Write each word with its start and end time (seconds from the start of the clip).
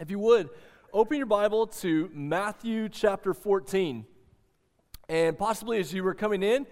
If 0.00 0.10
you 0.10 0.18
would, 0.20 0.48
open 0.94 1.18
your 1.18 1.26
Bible 1.26 1.66
to 1.66 2.10
Matthew 2.14 2.88
chapter 2.88 3.34
14. 3.34 4.06
And 5.10 5.36
possibly 5.36 5.78
as 5.78 5.92
you 5.92 6.02
were 6.02 6.14
coming 6.14 6.42
in, 6.42 6.66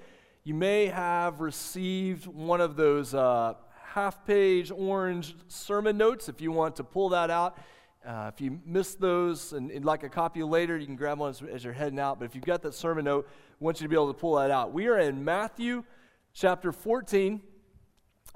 you 0.44 0.54
may 0.54 0.86
have 0.86 1.40
received 1.40 2.26
one 2.26 2.62
of 2.62 2.74
those 2.74 3.12
uh, 3.12 3.52
half 3.84 4.26
page 4.26 4.70
orange 4.70 5.36
sermon 5.46 5.98
notes. 5.98 6.30
If 6.30 6.40
you 6.40 6.52
want 6.52 6.76
to 6.76 6.84
pull 6.84 7.10
that 7.10 7.28
out, 7.28 7.58
uh, 8.02 8.30
if 8.32 8.40
you 8.40 8.60
miss 8.64 8.94
those 8.94 9.52
and, 9.52 9.70
and 9.70 9.84
like 9.84 10.04
a 10.04 10.08
copy 10.08 10.42
later, 10.42 10.78
you 10.78 10.86
can 10.86 10.96
grab 10.96 11.18
one 11.18 11.28
as, 11.28 11.42
as 11.42 11.62
you're 11.62 11.74
heading 11.74 11.98
out. 11.98 12.18
But 12.18 12.24
if 12.24 12.34
you've 12.34 12.46
got 12.46 12.62
that 12.62 12.72
sermon 12.72 13.04
note, 13.04 13.28
I 13.28 13.56
want 13.62 13.78
you 13.78 13.84
to 13.84 13.90
be 13.90 13.94
able 13.94 14.10
to 14.10 14.18
pull 14.18 14.36
that 14.36 14.50
out. 14.50 14.72
We 14.72 14.86
are 14.86 14.98
in 14.98 15.22
Matthew 15.22 15.84
chapter 16.32 16.72
14 16.72 17.42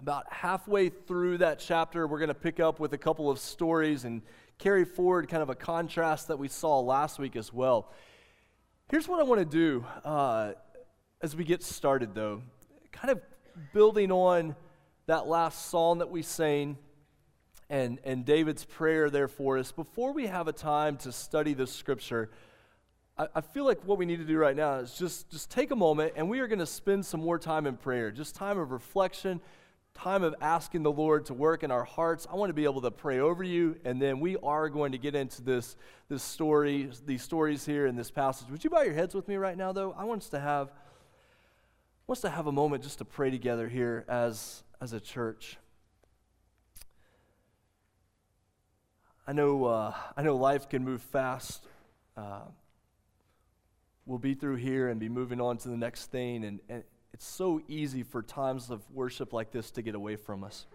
about 0.02 0.30
halfway 0.32 0.88
through 0.88 1.38
that 1.38 1.60
chapter, 1.60 2.08
we're 2.08 2.18
going 2.18 2.26
to 2.26 2.34
pick 2.34 2.58
up 2.58 2.80
with 2.80 2.92
a 2.92 2.98
couple 2.98 3.30
of 3.30 3.38
stories 3.38 4.04
and 4.04 4.20
carry 4.58 4.84
forward 4.84 5.28
kind 5.28 5.42
of 5.42 5.50
a 5.50 5.54
contrast 5.54 6.28
that 6.28 6.38
we 6.38 6.48
saw 6.48 6.80
last 6.80 7.18
week 7.18 7.36
as 7.36 7.52
well. 7.52 7.90
Here's 8.90 9.08
what 9.08 9.20
I 9.20 9.22
want 9.22 9.40
to 9.40 9.44
do 9.44 9.84
uh, 10.04 10.52
as 11.20 11.34
we 11.34 11.44
get 11.44 11.62
started, 11.62 12.14
though. 12.14 12.42
Kind 12.92 13.10
of 13.10 13.20
building 13.72 14.12
on 14.12 14.54
that 15.06 15.26
last 15.26 15.70
psalm 15.70 15.98
that 15.98 16.10
we 16.10 16.22
sang 16.22 16.78
and, 17.70 17.98
and 18.04 18.24
David's 18.24 18.64
prayer 18.64 19.08
there 19.08 19.28
for 19.28 19.56
us. 19.56 19.72
Before 19.72 20.12
we 20.12 20.26
have 20.26 20.46
a 20.46 20.52
time 20.52 20.98
to 20.98 21.12
study 21.12 21.54
this 21.54 21.72
scripture, 21.72 22.30
I, 23.16 23.28
I 23.36 23.40
feel 23.40 23.64
like 23.64 23.82
what 23.84 23.98
we 23.98 24.04
need 24.04 24.18
to 24.18 24.26
do 24.26 24.36
right 24.36 24.54
now 24.54 24.74
is 24.74 24.94
just, 24.94 25.30
just 25.30 25.50
take 25.50 25.70
a 25.70 25.76
moment 25.76 26.12
and 26.16 26.28
we 26.28 26.40
are 26.40 26.46
going 26.46 26.58
to 26.58 26.66
spend 26.66 27.06
some 27.06 27.20
more 27.20 27.38
time 27.38 27.66
in 27.66 27.76
prayer, 27.76 28.10
just 28.10 28.34
time 28.34 28.58
of 28.58 28.70
reflection 28.70 29.40
time 29.94 30.22
of 30.22 30.34
asking 30.40 30.82
the 30.82 30.92
Lord 30.92 31.26
to 31.26 31.34
work 31.34 31.62
in 31.62 31.70
our 31.70 31.84
hearts. 31.84 32.26
I 32.30 32.36
want 32.36 32.50
to 32.50 32.54
be 32.54 32.64
able 32.64 32.80
to 32.82 32.90
pray 32.90 33.20
over 33.20 33.42
you, 33.42 33.76
and 33.84 34.00
then 34.00 34.20
we 34.20 34.36
are 34.38 34.68
going 34.68 34.92
to 34.92 34.98
get 34.98 35.14
into 35.14 35.42
this, 35.42 35.76
this 36.08 36.22
story, 36.22 36.90
these 37.06 37.22
stories 37.22 37.64
here 37.64 37.86
in 37.86 37.94
this 37.96 38.10
passage. 38.10 38.48
Would 38.50 38.64
you 38.64 38.70
bow 38.70 38.82
your 38.82 38.94
heads 38.94 39.14
with 39.14 39.28
me 39.28 39.36
right 39.36 39.56
now, 39.56 39.72
though? 39.72 39.94
I 39.96 40.04
want 40.04 40.22
us 40.22 40.28
to 40.30 40.40
have, 40.40 40.72
want 42.06 42.18
us 42.18 42.22
to 42.22 42.30
have 42.30 42.46
a 42.46 42.52
moment 42.52 42.82
just 42.82 42.98
to 42.98 43.04
pray 43.04 43.30
together 43.30 43.68
here 43.68 44.04
as, 44.08 44.62
as 44.80 44.92
a 44.92 45.00
church. 45.00 45.58
I 49.26 49.32
know, 49.32 49.66
uh, 49.66 49.94
I 50.16 50.22
know 50.22 50.36
life 50.36 50.68
can 50.68 50.84
move 50.84 51.00
fast. 51.00 51.64
Uh, 52.16 52.40
we'll 54.04 54.18
be 54.18 54.34
through 54.34 54.56
here 54.56 54.88
and 54.88 54.98
be 54.98 55.08
moving 55.08 55.40
on 55.40 55.58
to 55.58 55.68
the 55.68 55.76
next 55.76 56.06
thing, 56.06 56.44
and, 56.44 56.60
and 56.68 56.82
it's 57.12 57.26
so 57.26 57.60
easy 57.68 58.02
for 58.02 58.22
times 58.22 58.70
of 58.70 58.80
worship 58.90 59.32
like 59.32 59.50
this 59.50 59.70
to 59.72 59.82
get 59.82 59.94
away 59.94 60.16
from 60.16 60.42
us. 60.42 60.66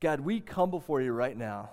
God, 0.00 0.20
we 0.20 0.40
come 0.40 0.70
before 0.70 1.00
you 1.00 1.12
right 1.12 1.36
now. 1.36 1.70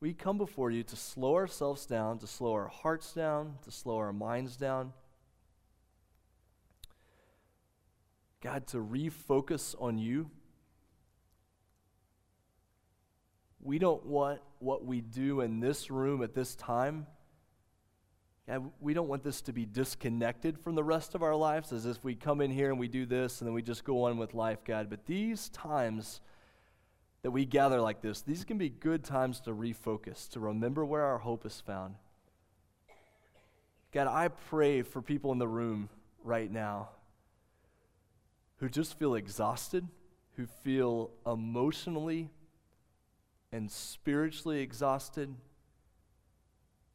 We 0.00 0.14
come 0.14 0.38
before 0.38 0.70
you 0.70 0.82
to 0.84 0.96
slow 0.96 1.34
ourselves 1.34 1.84
down, 1.84 2.18
to 2.18 2.26
slow 2.26 2.52
our 2.52 2.68
hearts 2.68 3.12
down, 3.12 3.56
to 3.62 3.70
slow 3.70 3.98
our 3.98 4.12
minds 4.12 4.56
down. 4.56 4.92
God, 8.40 8.66
to 8.68 8.78
refocus 8.78 9.74
on 9.78 9.98
you. 9.98 10.30
We 13.60 13.78
don't 13.78 14.06
want 14.06 14.40
what 14.60 14.84
we 14.84 15.00
do 15.00 15.40
in 15.40 15.60
this 15.60 15.90
room 15.90 16.22
at 16.22 16.34
this 16.34 16.54
time 16.54 17.06
God, 18.48 18.70
we 18.80 18.94
don't 18.94 19.08
want 19.08 19.24
this 19.24 19.40
to 19.42 19.52
be 19.52 19.66
disconnected 19.66 20.58
from 20.58 20.76
the 20.76 20.84
rest 20.84 21.14
of 21.16 21.22
our 21.22 21.34
lives 21.34 21.72
as 21.72 21.84
if 21.84 22.02
we 22.04 22.14
come 22.14 22.40
in 22.40 22.50
here 22.50 22.70
and 22.70 22.78
we 22.78 22.86
do 22.86 23.04
this 23.04 23.40
and 23.40 23.48
then 23.48 23.54
we 23.54 23.62
just 23.62 23.82
go 23.82 24.04
on 24.04 24.18
with 24.18 24.34
life, 24.34 24.62
God. 24.64 24.88
But 24.88 25.06
these 25.06 25.48
times 25.48 26.20
that 27.22 27.32
we 27.32 27.44
gather 27.44 27.80
like 27.80 28.02
this, 28.02 28.22
these 28.22 28.44
can 28.44 28.56
be 28.56 28.68
good 28.68 29.02
times 29.02 29.40
to 29.40 29.50
refocus, 29.50 30.28
to 30.30 30.38
remember 30.38 30.84
where 30.84 31.02
our 31.02 31.18
hope 31.18 31.44
is 31.44 31.60
found. 31.60 31.96
God, 33.92 34.06
I 34.06 34.28
pray 34.28 34.82
for 34.82 35.02
people 35.02 35.32
in 35.32 35.38
the 35.38 35.48
room 35.48 35.88
right 36.22 36.50
now 36.50 36.90
who 38.58 38.68
just 38.68 38.96
feel 38.96 39.16
exhausted, 39.16 39.88
who 40.36 40.46
feel 40.46 41.10
emotionally 41.26 42.30
and 43.50 43.70
spiritually 43.70 44.60
exhausted 44.60 45.34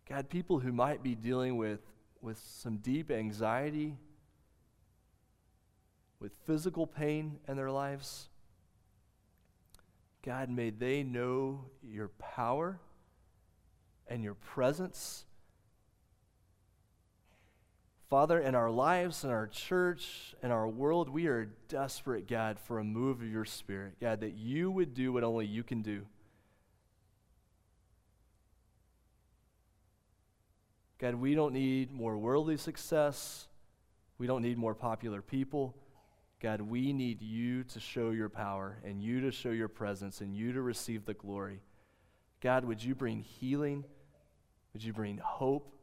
God, 0.07 0.29
people 0.29 0.59
who 0.59 0.71
might 0.71 1.03
be 1.03 1.15
dealing 1.15 1.57
with, 1.57 1.79
with 2.21 2.37
some 2.37 2.77
deep 2.77 3.11
anxiety, 3.11 3.97
with 6.19 6.31
physical 6.45 6.85
pain 6.85 7.39
in 7.47 7.55
their 7.55 7.71
lives, 7.71 8.29
God, 10.23 10.49
may 10.49 10.69
they 10.69 11.01
know 11.01 11.65
your 11.81 12.09
power 12.09 12.79
and 14.07 14.23
your 14.23 14.35
presence. 14.35 15.25
Father, 18.09 18.39
in 18.39 18.55
our 18.55 18.69
lives, 18.69 19.23
in 19.23 19.29
our 19.29 19.47
church, 19.47 20.35
in 20.43 20.51
our 20.51 20.67
world, 20.67 21.09
we 21.09 21.27
are 21.27 21.45
desperate, 21.69 22.27
God, 22.27 22.59
for 22.59 22.77
a 22.77 22.83
move 22.83 23.21
of 23.21 23.27
your 23.27 23.45
Spirit. 23.45 23.93
God, 24.01 24.19
that 24.19 24.33
you 24.33 24.69
would 24.69 24.93
do 24.93 25.13
what 25.13 25.23
only 25.23 25.45
you 25.45 25.63
can 25.63 25.81
do. 25.81 26.05
God, 31.01 31.15
we 31.15 31.33
don't 31.33 31.53
need 31.53 31.91
more 31.91 32.15
worldly 32.15 32.57
success. 32.57 33.47
We 34.19 34.27
don't 34.27 34.43
need 34.43 34.59
more 34.59 34.75
popular 34.75 35.23
people. 35.23 35.75
God, 36.39 36.61
we 36.61 36.93
need 36.93 37.23
you 37.23 37.63
to 37.63 37.79
show 37.79 38.11
your 38.11 38.29
power 38.29 38.77
and 38.85 39.01
you 39.01 39.19
to 39.21 39.31
show 39.31 39.49
your 39.49 39.67
presence 39.67 40.21
and 40.21 40.35
you 40.35 40.53
to 40.53 40.61
receive 40.61 41.05
the 41.05 41.15
glory. 41.15 41.59
God, 42.39 42.65
would 42.65 42.83
you 42.83 42.93
bring 42.93 43.21
healing? 43.21 43.83
Would 44.73 44.83
you 44.83 44.93
bring 44.93 45.17
hope? 45.17 45.73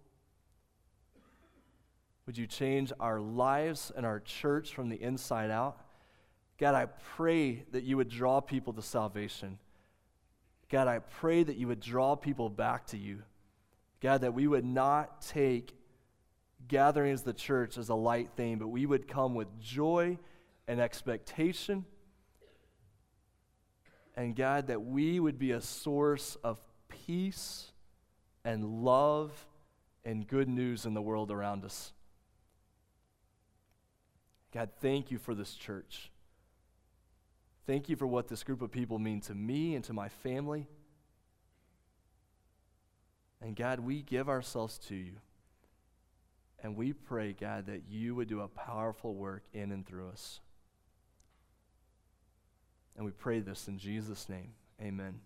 Would 2.27 2.39
you 2.39 2.47
change 2.47 2.93
our 3.00 3.19
lives 3.19 3.91
and 3.97 4.06
our 4.06 4.21
church 4.21 4.73
from 4.73 4.89
the 4.89 5.03
inside 5.03 5.50
out? 5.50 5.79
God, 6.59 6.77
I 6.77 6.87
pray 7.17 7.65
that 7.73 7.83
you 7.83 7.97
would 7.97 8.09
draw 8.09 8.41
people 8.41 8.73
to 8.75 8.83
salvation. 8.83 9.59
God, 10.71 10.87
I 10.87 11.00
pray 11.00 11.43
that 11.43 11.56
you 11.56 11.67
would 11.67 11.81
draw 11.81 12.15
people 12.15 12.49
back 12.49 12.87
to 12.89 12.97
you. 12.97 13.23
God, 14.00 14.20
that 14.20 14.34
we 14.34 14.47
would 14.47 14.64
not 14.64 15.22
take 15.22 15.75
gathering 16.69 17.12
as 17.12 17.22
the 17.22 17.32
church 17.32 17.78
as 17.78 17.88
a 17.88 17.94
light 17.94 18.31
thing, 18.36 18.59
but 18.59 18.69
we 18.69 18.86
would 18.86 19.09
come 19.09 19.34
with 19.34 19.48
joy 19.60 20.19
and 20.66 20.81
expectation. 20.81 21.84
And 24.14 24.37
God, 24.37 24.66
that 24.69 24.82
we 24.82 25.19
would 25.19 25.38
be 25.38 25.53
a 25.53 25.60
source 25.60 26.37
of 26.44 26.60
peace 26.88 27.72
and 28.44 28.84
love 28.84 29.32
and 30.04 30.26
good 30.26 30.48
news 30.48 30.87
in 30.87 30.94
the 30.94 31.03
world 31.03 31.31
around 31.31 31.64
us. 31.64 31.92
God, 34.53 34.70
thank 34.81 35.10
you 35.10 35.19
for 35.19 35.34
this 35.34 35.54
church. 35.54 36.10
Thank 37.66 37.88
you 37.88 37.97
for 37.97 38.06
what 38.06 38.28
this 38.28 38.42
group 38.42 38.62
of 38.62 38.72
people 38.72 38.98
mean 38.98 39.20
to 39.22 39.34
me 39.34 39.75
and 39.75 39.84
to 39.84 39.92
my 39.92 40.08
family. 40.08 40.66
And 43.41 43.54
God, 43.54 43.81
we 43.81 44.03
give 44.03 44.28
ourselves 44.28 44.78
to 44.88 44.94
you. 44.94 45.12
And 46.60 46.76
we 46.76 46.93
pray, 46.93 47.34
God, 47.38 47.66
that 47.66 47.82
you 47.88 48.15
would 48.16 48.28
do 48.28 48.41
a 48.41 48.49
powerful 48.49 49.15
work 49.15 49.44
in 49.53 49.71
and 49.71 49.87
through 49.87 50.09
us. 50.09 50.41
And 52.97 53.04
we 53.06 53.12
pray 53.12 53.38
this 53.38 53.69
in 53.69 53.78
Jesus' 53.78 54.28
name. 54.28 54.50
Amen. 54.82 55.21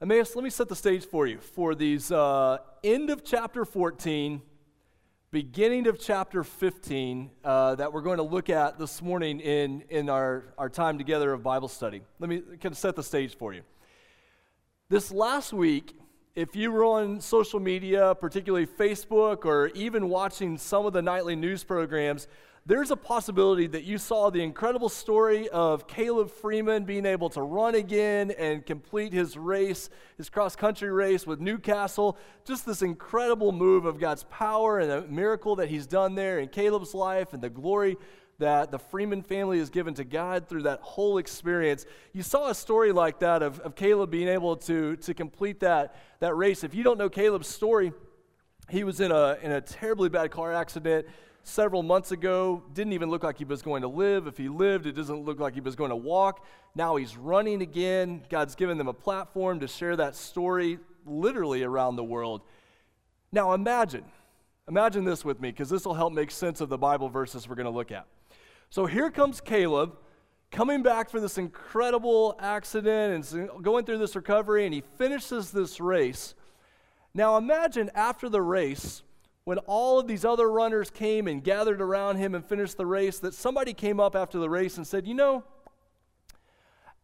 Emmaus, 0.00 0.34
let 0.36 0.44
me 0.44 0.50
set 0.50 0.68
the 0.68 0.76
stage 0.76 1.04
for 1.04 1.26
you 1.26 1.38
for 1.38 1.74
these 1.74 2.10
uh, 2.12 2.58
end 2.82 3.10
of 3.10 3.24
chapter 3.24 3.64
14, 3.64 4.40
beginning 5.32 5.88
of 5.88 5.98
chapter 5.98 6.44
15 6.44 7.30
uh, 7.44 7.74
that 7.74 7.92
we're 7.92 8.02
going 8.02 8.16
to 8.16 8.24
look 8.24 8.50
at 8.50 8.78
this 8.78 9.02
morning 9.02 9.40
in, 9.40 9.82
in 9.90 10.08
our, 10.08 10.54
our 10.58 10.68
time 10.68 10.98
together 10.98 11.32
of 11.32 11.42
Bible 11.42 11.68
study. 11.68 12.02
Let 12.20 12.30
me 12.30 12.40
kind 12.40 12.66
of 12.66 12.76
set 12.76 12.94
the 12.94 13.02
stage 13.02 13.36
for 13.36 13.52
you. 13.52 13.62
This 14.92 15.10
last 15.10 15.54
week, 15.54 15.96
if 16.34 16.54
you 16.54 16.70
were 16.70 16.84
on 16.84 17.18
social 17.22 17.58
media, 17.58 18.14
particularly 18.14 18.66
Facebook, 18.66 19.46
or 19.46 19.68
even 19.68 20.10
watching 20.10 20.58
some 20.58 20.84
of 20.84 20.92
the 20.92 21.00
nightly 21.00 21.34
news 21.34 21.64
programs, 21.64 22.28
there's 22.66 22.90
a 22.90 22.96
possibility 22.96 23.66
that 23.68 23.84
you 23.84 23.96
saw 23.96 24.28
the 24.28 24.42
incredible 24.42 24.90
story 24.90 25.48
of 25.48 25.88
Caleb 25.88 26.30
Freeman 26.30 26.84
being 26.84 27.06
able 27.06 27.30
to 27.30 27.40
run 27.40 27.74
again 27.74 28.32
and 28.32 28.66
complete 28.66 29.14
his 29.14 29.38
race, 29.38 29.88
his 30.18 30.28
cross 30.28 30.54
country 30.54 30.90
race 30.90 31.26
with 31.26 31.40
Newcastle. 31.40 32.18
Just 32.44 32.66
this 32.66 32.82
incredible 32.82 33.50
move 33.50 33.86
of 33.86 33.98
God's 33.98 34.24
power 34.24 34.78
and 34.78 34.92
a 34.92 35.08
miracle 35.08 35.56
that 35.56 35.70
he's 35.70 35.86
done 35.86 36.14
there 36.14 36.38
in 36.38 36.50
Caleb's 36.50 36.92
life 36.92 37.32
and 37.32 37.42
the 37.42 37.48
glory 37.48 37.96
that 38.42 38.72
the 38.72 38.78
Freeman 38.78 39.22
family 39.22 39.58
has 39.58 39.70
given 39.70 39.94
to 39.94 40.04
God 40.04 40.48
through 40.48 40.62
that 40.62 40.80
whole 40.80 41.18
experience. 41.18 41.86
You 42.12 42.22
saw 42.22 42.48
a 42.48 42.54
story 42.54 42.90
like 42.90 43.20
that 43.20 43.40
of, 43.40 43.60
of 43.60 43.76
Caleb 43.76 44.10
being 44.10 44.26
able 44.28 44.56
to, 44.56 44.96
to 44.96 45.14
complete 45.14 45.60
that, 45.60 45.94
that 46.18 46.34
race. 46.34 46.64
If 46.64 46.74
you 46.74 46.82
don't 46.82 46.98
know 46.98 47.08
Caleb's 47.08 47.46
story, 47.46 47.92
he 48.68 48.82
was 48.82 49.00
in 49.00 49.12
a, 49.12 49.38
in 49.42 49.52
a 49.52 49.60
terribly 49.60 50.08
bad 50.08 50.32
car 50.32 50.52
accident, 50.52 51.06
several 51.44 51.82
months 51.82 52.10
ago. 52.10 52.64
Didn't 52.74 52.92
even 52.94 53.10
look 53.10 53.22
like 53.22 53.38
he 53.38 53.44
was 53.44 53.62
going 53.62 53.82
to 53.82 53.88
live. 53.88 54.26
If 54.26 54.38
he 54.38 54.48
lived, 54.48 54.86
it 54.86 54.92
doesn't 54.92 55.24
look 55.24 55.38
like 55.38 55.54
he 55.54 55.60
was 55.60 55.76
going 55.76 55.90
to 55.90 55.96
walk. 55.96 56.44
Now 56.74 56.96
he's 56.96 57.16
running 57.16 57.62
again. 57.62 58.22
God's 58.28 58.56
given 58.56 58.76
them 58.76 58.88
a 58.88 58.94
platform 58.94 59.60
to 59.60 59.68
share 59.68 59.96
that 59.96 60.16
story 60.16 60.78
literally 61.06 61.62
around 61.62 61.96
the 61.96 62.04
world. 62.04 62.42
Now 63.30 63.52
imagine, 63.52 64.04
imagine 64.68 65.04
this 65.04 65.24
with 65.24 65.40
me, 65.40 65.50
because 65.50 65.70
this 65.70 65.84
will 65.84 65.94
help 65.94 66.12
make 66.12 66.30
sense 66.30 66.60
of 66.60 66.68
the 66.68 66.78
Bible 66.78 67.08
verses 67.08 67.48
we're 67.48 67.54
going 67.54 67.66
to 67.66 67.70
look 67.70 67.92
at. 67.92 68.06
So 68.72 68.86
here 68.86 69.10
comes 69.10 69.42
Caleb 69.42 69.98
coming 70.50 70.82
back 70.82 71.10
from 71.10 71.20
this 71.20 71.36
incredible 71.36 72.34
accident 72.40 73.30
and 73.34 73.62
going 73.62 73.84
through 73.84 73.98
this 73.98 74.16
recovery, 74.16 74.64
and 74.64 74.72
he 74.72 74.82
finishes 74.96 75.50
this 75.50 75.78
race. 75.78 76.34
Now 77.12 77.36
imagine 77.36 77.90
after 77.94 78.30
the 78.30 78.40
race, 78.40 79.02
when 79.44 79.58
all 79.58 79.98
of 79.98 80.06
these 80.06 80.24
other 80.24 80.50
runners 80.50 80.88
came 80.88 81.28
and 81.28 81.44
gathered 81.44 81.82
around 81.82 82.16
him 82.16 82.34
and 82.34 82.42
finished 82.42 82.78
the 82.78 82.86
race, 82.86 83.18
that 83.18 83.34
somebody 83.34 83.74
came 83.74 84.00
up 84.00 84.16
after 84.16 84.38
the 84.38 84.48
race 84.48 84.78
and 84.78 84.86
said, 84.86 85.06
You 85.06 85.16
know, 85.16 85.44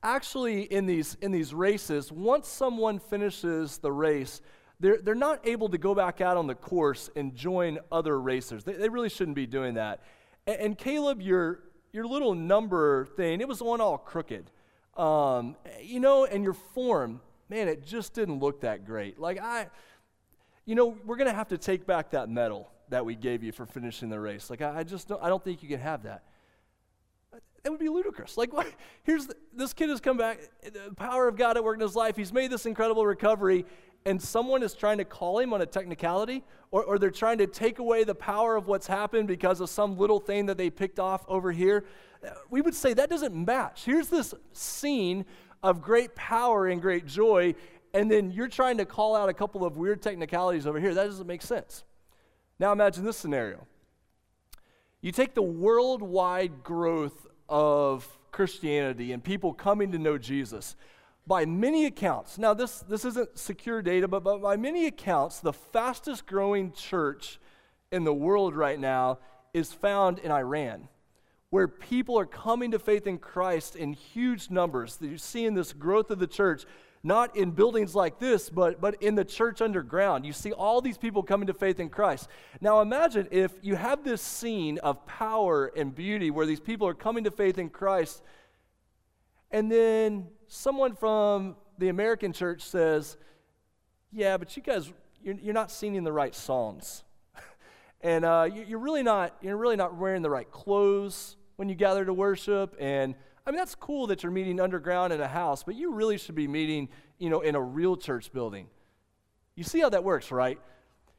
actually, 0.03 0.63
in 0.63 0.87
these, 0.87 1.19
in 1.21 1.33
these 1.33 1.53
races, 1.53 2.11
once 2.11 2.49
someone 2.49 2.99
finishes 2.99 3.77
the 3.77 3.93
race, 3.93 4.41
they're, 4.81 5.03
they're 5.03 5.15
not 5.15 5.47
able 5.47 5.69
to 5.69 5.77
go 5.77 5.95
back 5.95 6.23
out 6.23 6.39
on 6.39 6.47
the 6.47 6.55
course 6.55 7.11
and 7.15 7.35
join 7.35 7.79
other 7.93 8.19
racers. 8.19 8.65
They, 8.65 8.73
they 8.73 8.89
really 8.89 9.11
shouldn't 9.11 9.37
be 9.37 9.47
doing 9.47 9.75
that. 9.75 10.01
And, 10.49 10.61
and, 10.61 10.79
Caleb, 10.79 11.23
your, 11.23 11.61
your 11.93 12.07
little 12.07 12.35
number 12.35 13.05
thing, 13.05 13.41
it 13.41 13.47
was 13.47 13.63
on 13.63 13.81
all 13.81 13.99
crooked. 13.99 14.51
Um, 14.97 15.55
you 15.81 16.01
know, 16.01 16.25
and 16.25 16.43
your 16.43 16.55
form, 16.55 17.21
man, 17.49 17.69
it 17.69 17.87
just 17.87 18.15
didn't 18.15 18.41
look 18.41 18.63
that 18.63 18.85
great. 18.85 19.21
Like, 19.21 19.39
I 19.41 19.69
you 20.69 20.75
know, 20.75 20.99
we're 21.07 21.17
going 21.17 21.31
to 21.31 21.35
have 21.35 21.49
to 21.49 21.57
take 21.57 21.87
back 21.87 22.11
that 22.11 22.29
medal 22.29 22.71
that 22.91 23.03
we 23.03 23.15
gave 23.15 23.43
you 23.43 23.53
for 23.53 23.65
finishing 23.65 24.11
the 24.11 24.21
race. 24.21 24.51
Like, 24.51 24.61
I, 24.61 24.81
I 24.81 24.83
just 24.83 25.09
don't, 25.09 25.23
I 25.23 25.31
don't 25.31 25.43
think 25.43 25.63
you 25.63 25.69
can 25.69 25.81
have 25.81 26.03
that. 26.03 26.25
That 27.63 27.71
would 27.71 27.81
be 27.81 27.89
ludicrous. 27.89 28.37
Like, 28.37 28.53
what? 28.53 28.67
here's 29.03 29.27
the, 29.27 29.35
this 29.55 29.73
kid 29.73 29.89
has 29.89 29.99
come 30.03 30.19
back, 30.19 30.41
the 30.63 30.95
power 30.95 31.27
of 31.27 31.37
God 31.37 31.57
at 31.57 31.65
work 31.65 31.77
in 31.77 31.81
his 31.81 31.97
life. 31.97 32.17
He's 32.17 32.35
made 32.35 32.51
this 32.51 32.67
incredible 32.67 33.07
recovery, 33.07 33.65
and 34.09 34.21
someone 34.21 34.63
is 34.63 34.73
trying 34.73 34.97
to 34.99 35.05
call 35.05 35.39
him 35.39 35.53
on 35.53 35.61
a 35.61 35.67
technicality, 35.67 36.43
or, 36.71 36.83
or 36.83 36.99
they're 36.99 37.11
trying 37.11 37.37
to 37.39 37.47
take 37.47 37.79
away 37.79 38.05
the 38.05 38.15
power 38.15 38.57
of 38.57 38.67
what's 38.67 38.87
happened 38.87 39.29
because 39.29 39.61
of 39.61 39.69
some 39.69 39.99
little 39.99 40.19
thing 40.19 40.47
that 40.47 40.57
they 40.57 40.71
picked 40.71 40.99
off 40.99 41.25
over 41.29 41.53
here. 41.53 41.85
Uh, 42.25 42.31
we 42.49 42.63
would 42.63 42.75
say 42.75 42.95
that 42.95 43.11
doesn't 43.11 43.35
match. 43.35 43.85
Here's 43.85 44.09
this 44.09 44.33
scene 44.55 45.27
of 45.63 45.83
great 45.83 46.15
power 46.15 46.69
and 46.69 46.81
great 46.81 47.05
joy, 47.05 47.55
and 47.93 48.11
then 48.11 48.31
you're 48.31 48.49
trying 48.49 48.79
to 48.79 48.87
call 48.87 49.15
out 49.15 49.29
a 49.29 49.35
couple 49.35 49.65
of 49.65 49.77
weird 49.77 50.01
technicalities 50.01 50.67
over 50.67 50.81
here. 50.81 50.95
That 50.95 51.05
doesn't 51.05 51.27
make 51.27 51.43
sense. 51.43 51.85
Now 52.59 52.73
imagine 52.73 53.05
this 53.05 53.19
scenario. 53.19 53.67
You 55.03 55.13
take 55.13 55.35
the 55.35 55.43
worldwide 55.43 56.65
growth 56.65 57.27
of 57.49 58.09
Christianity 58.33 59.13
and 59.13 59.23
people 59.23 59.53
coming 59.53 59.93
to 59.93 59.99
know 59.99 60.17
Jesus. 60.17 60.77
By 61.29 61.45
many 61.45 61.85
accounts, 61.85 62.39
now 62.39 62.55
this, 62.55 62.81
this 62.81 63.05
isn't 63.05 63.39
secure 63.39 63.83
data, 63.83 64.09
but, 64.09 64.25
but 64.25 64.41
by 64.41 64.57
many 64.57 64.87
accounts, 64.87 65.41
the 65.41 65.53
fastest 65.53 66.27
growing 66.27 66.73
church 66.73 67.39
in 67.93 68.05
the 68.05 68.15
world 68.15 68.57
right 68.57 68.81
now 68.81 69.19
is 69.53 69.71
found 69.71 70.21
in 70.21 70.31
Iran, 70.31 70.89
where 71.51 71.69
people 71.69 72.19
are 72.19 72.25
coming 72.25 72.71
to 72.71 72.79
faith 72.79 73.07
in 73.07 73.19
Christ 73.19 73.77
in 73.77 73.93
huge 73.93 74.49
numbers. 74.49 74.97
You're 75.03 75.19
seeing 75.19 75.53
this 75.53 75.75
growth 75.75 76.11
of 76.11 76.19
the 76.19 76.27
church 76.27 76.65
not 77.03 77.37
in 77.37 77.51
buildings 77.51 77.95
like 77.95 78.19
this, 78.19 78.49
but, 78.49 78.81
but 78.81 79.01
in 79.03 79.15
the 79.15 79.25
church 79.25 79.61
underground. 79.61 80.25
You 80.25 80.33
see 80.33 80.53
all 80.53 80.81
these 80.81 80.97
people 80.97 81.23
coming 81.23 81.47
to 81.49 81.55
faith 81.55 81.79
in 81.79 81.91
Christ. 81.91 82.27
Now 82.63 82.81
imagine 82.81 83.29
if 83.31 83.53
you 83.61 83.77
have 83.77 84.03
this 84.03 84.23
scene 84.23 84.79
of 84.79 85.07
power 85.07 85.67
and 85.77 85.95
beauty 85.95 86.31
where 86.31 86.47
these 86.47 86.59
people 86.59 86.89
are 86.89 86.95
coming 86.95 87.25
to 87.25 87.31
faith 87.31 87.59
in 87.59 87.69
Christ, 87.69 88.23
and 89.51 89.71
then 89.71 90.29
someone 90.49 90.95
from 90.95 91.57
the 91.79 91.89
American 91.89 92.33
church 92.33 92.63
says, 92.63 93.17
Yeah, 94.11 94.37
but 94.37 94.57
you 94.57 94.63
guys, 94.63 94.93
you're, 95.23 95.35
you're 95.35 95.55
not 95.55 95.71
singing 95.71 96.05
the 96.05 96.13
right 96.13 96.35
songs. 96.35 97.05
and 98.01 98.25
uh, 98.25 98.49
you, 98.53 98.65
you're, 98.67 98.79
really 98.79 99.03
not, 99.03 99.37
you're 99.41 99.57
really 99.57 99.77
not 99.77 99.97
wearing 99.97 100.23
the 100.23 100.31
right 100.31 100.51
clothes 100.51 101.37
when 101.57 101.69
you 101.69 101.75
gather 101.75 102.05
to 102.05 102.13
worship. 102.13 102.75
And 102.81 103.15
I 103.47 103.51
mean, 103.51 103.59
that's 103.59 103.75
cool 103.75 104.09
that 104.09 104.23
you're 104.23 104.33
meeting 104.33 104.61
underground 104.61 105.13
in 105.13 105.21
a 105.21 105.29
house, 105.29 105.63
but 105.63 105.75
you 105.75 105.93
really 105.93 106.19
should 106.19 106.35
be 106.35 106.49
meeting, 106.49 106.89
you 107.19 107.31
know, 107.31 107.41
in 107.41 107.55
a 107.55 107.61
real 107.61 107.97
church 107.97 108.33
building. 108.33 108.67
You 109.55 109.65
see 109.65 109.81
how 109.81 109.89
that 109.91 110.05
works, 110.05 110.31
right? 110.31 110.59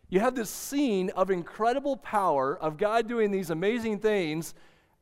You 0.09 0.21
have 0.21 0.33
this 0.33 0.49
scene 0.49 1.11
of 1.11 1.29
incredible 1.29 1.97
power 1.97 2.57
of 2.57 2.77
God 2.77 3.07
doing 3.07 3.31
these 3.31 3.51
amazing 3.51 3.99
things, 3.99 4.55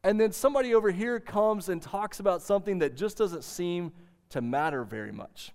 and 0.03 0.19
then 0.19 0.31
somebody 0.31 0.75
over 0.75 0.91
here 0.91 1.19
comes 1.19 1.69
and 1.69 1.81
talks 1.81 2.19
about 2.19 2.41
something 2.41 2.79
that 2.79 2.95
just 2.95 3.17
doesn't 3.17 3.43
seem 3.43 3.91
to 4.29 4.41
matter 4.41 4.83
very 4.83 5.11
much. 5.11 5.51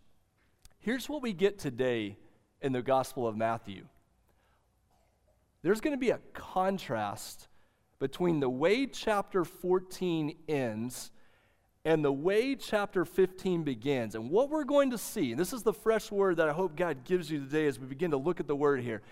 Here's 0.78 1.08
what 1.08 1.22
we 1.22 1.32
get 1.32 1.58
today 1.58 2.16
in 2.60 2.72
the 2.72 2.82
Gospel 2.82 3.26
of 3.26 3.36
Matthew 3.36 3.84
there's 5.62 5.80
going 5.80 5.94
to 5.94 6.00
be 6.00 6.10
a 6.10 6.18
contrast 6.34 7.46
between 8.00 8.40
the 8.40 8.50
way 8.50 8.86
chapter 8.86 9.44
14 9.44 10.36
ends 10.48 11.12
and 11.84 12.04
the 12.04 12.12
way 12.12 12.56
chapter 12.56 13.04
15 13.04 13.62
begins. 13.62 14.16
And 14.16 14.28
what 14.28 14.50
we're 14.50 14.64
going 14.64 14.90
to 14.90 14.98
see, 14.98 15.30
and 15.30 15.40
this 15.40 15.52
is 15.52 15.62
the 15.62 15.72
fresh 15.72 16.10
word 16.10 16.38
that 16.38 16.48
I 16.48 16.52
hope 16.52 16.76
God 16.76 17.04
gives 17.04 17.30
you 17.30 17.38
today 17.38 17.66
as 17.66 17.78
we 17.78 17.86
begin 17.86 18.10
to 18.10 18.16
look 18.16 18.40
at 18.40 18.48
the 18.48 18.56
word 18.56 18.80
here. 18.80 19.02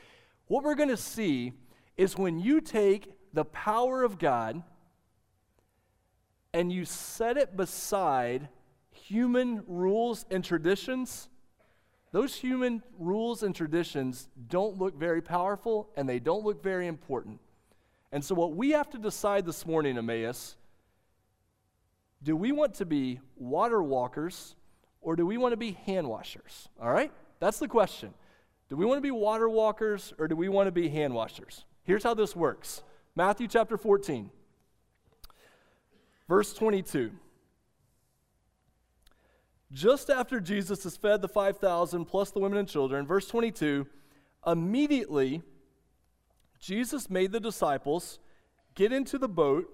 What 0.48 0.64
we're 0.64 0.74
going 0.74 0.88
to 0.88 0.96
see 0.96 1.52
is 1.96 2.16
when 2.16 2.40
you 2.40 2.60
take 2.60 3.12
the 3.32 3.44
power 3.44 4.02
of 4.02 4.18
God 4.18 4.62
and 6.52 6.72
you 6.72 6.84
set 6.84 7.36
it 7.36 7.56
beside 7.56 8.48
human 9.10 9.64
rules 9.66 10.24
and 10.30 10.44
traditions, 10.44 11.28
those 12.12 12.34
human 12.34 12.80
rules 12.96 13.42
and 13.42 13.54
traditions 13.54 14.28
don't 14.48 14.78
look 14.78 14.96
very 14.96 15.20
powerful 15.20 15.90
and 15.96 16.08
they 16.08 16.20
don't 16.20 16.44
look 16.44 16.62
very 16.62 16.86
important. 16.86 17.40
And 18.12 18.24
so, 18.24 18.34
what 18.36 18.54
we 18.54 18.70
have 18.70 18.88
to 18.90 18.98
decide 18.98 19.46
this 19.46 19.66
morning, 19.66 19.98
Emmaus, 19.98 20.56
do 22.22 22.36
we 22.36 22.52
want 22.52 22.74
to 22.74 22.86
be 22.86 23.20
water 23.36 23.82
walkers 23.82 24.54
or 25.00 25.16
do 25.16 25.26
we 25.26 25.38
want 25.38 25.52
to 25.52 25.56
be 25.56 25.72
hand 25.86 26.08
washers? 26.08 26.68
All 26.80 26.92
right? 26.92 27.10
That's 27.40 27.58
the 27.58 27.68
question. 27.68 28.14
Do 28.68 28.76
we 28.76 28.84
want 28.84 28.98
to 28.98 29.02
be 29.02 29.10
water 29.10 29.48
walkers 29.48 30.12
or 30.18 30.28
do 30.28 30.36
we 30.36 30.48
want 30.48 30.68
to 30.68 30.72
be 30.72 30.88
hand 30.88 31.14
washers? 31.14 31.64
Here's 31.82 32.04
how 32.04 32.14
this 32.14 32.36
works 32.36 32.82
Matthew 33.16 33.48
chapter 33.48 33.76
14, 33.76 34.30
verse 36.28 36.52
22. 36.52 37.10
Just 39.72 40.10
after 40.10 40.40
Jesus 40.40 40.82
has 40.84 40.96
fed 40.96 41.22
the 41.22 41.28
5,000 41.28 42.04
plus 42.04 42.30
the 42.30 42.40
women 42.40 42.58
and 42.58 42.68
children, 42.68 43.06
verse 43.06 43.28
22, 43.28 43.86
immediately 44.46 45.42
Jesus 46.58 47.08
made 47.08 47.32
the 47.32 47.40
disciples 47.40 48.18
get 48.74 48.92
into 48.92 49.16
the 49.16 49.28
boat 49.28 49.68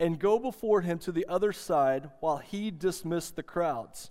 and 0.00 0.18
go 0.18 0.38
before 0.38 0.80
him 0.80 0.98
to 0.98 1.12
the 1.12 1.26
other 1.28 1.52
side 1.52 2.10
while 2.20 2.38
he 2.38 2.70
dismissed 2.70 3.36
the 3.36 3.42
crowds. 3.42 4.10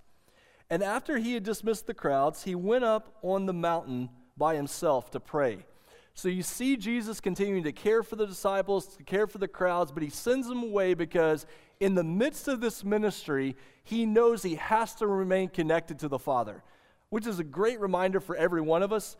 And 0.70 0.82
after 0.82 1.18
he 1.18 1.34
had 1.34 1.44
dismissed 1.44 1.86
the 1.86 1.94
crowds, 1.94 2.44
he 2.44 2.54
went 2.54 2.84
up 2.84 3.16
on 3.22 3.46
the 3.46 3.52
mountain 3.52 4.10
by 4.36 4.56
himself 4.56 5.10
to 5.12 5.20
pray. 5.20 5.64
So 6.16 6.28
you 6.28 6.42
see 6.42 6.76
Jesus 6.76 7.20
continuing 7.20 7.62
to 7.62 7.72
care 7.72 8.02
for 8.02 8.16
the 8.16 8.26
disciples, 8.26 8.96
to 8.96 9.04
care 9.04 9.28
for 9.28 9.38
the 9.38 9.46
crowds, 9.46 9.92
but 9.92 10.02
he 10.02 10.10
sends 10.10 10.48
them 10.48 10.62
away 10.62 10.94
because 10.94 11.46
in 11.78 11.94
the 11.94 12.02
midst 12.02 12.48
of 12.48 12.60
this 12.60 12.82
ministry, 12.82 13.54
he 13.84 14.06
knows 14.06 14.42
he 14.42 14.54
has 14.56 14.94
to 14.96 15.06
remain 15.06 15.48
connected 15.48 15.98
to 16.00 16.08
the 16.08 16.18
Father, 16.18 16.64
which 17.10 17.26
is 17.26 17.38
a 17.38 17.44
great 17.44 17.78
reminder 17.78 18.18
for 18.18 18.34
every 18.34 18.62
one 18.62 18.82
of 18.82 18.92
us 18.92 19.16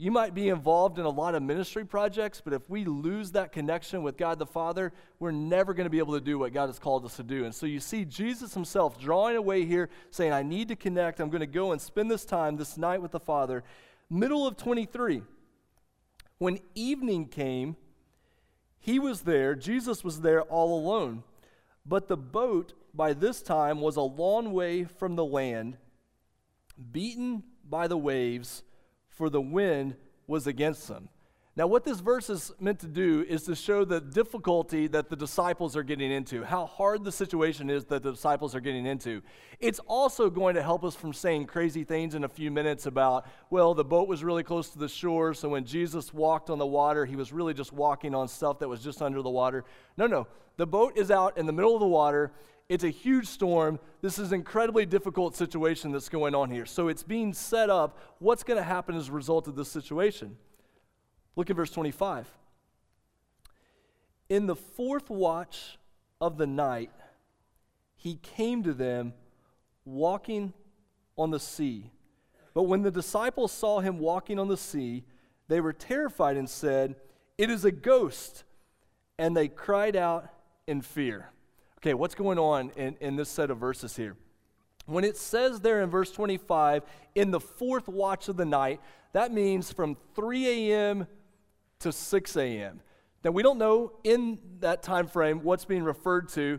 you 0.00 0.10
might 0.10 0.32
be 0.32 0.48
involved 0.48 0.98
in 0.98 1.04
a 1.04 1.10
lot 1.10 1.34
of 1.34 1.42
ministry 1.42 1.84
projects, 1.84 2.40
but 2.42 2.54
if 2.54 2.70
we 2.70 2.86
lose 2.86 3.32
that 3.32 3.52
connection 3.52 4.02
with 4.02 4.16
God 4.16 4.38
the 4.38 4.46
Father, 4.46 4.94
we're 5.18 5.30
never 5.30 5.74
going 5.74 5.84
to 5.84 5.90
be 5.90 5.98
able 5.98 6.14
to 6.14 6.22
do 6.22 6.38
what 6.38 6.54
God 6.54 6.68
has 6.68 6.78
called 6.78 7.04
us 7.04 7.16
to 7.16 7.22
do. 7.22 7.44
And 7.44 7.54
so 7.54 7.66
you 7.66 7.80
see 7.80 8.06
Jesus 8.06 8.54
himself 8.54 8.98
drawing 8.98 9.36
away 9.36 9.66
here, 9.66 9.90
saying, 10.10 10.32
I 10.32 10.42
need 10.42 10.68
to 10.68 10.76
connect. 10.76 11.20
I'm 11.20 11.28
going 11.28 11.40
to 11.40 11.46
go 11.46 11.72
and 11.72 11.80
spend 11.82 12.10
this 12.10 12.24
time, 12.24 12.56
this 12.56 12.78
night 12.78 13.02
with 13.02 13.10
the 13.10 13.20
Father. 13.20 13.62
Middle 14.08 14.46
of 14.46 14.56
23, 14.56 15.20
when 16.40 16.58
evening 16.74 17.26
came, 17.26 17.76
he 18.78 18.98
was 18.98 19.20
there, 19.20 19.54
Jesus 19.54 20.02
was 20.02 20.22
there 20.22 20.40
all 20.40 20.74
alone. 20.76 21.22
But 21.84 22.08
the 22.08 22.16
boat 22.16 22.72
by 22.94 23.12
this 23.12 23.42
time 23.42 23.82
was 23.82 23.96
a 23.96 24.00
long 24.00 24.52
way 24.52 24.84
from 24.84 25.16
the 25.16 25.24
land, 25.24 25.76
beaten 26.90 27.42
by 27.62 27.86
the 27.88 27.98
waves 27.98 28.62
for 29.06 29.28
the 29.28 29.40
wind 29.40 29.96
was 30.26 30.46
against 30.46 30.88
them. 30.88 31.10
Now, 31.56 31.66
what 31.66 31.82
this 31.84 31.98
verse 31.98 32.30
is 32.30 32.52
meant 32.60 32.78
to 32.78 32.86
do 32.86 33.26
is 33.28 33.42
to 33.42 33.56
show 33.56 33.84
the 33.84 34.00
difficulty 34.00 34.86
that 34.86 35.10
the 35.10 35.16
disciples 35.16 35.76
are 35.76 35.82
getting 35.82 36.12
into, 36.12 36.44
how 36.44 36.66
hard 36.66 37.02
the 37.02 37.10
situation 37.10 37.68
is 37.68 37.84
that 37.86 38.04
the 38.04 38.12
disciples 38.12 38.54
are 38.54 38.60
getting 38.60 38.86
into. 38.86 39.20
It's 39.58 39.80
also 39.80 40.30
going 40.30 40.54
to 40.54 40.62
help 40.62 40.84
us 40.84 40.94
from 40.94 41.12
saying 41.12 41.46
crazy 41.46 41.82
things 41.82 42.14
in 42.14 42.22
a 42.22 42.28
few 42.28 42.52
minutes 42.52 42.86
about, 42.86 43.26
well, 43.50 43.74
the 43.74 43.84
boat 43.84 44.06
was 44.06 44.22
really 44.22 44.44
close 44.44 44.70
to 44.70 44.78
the 44.78 44.88
shore, 44.88 45.34
so 45.34 45.48
when 45.48 45.64
Jesus 45.64 46.14
walked 46.14 46.50
on 46.50 46.58
the 46.58 46.66
water, 46.66 47.04
he 47.04 47.16
was 47.16 47.32
really 47.32 47.52
just 47.52 47.72
walking 47.72 48.14
on 48.14 48.28
stuff 48.28 48.60
that 48.60 48.68
was 48.68 48.82
just 48.82 49.02
under 49.02 49.20
the 49.20 49.28
water. 49.28 49.64
No, 49.96 50.06
no. 50.06 50.28
The 50.56 50.68
boat 50.68 50.96
is 50.96 51.10
out 51.10 51.36
in 51.36 51.46
the 51.46 51.52
middle 51.52 51.74
of 51.74 51.80
the 51.80 51.86
water. 51.86 52.30
It's 52.68 52.84
a 52.84 52.90
huge 52.90 53.26
storm. 53.26 53.80
This 54.02 54.20
is 54.20 54.28
an 54.28 54.36
incredibly 54.36 54.86
difficult 54.86 55.34
situation 55.34 55.90
that's 55.90 56.08
going 56.08 56.36
on 56.36 56.48
here. 56.48 56.64
So 56.64 56.86
it's 56.86 57.02
being 57.02 57.32
set 57.32 57.70
up. 57.70 57.98
What's 58.20 58.44
going 58.44 58.58
to 58.58 58.64
happen 58.64 58.94
as 58.94 59.08
a 59.08 59.12
result 59.12 59.48
of 59.48 59.56
this 59.56 59.68
situation? 59.68 60.36
Look 61.36 61.50
at 61.50 61.56
verse 61.56 61.70
25. 61.70 62.28
In 64.28 64.46
the 64.46 64.56
fourth 64.56 65.10
watch 65.10 65.78
of 66.20 66.38
the 66.38 66.46
night, 66.46 66.92
he 67.96 68.16
came 68.16 68.62
to 68.62 68.72
them 68.72 69.12
walking 69.84 70.52
on 71.16 71.30
the 71.30 71.40
sea. 71.40 71.90
But 72.54 72.64
when 72.64 72.82
the 72.82 72.90
disciples 72.90 73.52
saw 73.52 73.80
him 73.80 73.98
walking 73.98 74.38
on 74.38 74.48
the 74.48 74.56
sea, 74.56 75.04
they 75.48 75.60
were 75.60 75.72
terrified 75.72 76.36
and 76.36 76.48
said, 76.48 76.96
It 77.38 77.50
is 77.50 77.64
a 77.64 77.72
ghost. 77.72 78.44
And 79.18 79.36
they 79.36 79.48
cried 79.48 79.96
out 79.96 80.28
in 80.66 80.80
fear. 80.80 81.28
Okay, 81.78 81.94
what's 81.94 82.14
going 82.14 82.38
on 82.38 82.70
in, 82.76 82.96
in 83.00 83.16
this 83.16 83.28
set 83.28 83.50
of 83.50 83.58
verses 83.58 83.96
here? 83.96 84.16
When 84.86 85.04
it 85.04 85.16
says 85.16 85.60
there 85.60 85.82
in 85.82 85.90
verse 85.90 86.10
25, 86.10 86.82
in 87.14 87.30
the 87.30 87.40
fourth 87.40 87.86
watch 87.86 88.28
of 88.28 88.36
the 88.36 88.44
night, 88.44 88.80
that 89.12 89.32
means 89.32 89.72
from 89.72 89.96
3 90.14 90.70
a.m 90.70 91.06
to 91.80 91.92
6 91.92 92.36
a.m. 92.36 92.80
Now, 93.24 93.32
we 93.32 93.42
don't 93.42 93.58
know 93.58 93.92
in 94.02 94.38
that 94.60 94.82
time 94.82 95.06
frame 95.06 95.42
what's 95.42 95.64
being 95.64 95.82
referred 95.82 96.28
to. 96.30 96.58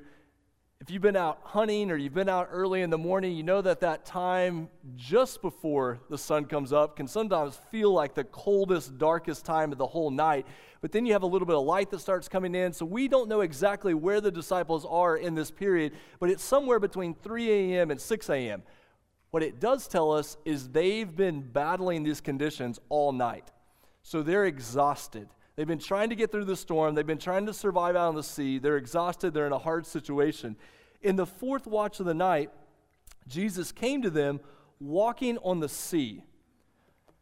If 0.80 0.90
you've 0.90 1.02
been 1.02 1.16
out 1.16 1.40
hunting 1.44 1.92
or 1.92 1.96
you've 1.96 2.14
been 2.14 2.30
out 2.30 2.50
early 2.52 2.82
in 2.82 2.90
the 2.90 2.98
morning, 2.98 3.36
you 3.36 3.44
know 3.44 3.62
that 3.62 3.82
that 3.82 4.04
time 4.04 4.68
just 4.96 5.42
before 5.42 6.00
the 6.10 6.18
sun 6.18 6.46
comes 6.46 6.74
up 6.74 6.96
can 6.96 7.08
sometimes 7.08 7.60
feel 7.70 7.94
like 7.94 8.16
the 8.16 8.24
coldest, 8.24 8.98
darkest 8.98 9.46
time 9.46 9.72
of 9.72 9.78
the 9.78 9.86
whole 9.86 10.10
night. 10.10 10.48
But 10.82 10.92
then 10.92 11.06
you 11.06 11.14
have 11.14 11.22
a 11.22 11.28
little 11.28 11.46
bit 11.46 11.56
of 11.56 11.64
light 11.64 11.92
that 11.92 12.00
starts 12.00 12.28
coming 12.28 12.56
in. 12.56 12.74
So 12.74 12.86
we 12.86 13.08
don't 13.08 13.30
know 13.30 13.42
exactly 13.42 13.94
where 13.94 14.22
the 14.22 14.32
disciples 14.32 14.86
are 14.90 15.18
in 15.18 15.36
this 15.36 15.52
period, 15.52 15.94
but 16.20 16.32
it's 16.32 16.44
somewhere 16.44 16.80
between 16.80 17.14
3 17.14 17.52
a.m. 17.52 17.92
and 17.92 18.02
6 18.02 18.30
a.m. 18.32 18.64
What 19.30 19.44
it 19.44 19.60
does 19.60 19.88
tell 19.88 20.12
us 20.12 20.38
is 20.46 20.70
they've 20.70 21.16
been 21.16 21.42
battling 21.42 22.04
these 22.04 22.22
conditions 22.22 22.80
all 22.90 23.12
night. 23.12 23.52
So 24.04 24.24
they're 24.24 24.46
exhausted. 24.46 25.30
They've 25.56 25.68
been 25.68 25.80
trying 25.80 26.10
to 26.10 26.16
get 26.16 26.32
through 26.32 26.46
the 26.46 26.56
storm. 26.56 26.96
They've 26.96 27.06
been 27.06 27.18
trying 27.18 27.46
to 27.46 27.54
survive 27.54 27.96
out 27.96 28.08
on 28.08 28.16
the 28.16 28.24
sea. 28.24 28.58
They're 28.58 28.78
exhausted. 28.78 29.34
They're 29.34 29.48
in 29.48 29.54
a 29.54 29.60
hard 29.60 29.86
situation. 29.86 30.56
In 31.02 31.16
the 31.16 31.26
fourth 31.26 31.68
watch 31.68 32.00
of 32.00 32.06
the 32.06 32.14
night, 32.14 32.52
Jesus 33.28 33.72
came 33.72 34.02
to 34.02 34.10
them 34.10 34.40
walking 34.80 35.38
on 35.40 35.60
the 35.60 35.70
sea. 35.70 36.24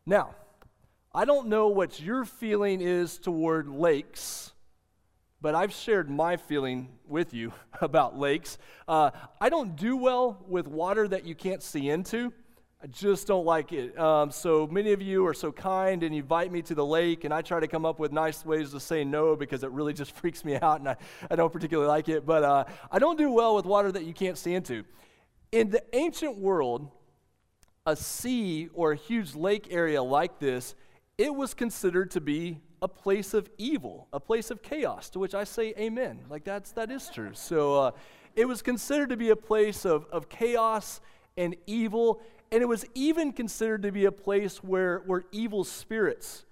Now, 0.06 0.36
I 1.14 1.26
don't 1.26 1.48
know 1.48 1.68
what 1.68 2.00
your 2.00 2.24
feeling 2.24 2.82
is 2.82 3.18
toward 3.18 3.68
lakes, 3.68 4.52
but 5.42 5.56
I've 5.56 5.74
shared 5.74 6.10
my 6.10 6.38
feeling 6.38 6.90
with 7.08 7.34
you 7.34 7.52
about 7.82 8.18
lakes. 8.18 8.58
Uh, 8.88 9.12
I 9.42 9.50
don't 9.50 9.76
do 9.76 9.98
well 9.98 10.44
with 10.48 10.68
water 10.68 11.08
that 11.08 11.26
you 11.26 11.36
can't 11.36 11.64
see 11.64 11.90
into. 11.90 12.32
I 12.82 12.88
just 12.88 13.28
don't 13.28 13.46
like 13.46 13.74
it. 13.74 14.00
Um, 14.00 14.32
so 14.32 14.66
many 14.66 14.94
of 14.94 15.02
you 15.02 15.26
are 15.28 15.34
so 15.34 15.52
kind 15.52 16.02
and 16.02 16.16
invite 16.16 16.50
me 16.50 16.62
to 16.62 16.74
the 16.74 16.86
lake, 16.86 17.26
and 17.26 17.34
I 17.34 17.42
try 17.42 17.60
to 17.60 17.68
come 17.68 17.86
up 17.86 18.00
with 18.00 18.14
nice 18.14 18.46
ways 18.46 18.72
to 18.72 18.80
say 18.80 19.04
no 19.04 19.36
because 19.36 19.64
it 19.64 19.72
really 19.72 19.92
just 19.92 20.12
freaks 20.16 20.46
me 20.46 20.56
out 20.56 20.80
and 20.80 20.88
I, 20.88 20.96
I 21.30 21.36
don't 21.36 21.52
particularly 21.52 21.90
like 21.90 22.08
it. 22.08 22.26
But 22.26 22.44
uh, 22.44 22.64
I 22.90 23.00
don't 23.00 23.18
do 23.18 23.32
well 23.32 23.54
with 23.54 23.66
water 23.66 23.92
that 23.92 24.06
you 24.06 24.14
can't 24.14 24.38
see 24.38 24.54
into. 24.54 24.86
In 25.52 25.70
the 25.72 25.84
ancient 25.94 26.38
world, 26.38 26.90
a 27.86 27.98
sea 27.98 28.70
or 28.74 28.94
a 28.94 28.96
huge 28.96 29.36
lake 29.36 29.68
area 29.72 30.02
like 30.02 30.40
this, 30.40 30.74
it 31.18 31.36
was 31.36 31.54
considered 31.54 32.12
to 32.12 32.22
be 32.22 32.62
a 32.82 32.88
place 32.88 33.34
of 33.34 33.50
evil, 33.58 34.08
a 34.14 34.22
place 34.22 34.52
of 34.52 34.64
chaos, 34.64 35.10
to 35.10 35.20
which 35.20 35.36
I 35.36 35.44
say 35.44 35.74
amen. 35.78 36.22
Like 36.30 36.46
that's, 36.46 36.72
that 36.74 36.92
is 36.92 37.10
true. 37.10 37.32
So 37.34 37.78
uh, 37.78 37.92
it 38.38 38.48
was 38.48 38.62
considered 38.62 39.10
to 39.10 39.18
be 39.18 39.32
a 39.32 39.36
place 39.36 39.84
of, 39.84 40.06
of 40.14 40.30
chaos 40.30 41.02
and 41.36 41.58
evil 41.68 42.22
and 42.51 42.62
it 42.62 42.68
was 42.68 42.86
even 42.96 43.32
considered 43.32 43.84
to 43.84 43.91
be 43.91 44.06
a 44.06 44.12
place 44.12 44.58
where, 44.63 45.00
where 45.06 45.25
evil 45.32 45.63
spirits 45.63 46.46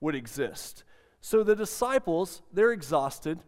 would 0.00 0.14
exist. 0.14 0.84
So 1.20 1.42
the 1.42 1.56
disciples, 1.56 2.42
they're 2.52 2.72
exhausted, 2.72 3.40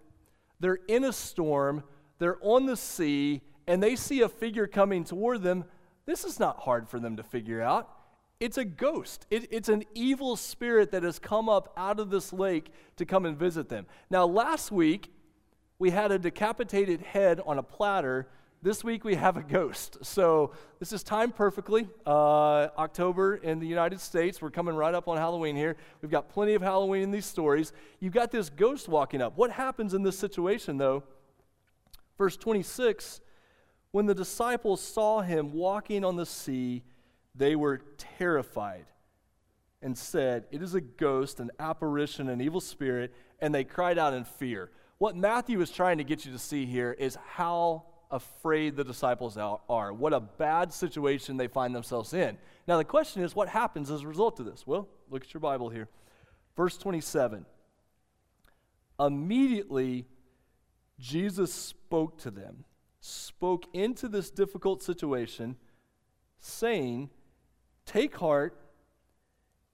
they're 0.61 0.81
in 0.89 1.05
a 1.05 1.13
storm, 1.13 1.85
they're 2.19 2.39
on 2.43 2.67
the 2.67 2.77
sea, 2.77 3.41
and 3.67 3.83
they 3.83 3.97
see 3.97 4.21
a 4.21 4.29
figure 4.29 4.67
coming 4.67 5.05
toward 5.05 5.43
them. 5.43 5.65
This 6.07 6.25
is 6.25 6.39
not 6.39 6.61
hard 6.61 6.89
for 6.89 6.99
them 7.01 7.17
to 7.17 7.23
figure 7.23 7.63
out. 7.63 7.89
It's 8.41 8.59
a 8.59 8.65
ghost. 8.65 9.27
It, 9.31 9.49
it's 9.53 9.69
an 9.69 9.85
evil 9.95 10.35
spirit 10.37 10.91
that 10.91 11.05
has 11.05 11.19
come 11.19 11.49
up 11.49 11.73
out 11.77 12.01
of 12.01 12.11
this 12.11 12.33
lake 12.33 12.73
to 12.97 13.07
come 13.07 13.25
and 13.25 13.39
visit 13.39 13.69
them. 13.69 13.87
Now, 14.11 14.27
last 14.27 14.73
week, 14.73 15.13
we 15.79 15.91
had 15.91 16.11
a 16.11 16.19
decapitated 16.19 17.01
head 17.01 17.41
on 17.47 17.59
a 17.59 17.63
platter 17.63 18.29
this 18.63 18.85
week 18.85 19.05
we 19.05 19.17
have 19.17 19.37
a 19.37 19.43
ghost. 19.43 19.99
So 20.03 20.53
this 20.79 20.93
is 20.93 21.03
timed 21.03 21.35
perfectly. 21.35 21.89
Uh, 22.07 22.69
October 22.79 23.35
in 23.35 23.59
the 23.59 23.67
United 23.67 24.01
States. 24.01 24.41
We're 24.41 24.51
coming 24.51 24.77
right 24.77 24.95
up 24.95 25.09
on 25.09 25.17
Halloween 25.17 25.57
here. 25.57 25.77
We've 26.01 26.13
got 26.13 26.29
plenty 26.29 26.55
of 26.55 26.63
Halloween 26.63 27.03
in 27.03 27.11
these 27.11 27.27
stories. 27.27 27.73
You've 27.99 28.13
got 28.13 28.31
this 28.31 28.49
ghost 28.49 28.89
walking 28.89 29.21
up. 29.21 29.37
What 29.37 29.51
happens 29.51 29.95
in 29.95 30.05
this 30.05 30.17
situation, 30.17 30.79
though? 30.79 31.03
Verse 32.17 32.37
26 32.37 33.21
When 33.91 34.07
the 34.07 34.15
disciples 34.15 34.81
saw 34.81 35.23
him 35.23 35.53
walking 35.53 36.05
on 36.05 36.15
the 36.15 36.27
sea, 36.27 36.85
they 37.35 37.57
were 37.57 37.83
terrified 37.99 38.87
and 39.83 39.99
said, 39.99 40.45
It 40.53 40.63
is 40.63 40.77
a 40.77 40.81
ghost, 40.81 41.41
an 41.41 41.51
apparition, 41.59 42.29
an 42.29 42.41
evil 42.41 42.61
spirit, 42.61 43.13
and 43.41 43.53
they 43.53 43.65
cried 43.65 43.99
out 43.99 44.15
in 44.15 44.23
fear. 44.23 44.71
What 44.99 45.17
Matthew 45.17 45.61
is 45.61 45.71
trying 45.73 45.99
to 45.99 46.05
get 46.05 46.25
you 46.25 46.31
to 46.31 46.39
see 46.39 46.65
here 46.65 46.93
is 46.93 47.19
how 47.27 47.87
afraid 48.13 48.77
the 48.77 48.85
disciples 48.85 49.37
are. 49.37 49.93
What 49.93 50.13
a 50.13 50.21
bad 50.21 50.73
situation 50.73 51.37
they 51.37 51.49
find 51.49 51.75
themselves 51.75 52.13
in. 52.13 52.39
Now, 52.69 52.77
the 52.77 52.85
question 52.85 53.23
is, 53.23 53.35
what 53.35 53.49
happens 53.49 53.91
as 53.91 54.03
a 54.03 54.07
result 54.07 54.39
of 54.39 54.47
this? 54.47 54.67
Well, 54.67 54.89
look 55.11 55.25
at 55.25 55.35
your 55.35 55.41
Bible 55.41 55.71
here. 55.71 55.89
Verse 56.57 56.77
27. 56.77 57.47
Immediately, 59.01 60.07
Jesus 61.01 61.53
spoke 61.53 62.19
to 62.19 62.31
them, 62.31 62.65
spoke 63.01 63.65
into 63.73 64.07
this 64.07 64.31
difficult 64.31 64.83
situation, 64.83 65.57
saying, 66.39 67.11
Take 67.87 68.15
heart, 68.17 68.57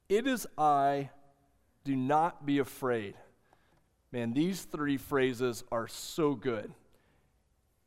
it 0.09 0.27
is 0.27 0.47
I, 0.57 1.11
do 1.85 1.95
not 1.95 2.47
be 2.47 2.59
afraid. 2.59 3.15
Man, 4.13 4.33
these 4.33 4.63
three 4.63 4.97
phrases 4.97 5.65
are 5.71 5.89
so 5.89 6.35
good. 6.35 6.73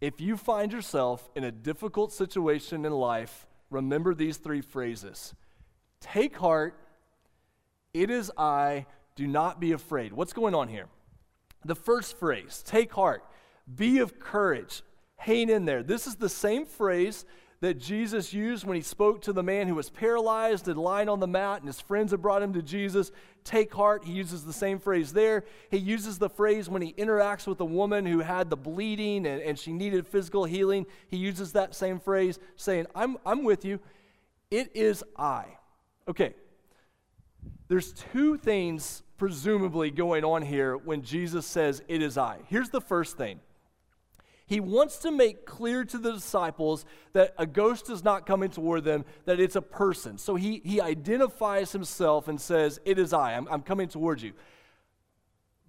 If 0.02 0.20
you 0.20 0.36
find 0.36 0.74
yourself 0.74 1.30
in 1.36 1.44
a 1.44 1.52
difficult 1.52 2.12
situation 2.12 2.86
in 2.86 2.92
life, 2.92 3.46
remember 3.70 4.16
these 4.16 4.38
three 4.38 4.62
phrases 4.62 5.36
Take 6.02 6.36
heart, 6.36 6.76
it 7.94 8.10
is 8.10 8.32
I, 8.36 8.88
do 9.16 9.28
not 9.28 9.60
be 9.60 9.72
afraid. 9.72 10.14
What's 10.14 10.34
going 10.34 10.56
on 10.56 10.68
here? 10.68 10.88
The 11.64 11.76
first 11.76 12.18
phrase, 12.18 12.64
take 12.66 12.92
heart, 12.92 13.24
be 13.76 14.00
of 14.00 14.20
courage, 14.20 14.82
hang 15.18 15.50
in 15.50 15.66
there. 15.66 15.84
This 15.84 16.08
is 16.08 16.16
the 16.16 16.30
same 16.30 16.66
phrase 16.66 17.24
that 17.62 17.78
Jesus 17.78 18.34
used 18.34 18.66
when 18.66 18.76
he 18.76 18.82
spoke 18.82 19.22
to 19.22 19.34
the 19.34 19.44
man 19.44 19.68
who 19.68 19.76
was 19.76 19.90
paralyzed 19.90 20.68
and 20.68 20.80
lying 20.80 21.08
on 21.08 21.20
the 21.20 21.28
mat, 21.28 21.60
and 21.60 21.68
his 21.68 21.80
friends 21.80 22.10
had 22.10 22.22
brought 22.22 22.42
him 22.42 22.54
to 22.54 22.62
Jesus. 22.62 23.12
Take 23.44 23.72
heart. 23.72 24.04
He 24.04 24.14
uses 24.14 24.44
the 24.44 24.54
same 24.54 24.80
phrase 24.80 25.14
there. 25.14 25.44
He 25.70 25.78
uses 25.78 26.18
the 26.18 26.30
phrase 26.30 26.68
when 26.68 26.82
he 26.82 26.94
interacts 26.94 27.46
with 27.46 27.60
a 27.62 27.66
woman 27.66 28.08
who 28.08 28.20
had 28.20 28.50
the 28.50 28.58
bleeding 28.58 29.28
and, 29.28 29.42
and 29.44 29.60
she 29.60 29.72
needed 29.72 30.08
physical 30.08 30.44
healing. 30.44 30.88
He 31.08 31.18
uses 31.18 31.52
that 31.54 31.76
same 31.76 32.00
phrase, 32.00 32.40
saying, 32.56 32.88
I'm, 32.96 33.18
I'm 33.26 33.44
with 33.44 33.64
you. 33.64 33.80
It 34.50 34.72
is 34.76 35.04
I. 35.16 35.46
Okay. 36.08 36.34
There's 37.68 37.94
two 37.94 38.38
things 38.38 39.04
presumably 39.18 39.92
going 39.92 40.26
on 40.26 40.42
here 40.42 40.78
when 40.78 41.04
Jesus 41.04 41.46
says, 41.46 41.84
It 41.88 42.02
is 42.02 42.18
I. 42.18 42.40
Here's 42.48 42.70
the 42.70 42.82
first 42.82 43.18
thing 43.18 43.40
he 44.52 44.60
wants 44.60 44.98
to 44.98 45.12
make 45.12 45.46
clear 45.46 45.86
to 45.86 45.98
the 45.98 46.12
disciples 46.12 46.84
that 47.14 47.34
a 47.38 47.46
ghost 47.46 47.90
is 47.90 48.04
not 48.04 48.26
coming 48.26 48.50
toward 48.50 48.84
them, 48.84 49.06
that 49.24 49.40
it's 49.40 49.56
a 49.56 49.62
person. 49.62 50.18
So 50.18 50.36
he, 50.36 50.62
he 50.66 50.82
identifies 50.82 51.72
himself 51.72 52.28
and 52.28 52.40
says, 52.40 52.78
It 52.84 53.00
is 53.00 53.14
I, 53.14 53.36
I'm, 53.36 53.48
I'm 53.50 53.62
coming 53.62 53.88
towards 53.88 54.22
you. 54.22 54.34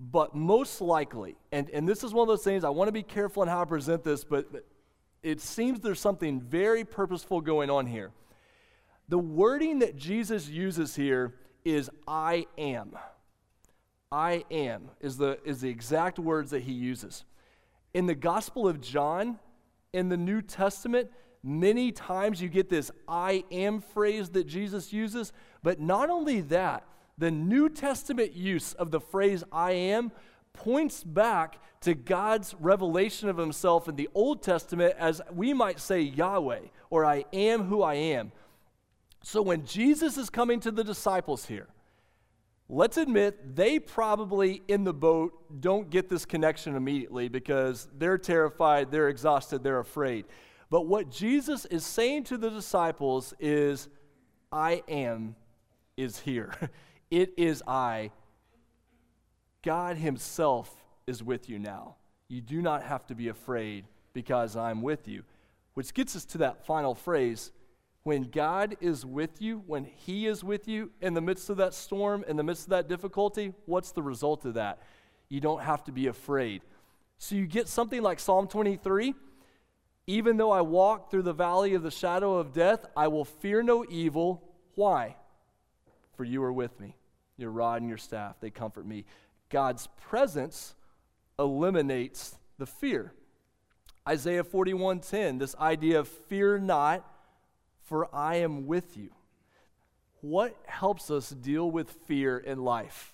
But 0.00 0.34
most 0.34 0.80
likely, 0.80 1.36
and, 1.52 1.70
and 1.70 1.88
this 1.88 2.02
is 2.02 2.12
one 2.12 2.22
of 2.24 2.28
those 2.28 2.42
things, 2.42 2.64
I 2.64 2.70
want 2.70 2.88
to 2.88 2.92
be 2.92 3.04
careful 3.04 3.44
in 3.44 3.48
how 3.48 3.62
I 3.62 3.66
present 3.66 4.02
this, 4.02 4.24
but 4.24 4.48
it 5.22 5.40
seems 5.40 5.78
there's 5.78 6.00
something 6.00 6.40
very 6.40 6.84
purposeful 6.84 7.40
going 7.40 7.70
on 7.70 7.86
here. 7.86 8.10
The 9.08 9.18
wording 9.18 9.78
that 9.78 9.94
Jesus 9.94 10.48
uses 10.48 10.96
here 10.96 11.34
is 11.64 11.88
I 12.08 12.46
am. 12.58 12.98
I 14.10 14.44
am 14.50 14.90
is 15.00 15.18
the, 15.18 15.38
is 15.44 15.60
the 15.60 15.68
exact 15.68 16.18
words 16.18 16.50
that 16.50 16.64
he 16.64 16.72
uses. 16.72 17.22
In 17.94 18.06
the 18.06 18.14
Gospel 18.14 18.66
of 18.68 18.80
John, 18.80 19.38
in 19.92 20.08
the 20.08 20.16
New 20.16 20.40
Testament, 20.40 21.10
many 21.42 21.92
times 21.92 22.40
you 22.40 22.48
get 22.48 22.68
this 22.68 22.90
I 23.06 23.44
am 23.50 23.80
phrase 23.80 24.30
that 24.30 24.46
Jesus 24.46 24.92
uses, 24.92 25.32
but 25.62 25.80
not 25.80 26.10
only 26.10 26.40
that, 26.42 26.84
the 27.18 27.30
New 27.30 27.68
Testament 27.68 28.32
use 28.32 28.72
of 28.74 28.90
the 28.90 29.00
phrase 29.00 29.44
I 29.52 29.72
am 29.72 30.12
points 30.52 31.04
back 31.04 31.58
to 31.82 31.94
God's 31.94 32.54
revelation 32.58 33.28
of 33.28 33.36
himself 33.36 33.88
in 33.88 33.96
the 33.96 34.08
Old 34.14 34.42
Testament 34.42 34.94
as 34.98 35.20
we 35.32 35.52
might 35.52 35.80
say 35.80 36.00
Yahweh, 36.00 36.60
or 36.90 37.04
I 37.04 37.24
am 37.32 37.64
who 37.64 37.82
I 37.82 37.94
am. 37.94 38.32
So 39.22 39.42
when 39.42 39.64
Jesus 39.66 40.16
is 40.16 40.30
coming 40.30 40.60
to 40.60 40.70
the 40.70 40.84
disciples 40.84 41.46
here, 41.46 41.68
let's 42.72 42.96
admit 42.96 43.54
they 43.54 43.78
probably 43.78 44.62
in 44.66 44.82
the 44.82 44.94
boat 44.94 45.60
don't 45.60 45.90
get 45.90 46.08
this 46.08 46.24
connection 46.24 46.74
immediately 46.74 47.28
because 47.28 47.86
they're 47.98 48.16
terrified, 48.16 48.90
they're 48.90 49.10
exhausted, 49.10 49.62
they're 49.62 49.78
afraid. 49.78 50.24
But 50.70 50.86
what 50.86 51.10
Jesus 51.10 51.66
is 51.66 51.84
saying 51.84 52.24
to 52.24 52.38
the 52.38 52.48
disciples 52.48 53.34
is, 53.38 53.88
I 54.50 54.82
am 54.88 55.36
is 55.96 56.18
here. 56.18 56.52
It 57.10 57.34
is 57.36 57.62
I. 57.66 58.10
God 59.62 59.98
Himself 59.98 60.74
is 61.06 61.22
with 61.22 61.50
you 61.50 61.58
now. 61.58 61.96
You 62.28 62.40
do 62.40 62.62
not 62.62 62.82
have 62.84 63.04
to 63.08 63.14
be 63.14 63.28
afraid 63.28 63.84
because 64.14 64.56
I'm 64.56 64.80
with 64.80 65.06
you. 65.06 65.22
Which 65.74 65.92
gets 65.92 66.16
us 66.16 66.24
to 66.24 66.38
that 66.38 66.64
final 66.64 66.94
phrase 66.94 67.52
when 68.04 68.24
God 68.24 68.76
is 68.80 69.06
with 69.06 69.40
you, 69.40 69.62
when 69.66 69.84
He 69.84 70.26
is 70.26 70.42
with 70.42 70.66
you 70.66 70.90
in 71.00 71.14
the 71.14 71.20
midst 71.20 71.50
of 71.50 71.56
that 71.58 71.74
storm, 71.74 72.24
in 72.26 72.36
the 72.36 72.42
midst 72.42 72.64
of 72.64 72.70
that 72.70 72.88
difficulty, 72.88 73.52
what's 73.66 73.92
the 73.92 74.02
result 74.02 74.44
of 74.44 74.54
that? 74.54 74.80
You 75.28 75.40
don't 75.40 75.62
have 75.62 75.84
to 75.84 75.92
be 75.92 76.08
afraid. 76.08 76.62
So 77.18 77.36
you 77.36 77.46
get 77.46 77.68
something 77.68 78.02
like 78.02 78.18
Psalm 78.18 78.48
23 78.48 79.14
Even 80.08 80.36
though 80.36 80.50
I 80.50 80.62
walk 80.62 81.10
through 81.10 81.22
the 81.22 81.32
valley 81.32 81.74
of 81.74 81.82
the 81.82 81.90
shadow 81.90 82.38
of 82.38 82.52
death, 82.52 82.84
I 82.96 83.08
will 83.08 83.24
fear 83.24 83.62
no 83.62 83.86
evil. 83.88 84.42
Why? 84.74 85.16
For 86.16 86.24
you 86.24 86.42
are 86.42 86.52
with 86.52 86.78
me. 86.80 86.96
Your 87.36 87.50
rod 87.50 87.80
and 87.80 87.88
your 87.88 87.98
staff, 87.98 88.40
they 88.40 88.50
comfort 88.50 88.86
me. 88.86 89.04
God's 89.48 89.88
presence 90.08 90.74
eliminates 91.38 92.36
the 92.58 92.66
fear. 92.66 93.12
Isaiah 94.08 94.42
41:10, 94.42 95.38
this 95.38 95.54
idea 95.56 96.00
of 96.00 96.08
fear 96.08 96.58
not, 96.58 97.08
for 97.92 98.08
I 98.10 98.36
am 98.36 98.66
with 98.66 98.96
you. 98.96 99.10
What 100.22 100.56
helps 100.64 101.10
us 101.10 101.28
deal 101.28 101.70
with 101.70 101.90
fear 102.06 102.38
in 102.38 102.64
life? 102.64 103.12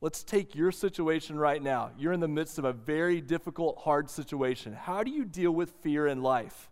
Let's 0.00 0.22
take 0.22 0.54
your 0.54 0.72
situation 0.72 1.38
right 1.38 1.62
now. 1.62 1.90
You're 1.98 2.14
in 2.14 2.20
the 2.20 2.28
midst 2.28 2.58
of 2.58 2.64
a 2.64 2.72
very 2.72 3.20
difficult, 3.20 3.76
hard 3.80 4.08
situation. 4.08 4.72
How 4.72 5.02
do 5.02 5.10
you 5.10 5.26
deal 5.26 5.50
with 5.50 5.74
fear 5.82 6.06
in 6.06 6.22
life? 6.22 6.70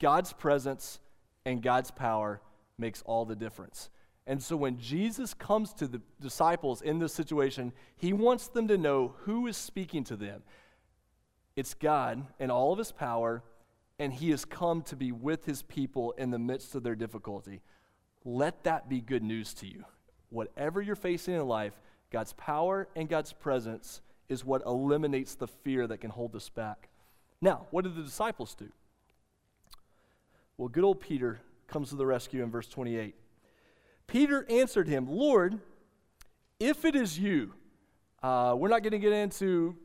God's 0.00 0.32
presence 0.32 1.00
and 1.44 1.62
God's 1.62 1.90
power 1.90 2.40
makes 2.78 3.02
all 3.02 3.26
the 3.26 3.36
difference. 3.36 3.90
And 4.26 4.42
so 4.42 4.56
when 4.56 4.78
Jesus 4.78 5.34
comes 5.34 5.74
to 5.74 5.86
the 5.86 6.00
disciples 6.18 6.80
in 6.80 6.98
this 6.98 7.12
situation, 7.12 7.74
he 7.94 8.14
wants 8.14 8.48
them 8.48 8.68
to 8.68 8.78
know 8.78 9.16
who 9.24 9.46
is 9.48 9.58
speaking 9.58 10.02
to 10.04 10.16
them. 10.16 10.44
It's 11.56 11.74
God 11.74 12.26
and 12.40 12.50
all 12.50 12.72
of 12.72 12.78
his 12.78 12.90
power, 12.90 13.42
and 13.98 14.12
he 14.12 14.30
has 14.30 14.44
come 14.44 14.82
to 14.82 14.96
be 14.96 15.12
with 15.12 15.44
his 15.44 15.62
people 15.62 16.12
in 16.12 16.30
the 16.30 16.38
midst 16.38 16.74
of 16.74 16.82
their 16.82 16.96
difficulty. 16.96 17.62
Let 18.24 18.64
that 18.64 18.88
be 18.88 19.00
good 19.00 19.22
news 19.22 19.54
to 19.54 19.66
you. 19.66 19.84
Whatever 20.30 20.82
you're 20.82 20.96
facing 20.96 21.34
in 21.34 21.46
life, 21.46 21.74
God's 22.10 22.32
power 22.32 22.88
and 22.96 23.08
God's 23.08 23.32
presence 23.32 24.00
is 24.28 24.44
what 24.44 24.62
eliminates 24.66 25.34
the 25.34 25.46
fear 25.46 25.86
that 25.86 25.98
can 25.98 26.10
hold 26.10 26.34
us 26.34 26.48
back. 26.48 26.88
Now, 27.40 27.66
what 27.70 27.84
did 27.84 27.94
the 27.94 28.02
disciples 28.02 28.54
do? 28.54 28.70
Well, 30.56 30.68
good 30.68 30.84
old 30.84 31.00
Peter 31.00 31.40
comes 31.66 31.90
to 31.90 31.96
the 31.96 32.06
rescue 32.06 32.42
in 32.42 32.50
verse 32.50 32.68
28. 32.68 33.14
Peter 34.06 34.46
answered 34.48 34.88
him, 34.88 35.06
Lord, 35.08 35.58
if 36.60 36.84
it 36.84 36.94
is 36.94 37.18
you, 37.18 37.54
uh, 38.22 38.54
we're 38.56 38.68
not 38.68 38.82
going 38.82 38.92
to 38.92 38.98
get 38.98 39.12
into 39.12 39.76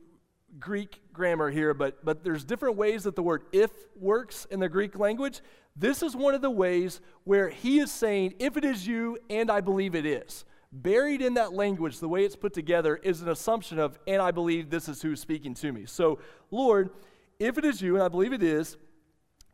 Greek 0.58 1.00
grammar 1.12 1.50
here, 1.50 1.74
but, 1.74 2.04
but 2.04 2.24
there's 2.24 2.44
different 2.44 2.76
ways 2.76 3.04
that 3.04 3.16
the 3.16 3.22
word 3.22 3.42
if 3.52 3.70
works 3.96 4.46
in 4.50 4.60
the 4.60 4.68
Greek 4.68 4.98
language. 4.98 5.40
This 5.76 6.02
is 6.02 6.16
one 6.16 6.34
of 6.34 6.42
the 6.42 6.50
ways 6.50 7.00
where 7.24 7.48
he 7.48 7.78
is 7.78 7.92
saying, 7.92 8.34
if 8.38 8.56
it 8.56 8.64
is 8.64 8.86
you, 8.86 9.18
and 9.30 9.50
I 9.50 9.60
believe 9.60 9.94
it 9.94 10.04
is. 10.04 10.44
Buried 10.72 11.22
in 11.22 11.34
that 11.34 11.52
language, 11.52 11.98
the 11.98 12.08
way 12.08 12.24
it's 12.24 12.36
put 12.36 12.52
together, 12.52 12.96
is 12.96 13.22
an 13.22 13.28
assumption 13.28 13.78
of, 13.78 13.98
and 14.06 14.20
I 14.20 14.30
believe 14.30 14.70
this 14.70 14.88
is 14.88 15.02
who's 15.02 15.20
speaking 15.20 15.54
to 15.54 15.72
me. 15.72 15.86
So, 15.86 16.18
Lord, 16.50 16.90
if 17.38 17.56
it 17.56 17.64
is 17.64 17.80
you, 17.80 17.94
and 17.94 18.02
I 18.02 18.08
believe 18.08 18.32
it 18.32 18.42
is, 18.42 18.76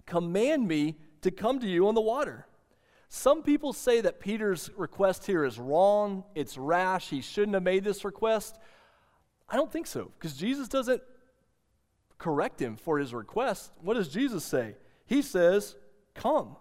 command 0.06 0.66
me 0.66 0.96
to 1.22 1.30
come 1.30 1.58
to 1.60 1.66
you 1.66 1.88
on 1.88 1.94
the 1.94 2.00
water. 2.00 2.46
Some 3.08 3.42
people 3.42 3.72
say 3.72 4.00
that 4.00 4.20
Peter's 4.20 4.70
request 4.76 5.26
here 5.26 5.44
is 5.44 5.58
wrong, 5.58 6.24
it's 6.34 6.58
rash, 6.58 7.08
he 7.08 7.20
shouldn't 7.20 7.54
have 7.54 7.62
made 7.62 7.84
this 7.84 8.04
request. 8.04 8.58
I 9.48 9.56
don't 9.56 9.70
think 9.70 9.86
so, 9.86 10.10
because 10.18 10.36
Jesus 10.36 10.68
doesn't 10.68 11.02
correct 12.18 12.60
him 12.60 12.76
for 12.76 12.98
his 12.98 13.14
request. 13.14 13.72
What 13.80 13.94
does 13.94 14.08
Jesus 14.08 14.44
say? 14.44 14.74
He 15.06 15.22
says, 15.22 15.76
Come, 16.14 16.56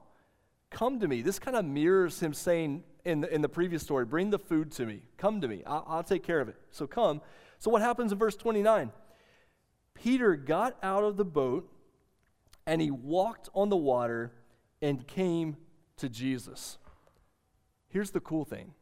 come 0.69 0.99
to 0.99 1.07
me. 1.07 1.21
This 1.21 1.39
kind 1.39 1.57
of 1.57 1.65
mirrors 1.65 2.19
him 2.19 2.33
saying 2.33 2.83
in 3.05 3.21
the, 3.21 3.33
in 3.33 3.41
the 3.41 3.49
previous 3.49 3.81
story, 3.81 4.05
Bring 4.05 4.29
the 4.29 4.39
food 4.39 4.71
to 4.73 4.85
me, 4.85 5.03
come 5.17 5.41
to 5.41 5.47
me, 5.47 5.63
I'll, 5.65 5.85
I'll 5.87 6.03
take 6.03 6.23
care 6.23 6.39
of 6.39 6.49
it. 6.49 6.57
So 6.71 6.87
come. 6.87 7.21
So 7.57 7.71
what 7.71 7.81
happens 7.81 8.11
in 8.11 8.17
verse 8.17 8.35
29? 8.35 8.91
Peter 9.93 10.35
got 10.35 10.77
out 10.83 11.03
of 11.03 11.17
the 11.17 11.25
boat 11.25 11.71
and 12.67 12.81
he 12.81 12.91
walked 12.91 13.49
on 13.53 13.69
the 13.69 13.77
water 13.77 14.33
and 14.81 15.07
came 15.07 15.55
to 15.97 16.09
Jesus. 16.09 16.77
Here's 17.87 18.11
the 18.11 18.19
cool 18.19 18.43
thing 18.43 18.73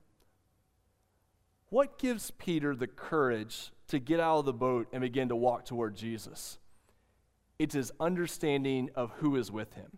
what 1.74 1.98
gives 1.98 2.30
Peter 2.30 2.76
the 2.76 2.86
courage 2.86 3.72
to 3.88 3.98
get 3.98 4.20
out 4.20 4.38
of 4.38 4.46
the 4.46 4.54
boat 4.54 4.88
and 4.94 5.02
begin 5.02 5.30
to 5.30 5.36
walk 5.36 5.66
toward 5.66 5.96
Jesus? 5.96 6.60
It's 7.58 7.74
his 7.74 7.92
understanding 8.00 8.92
of 8.96 9.12
who 9.18 9.36
is 9.36 9.52
with 9.52 9.74
him. 9.74 9.98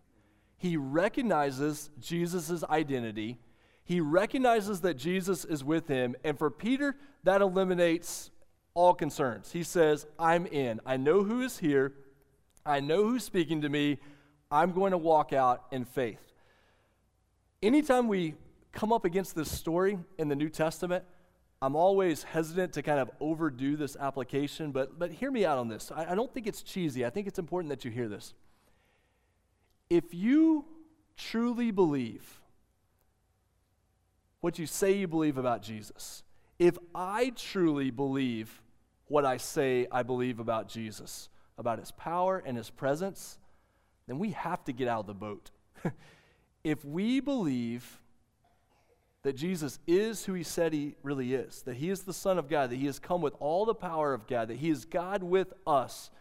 He 0.58 0.78
recognizes 0.78 1.90
Jesus' 2.00 2.64
identity. 2.64 3.40
He 3.84 4.00
recognizes 4.00 4.82
that 4.82 4.94
Jesus 4.94 5.44
is 5.44 5.66
with 5.66 5.90
him. 5.90 6.16
And 6.24 6.38
for 6.38 6.50
Peter, 6.50 6.96
that 7.24 7.42
eliminates 7.42 8.32
all 8.74 8.94
concerns. 8.94 9.52
He 9.52 9.64
says, 9.64 10.08
I'm 10.18 10.46
in. 10.46 10.80
I 10.86 10.96
know 10.96 11.24
who 11.24 11.42
is 11.42 11.58
here. 11.58 11.94
I 12.66 12.80
know 12.80 13.04
who's 13.04 13.26
speaking 13.26 13.62
to 13.62 13.70
me. 13.70 14.00
I'm 14.50 14.72
going 14.72 14.92
to 14.92 14.98
walk 14.98 15.34
out 15.34 15.66
in 15.72 15.84
faith 15.84 16.32
anytime 17.66 18.08
we 18.08 18.36
come 18.72 18.94
up 18.94 19.06
against 19.06 19.36
this 19.36 19.52
story 19.52 19.98
in 20.18 20.28
the 20.28 20.36
New 20.36 20.50
Testament, 20.50 21.04
I'm 21.62 21.76
always 21.76 22.24
hesitant 22.24 22.74
to 22.74 22.82
kind 22.82 23.00
of 23.00 23.10
overdo 23.20 23.76
this 23.76 23.96
application, 23.96 24.72
but, 24.72 25.00
but 25.00 25.12
hear 25.12 25.32
me 25.32 25.46
out 25.46 25.58
on 25.58 25.68
this. 25.68 25.92
I, 25.94 26.12
I 26.12 26.16
don't 26.16 26.34
think 26.34 26.48
it's 26.48 26.62
cheesy. 26.62 27.06
I 27.06 27.10
think 27.10 27.28
it's 27.28 27.40
important 27.40 27.70
that 27.70 27.86
you 27.86 27.92
hear 27.92 28.08
this. 28.08 28.34
If 29.90 30.14
you 30.14 30.66
truly 31.18 31.72
believe 31.72 32.42
what 34.42 34.60
you 34.60 34.68
say 34.68 34.94
you 34.94 35.08
believe 35.08 35.38
about 35.38 35.62
Jesus, 35.62 36.24
if 36.60 36.78
I 36.94 37.32
truly 37.36 37.90
believe 37.90 38.62
what 39.08 39.26
I 39.26 39.38
say 39.38 39.88
I 39.92 40.04
believe 40.04 40.40
about 40.40 40.68
Jesus, 40.68 41.30
about 41.58 41.80
his 41.80 41.92
power 41.92 42.44
and 42.46 42.58
his 42.58 42.70
presence, 42.70 43.38
then 44.08 44.20
we 44.20 44.32
have 44.32 44.64
to 44.66 44.74
get 44.74 44.88
out 44.88 45.02
of 45.02 45.08
the 45.08 45.14
boat. 45.14 45.52
if 46.64 46.84
we 46.84 47.20
believe 47.20 48.02
that 49.26 49.36
Jesus 49.36 49.80
is 49.88 50.24
who 50.24 50.36
he 50.36 50.44
said 50.44 50.72
he 50.72 50.94
really 51.02 51.34
is, 51.34 51.64
that 51.64 51.78
he 51.78 51.90
is 51.90 52.04
the 52.04 52.14
Son 52.14 52.38
of 52.38 52.48
God, 52.48 52.70
that 52.70 52.76
he 52.76 52.86
has 52.86 53.00
come 53.00 53.24
with 53.24 53.34
all 53.40 53.66
the 53.66 53.74
power 53.74 54.14
of 54.14 54.28
God, 54.28 54.50
that 54.50 54.58
he 54.58 54.70
is 54.70 54.86
God 54.86 55.24
with 55.24 55.52
us, 55.66 56.12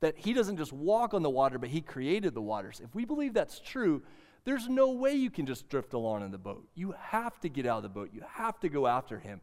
that 0.00 0.18
he 0.18 0.34
doesn't 0.34 0.58
just 0.58 0.70
walk 0.70 1.14
on 1.14 1.22
the 1.22 1.30
water, 1.30 1.58
but 1.58 1.70
he 1.70 1.80
created 1.80 2.34
the 2.34 2.42
waters. 2.42 2.82
If 2.84 2.94
we 2.94 3.06
believe 3.06 3.32
that's 3.32 3.58
true, 3.58 4.02
there's 4.44 4.68
no 4.68 4.90
way 4.90 5.14
you 5.14 5.30
can 5.30 5.46
just 5.46 5.70
drift 5.70 5.94
along 5.94 6.24
in 6.24 6.30
the 6.30 6.36
boat. 6.36 6.68
You 6.74 6.94
have 7.00 7.40
to 7.40 7.48
get 7.48 7.64
out 7.64 7.78
of 7.78 7.84
the 7.84 7.88
boat, 7.88 8.10
you 8.12 8.22
have 8.28 8.60
to 8.60 8.68
go 8.68 8.86
after 8.86 9.18
him. 9.18 9.40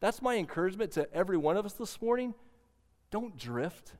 That's 0.00 0.20
my 0.20 0.36
encouragement 0.36 0.92
to 0.92 1.10
every 1.14 1.38
one 1.38 1.56
of 1.56 1.64
us 1.64 1.72
this 1.72 2.02
morning. 2.02 2.34
Don't 3.10 3.38
drift. 3.38 3.94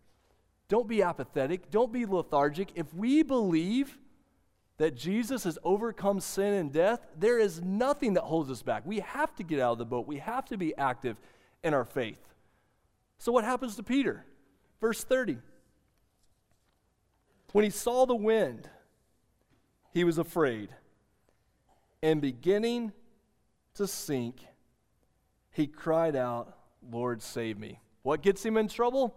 Don't 0.68 0.86
be 0.86 1.02
apathetic. 1.02 1.70
Don't 1.70 1.90
be 1.90 2.04
lethargic. 2.04 2.72
If 2.74 2.92
we 2.92 3.22
believe 3.22 3.96
that 4.80 4.96
Jesus 4.96 5.44
has 5.44 5.58
overcome 5.62 6.20
sin 6.20 6.54
and 6.54 6.72
death, 6.72 7.06
there 7.14 7.38
is 7.38 7.60
nothing 7.60 8.14
that 8.14 8.22
holds 8.22 8.50
us 8.50 8.62
back. 8.62 8.82
We 8.86 9.00
have 9.00 9.36
to 9.36 9.42
get 9.42 9.60
out 9.60 9.72
of 9.72 9.78
the 9.78 9.84
boat, 9.84 10.06
we 10.06 10.16
have 10.16 10.46
to 10.46 10.56
be 10.56 10.74
active 10.74 11.18
in 11.62 11.74
our 11.74 11.84
faith. 11.84 12.18
So, 13.18 13.30
what 13.30 13.44
happens 13.44 13.76
to 13.76 13.82
Peter? 13.82 14.24
Verse 14.80 15.04
30. 15.04 15.36
When 17.52 17.62
he 17.62 17.70
saw 17.70 18.06
the 18.06 18.14
wind, 18.14 18.70
he 19.92 20.02
was 20.02 20.16
afraid. 20.16 20.70
And 22.02 22.22
beginning 22.22 22.92
to 23.74 23.86
sink, 23.86 24.36
he 25.50 25.66
cried 25.66 26.16
out, 26.16 26.56
Lord, 26.90 27.20
save 27.20 27.58
me. 27.58 27.80
What 28.02 28.22
gets 28.22 28.42
him 28.42 28.56
in 28.56 28.66
trouble? 28.66 29.14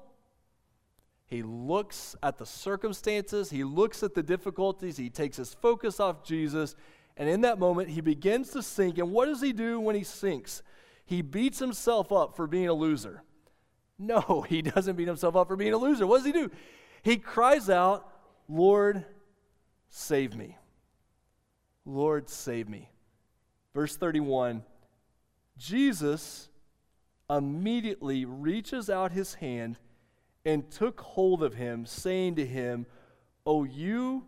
He 1.26 1.42
looks 1.42 2.16
at 2.22 2.38
the 2.38 2.46
circumstances, 2.46 3.50
he 3.50 3.64
looks 3.64 4.04
at 4.04 4.14
the 4.14 4.24
difficulties, 4.24 4.98
he 4.98 5.10
takes 5.10 5.38
his 5.38 5.54
focus 5.54 6.00
off 6.00 6.24
Jesus, 6.24 6.76
and 7.18 7.30
in 7.30 7.42
that 7.42 7.60
moment, 7.60 7.90
he 7.90 8.02
begins 8.02 8.50
to 8.52 8.64
sink. 8.64 8.98
And 8.98 9.12
what 9.12 9.26
does 9.26 9.42
he 9.42 9.54
do 9.54 9.80
when 9.80 9.96
he 9.96 10.04
sinks? 10.04 10.64
He 11.06 11.22
beats 11.22 11.60
himself 11.60 12.12
up 12.12 12.36
for 12.36 12.48
being 12.48 12.68
a 12.68 12.74
loser. 12.74 13.24
No, 14.00 14.42
he 14.50 14.62
doesn't 14.62 14.96
beat 14.96 15.08
himself 15.08 15.36
up 15.36 15.48
for 15.48 15.56
being 15.56 15.74
a 15.74 15.78
loser. 15.78 16.08
What 16.08 16.18
does 16.18 16.26
he 16.26 16.32
do? 16.32 16.50
He 17.04 17.18
cries 17.18 17.70
out, 17.70 18.10
Lord, 18.48 19.06
save 19.90 20.36
me. 20.36 20.58
Lord, 21.86 22.30
save 22.30 22.70
me. 22.70 22.90
Verse 23.74 23.96
31 23.96 24.64
Jesus 25.58 26.50
immediately 27.30 28.26
reaches 28.26 28.90
out 28.90 29.12
his 29.12 29.36
hand 29.36 29.78
and 30.46 30.70
took 30.70 31.00
hold 31.00 31.44
of 31.44 31.54
him, 31.54 31.86
saying 31.86 32.36
to 32.36 32.46
him, 32.46 32.86
O 33.46 33.64
you 33.64 34.26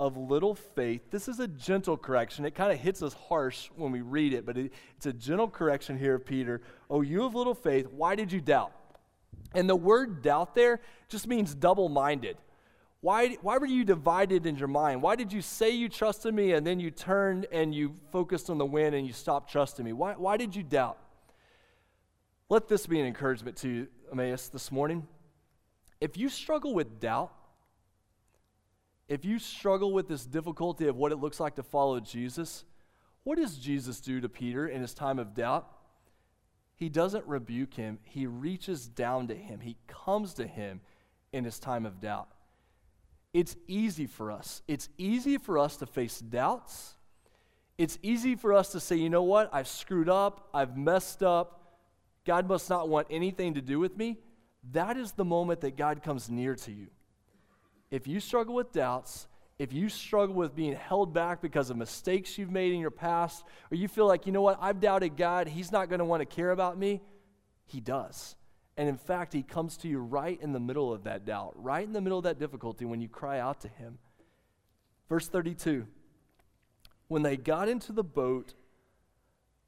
of 0.00 0.16
little 0.16 0.54
faith. 0.54 1.10
This 1.10 1.26
is 1.26 1.40
a 1.40 1.48
gentle 1.48 1.96
correction. 1.96 2.44
It 2.44 2.54
kind 2.54 2.72
of 2.72 2.78
hits 2.78 3.02
us 3.02 3.14
harsh 3.14 3.68
when 3.74 3.90
we 3.90 4.00
read 4.00 4.32
it, 4.32 4.46
but 4.46 4.56
it, 4.56 4.72
it's 4.96 5.06
a 5.06 5.12
gentle 5.12 5.48
correction 5.48 5.98
here 5.98 6.14
of 6.14 6.24
Peter. 6.24 6.60
Oh, 6.88 7.00
you 7.02 7.24
of 7.24 7.34
little 7.34 7.54
faith, 7.54 7.88
why 7.90 8.14
did 8.14 8.30
you 8.30 8.40
doubt? 8.40 8.72
And 9.54 9.68
the 9.68 9.76
word 9.76 10.22
doubt 10.22 10.54
there 10.54 10.80
just 11.08 11.26
means 11.26 11.54
double 11.54 11.88
minded. 11.88 12.36
Why, 13.00 13.38
why 13.42 13.58
were 13.58 13.66
you 13.66 13.84
divided 13.84 14.46
in 14.46 14.56
your 14.56 14.68
mind? 14.68 15.02
Why 15.02 15.16
did 15.16 15.32
you 15.32 15.42
say 15.42 15.70
you 15.70 15.88
trusted 15.88 16.34
me 16.34 16.52
and 16.52 16.66
then 16.66 16.80
you 16.80 16.90
turned 16.90 17.46
and 17.50 17.74
you 17.74 17.94
focused 18.12 18.50
on 18.50 18.58
the 18.58 18.66
wind 18.66 18.94
and 18.94 19.06
you 19.06 19.12
stopped 19.12 19.50
trusting 19.50 19.84
me? 19.84 19.92
Why, 19.92 20.12
why 20.14 20.36
did 20.36 20.54
you 20.54 20.62
doubt? 20.62 20.98
Let 22.48 22.68
this 22.68 22.86
be 22.86 23.00
an 23.00 23.06
encouragement 23.06 23.56
to 23.58 23.68
you, 23.68 23.88
Emmaus, 24.10 24.48
this 24.48 24.72
morning. 24.72 25.06
If 26.00 26.16
you 26.16 26.28
struggle 26.28 26.74
with 26.74 27.00
doubt, 27.00 27.32
if 29.08 29.24
you 29.24 29.38
struggle 29.38 29.92
with 29.92 30.08
this 30.08 30.26
difficulty 30.26 30.86
of 30.86 30.96
what 30.96 31.12
it 31.12 31.16
looks 31.16 31.40
like 31.40 31.56
to 31.56 31.62
follow 31.62 31.98
Jesus, 31.98 32.64
what 33.24 33.38
does 33.38 33.56
Jesus 33.56 34.00
do 34.00 34.20
to 34.20 34.28
Peter 34.28 34.68
in 34.68 34.80
his 34.80 34.94
time 34.94 35.18
of 35.18 35.34
doubt? 35.34 35.66
He 36.76 36.88
doesn't 36.88 37.26
rebuke 37.26 37.74
him, 37.74 37.98
he 38.04 38.26
reaches 38.26 38.86
down 38.86 39.28
to 39.28 39.34
him, 39.34 39.60
he 39.60 39.76
comes 39.88 40.34
to 40.34 40.46
him 40.46 40.80
in 41.32 41.44
his 41.44 41.58
time 41.58 41.84
of 41.84 42.00
doubt. 42.00 42.28
It's 43.34 43.56
easy 43.66 44.06
for 44.06 44.30
us. 44.30 44.62
It's 44.68 44.88
easy 44.96 45.38
for 45.38 45.58
us 45.58 45.76
to 45.78 45.86
face 45.86 46.20
doubts. 46.20 46.94
It's 47.76 47.98
easy 48.02 48.34
for 48.34 48.54
us 48.54 48.72
to 48.72 48.80
say, 48.80 48.96
you 48.96 49.10
know 49.10 49.22
what? 49.22 49.50
I've 49.52 49.68
screwed 49.68 50.08
up. 50.08 50.48
I've 50.54 50.76
messed 50.76 51.22
up. 51.22 51.76
God 52.24 52.48
must 52.48 52.68
not 52.70 52.88
want 52.88 53.06
anything 53.10 53.54
to 53.54 53.60
do 53.60 53.78
with 53.78 53.96
me. 53.96 54.18
That 54.72 54.96
is 54.96 55.12
the 55.12 55.24
moment 55.24 55.60
that 55.62 55.76
God 55.76 56.02
comes 56.02 56.28
near 56.28 56.54
to 56.56 56.72
you 56.72 56.88
if 57.90 58.06
you 58.06 58.20
struggle 58.20 58.54
with 58.54 58.72
doubts, 58.72 59.28
if 59.58 59.72
you 59.72 59.88
struggle 59.88 60.34
with 60.34 60.54
being 60.54 60.74
held 60.74 61.12
back 61.12 61.40
because 61.40 61.70
of 61.70 61.76
mistakes 61.76 62.38
you've 62.38 62.50
made 62.50 62.72
in 62.72 62.80
your 62.80 62.90
past, 62.90 63.44
or 63.70 63.76
you 63.76 63.88
feel 63.88 64.06
like, 64.06 64.26
you 64.26 64.32
know 64.32 64.42
what, 64.42 64.58
I've 64.60 64.80
doubted 64.80 65.16
God, 65.16 65.48
He's 65.48 65.72
not 65.72 65.88
going 65.88 65.98
to 65.98 66.04
want 66.04 66.20
to 66.20 66.26
care 66.26 66.50
about 66.50 66.78
me, 66.78 67.00
He 67.66 67.80
does. 67.80 68.36
And 68.76 68.88
in 68.88 68.96
fact, 68.96 69.32
He 69.32 69.42
comes 69.42 69.76
to 69.78 69.88
you 69.88 69.98
right 69.98 70.40
in 70.40 70.52
the 70.52 70.60
middle 70.60 70.92
of 70.92 71.04
that 71.04 71.24
doubt, 71.24 71.54
right 71.56 71.84
in 71.84 71.92
the 71.92 72.00
middle 72.00 72.18
of 72.18 72.24
that 72.24 72.38
difficulty 72.38 72.84
when 72.84 73.00
you 73.00 73.08
cry 73.08 73.40
out 73.40 73.60
to 73.62 73.68
Him. 73.68 73.98
Verse 75.08 75.28
32 75.28 75.86
When 77.08 77.22
they 77.22 77.36
got 77.36 77.68
into 77.68 77.92
the 77.92 78.04
boat, 78.04 78.54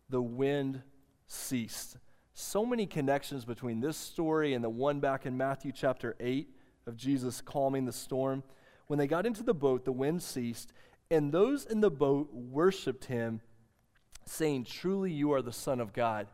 the 0.08 0.22
wind 0.22 0.82
ceased. 1.26 1.96
So 2.40 2.64
many 2.64 2.86
connections 2.86 3.44
between 3.44 3.80
this 3.80 3.98
story 3.98 4.54
and 4.54 4.64
the 4.64 4.70
one 4.70 4.98
back 4.98 5.26
in 5.26 5.36
Matthew 5.36 5.72
chapter 5.72 6.16
8 6.18 6.48
of 6.86 6.96
Jesus 6.96 7.42
calming 7.42 7.84
the 7.84 7.92
storm. 7.92 8.42
When 8.86 8.98
they 8.98 9.06
got 9.06 9.26
into 9.26 9.42
the 9.42 9.52
boat, 9.52 9.84
the 9.84 9.92
wind 9.92 10.22
ceased, 10.22 10.72
and 11.10 11.32
those 11.32 11.66
in 11.66 11.82
the 11.82 11.90
boat 11.90 12.32
worshiped 12.32 13.04
him, 13.04 13.42
saying, 14.24 14.64
Truly, 14.64 15.12
you 15.12 15.34
are 15.34 15.42
the 15.42 15.52
Son 15.52 15.80
of 15.80 15.92
God. 15.92 16.28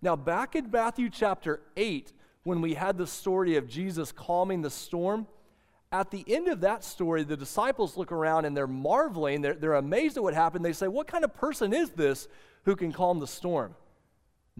Now, 0.00 0.16
back 0.16 0.56
in 0.56 0.70
Matthew 0.70 1.10
chapter 1.10 1.60
8, 1.76 2.14
when 2.42 2.62
we 2.62 2.72
had 2.72 2.96
the 2.96 3.06
story 3.06 3.56
of 3.56 3.68
Jesus 3.68 4.12
calming 4.12 4.62
the 4.62 4.70
storm, 4.70 5.26
at 5.92 6.10
the 6.10 6.24
end 6.26 6.48
of 6.48 6.62
that 6.62 6.84
story, 6.84 7.22
the 7.22 7.36
disciples 7.36 7.98
look 7.98 8.12
around 8.12 8.46
and 8.46 8.56
they're 8.56 8.66
marveling. 8.66 9.42
They're, 9.42 9.54
they're 9.54 9.74
amazed 9.74 10.16
at 10.16 10.22
what 10.22 10.32
happened. 10.32 10.64
They 10.64 10.72
say, 10.72 10.88
What 10.88 11.06
kind 11.06 11.22
of 11.22 11.34
person 11.34 11.74
is 11.74 11.90
this 11.90 12.28
who 12.64 12.76
can 12.76 12.92
calm 12.92 13.20
the 13.20 13.26
storm? 13.26 13.74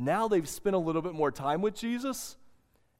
Now 0.01 0.29
they've 0.29 0.49
spent 0.49 0.75
a 0.75 0.79
little 0.79 1.03
bit 1.03 1.13
more 1.13 1.31
time 1.31 1.61
with 1.61 1.75
Jesus, 1.75 2.39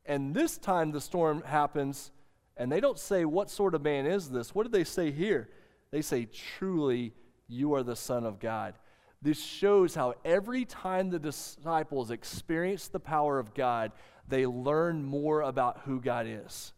and 0.05 0.35
this 0.35 0.59
time 0.59 0.93
the 0.93 1.01
storm 1.01 1.43
happens 1.47 2.11
and 2.59 2.71
they 2.71 2.79
don't 2.79 2.99
say, 2.99 3.25
What 3.25 3.49
sort 3.49 3.75
of 3.75 3.81
man 3.81 4.05
is 4.05 4.29
this? 4.29 4.55
What 4.55 4.65
do 4.65 4.69
they 4.71 4.85
say 4.85 5.11
here? 5.11 5.49
They 5.93 6.03
say, 6.03 6.27
Truly, 6.27 7.15
you 7.49 7.73
are 7.73 7.83
the 7.83 7.97
Son 7.97 8.27
of 8.27 8.39
God. 8.39 8.75
This 9.23 9.43
shows 9.43 9.95
how 9.95 10.13
every 10.27 10.67
time 10.67 11.09
the 11.09 11.19
disciples 11.19 12.11
experience 12.11 12.89
the 12.89 13.01
power 13.01 13.39
of 13.39 13.55
God, 13.55 13.93
they 14.29 14.45
learn 14.45 15.03
more 15.03 15.41
about 15.41 15.81
who 15.87 16.03
God 16.03 16.27
is. 16.29 16.75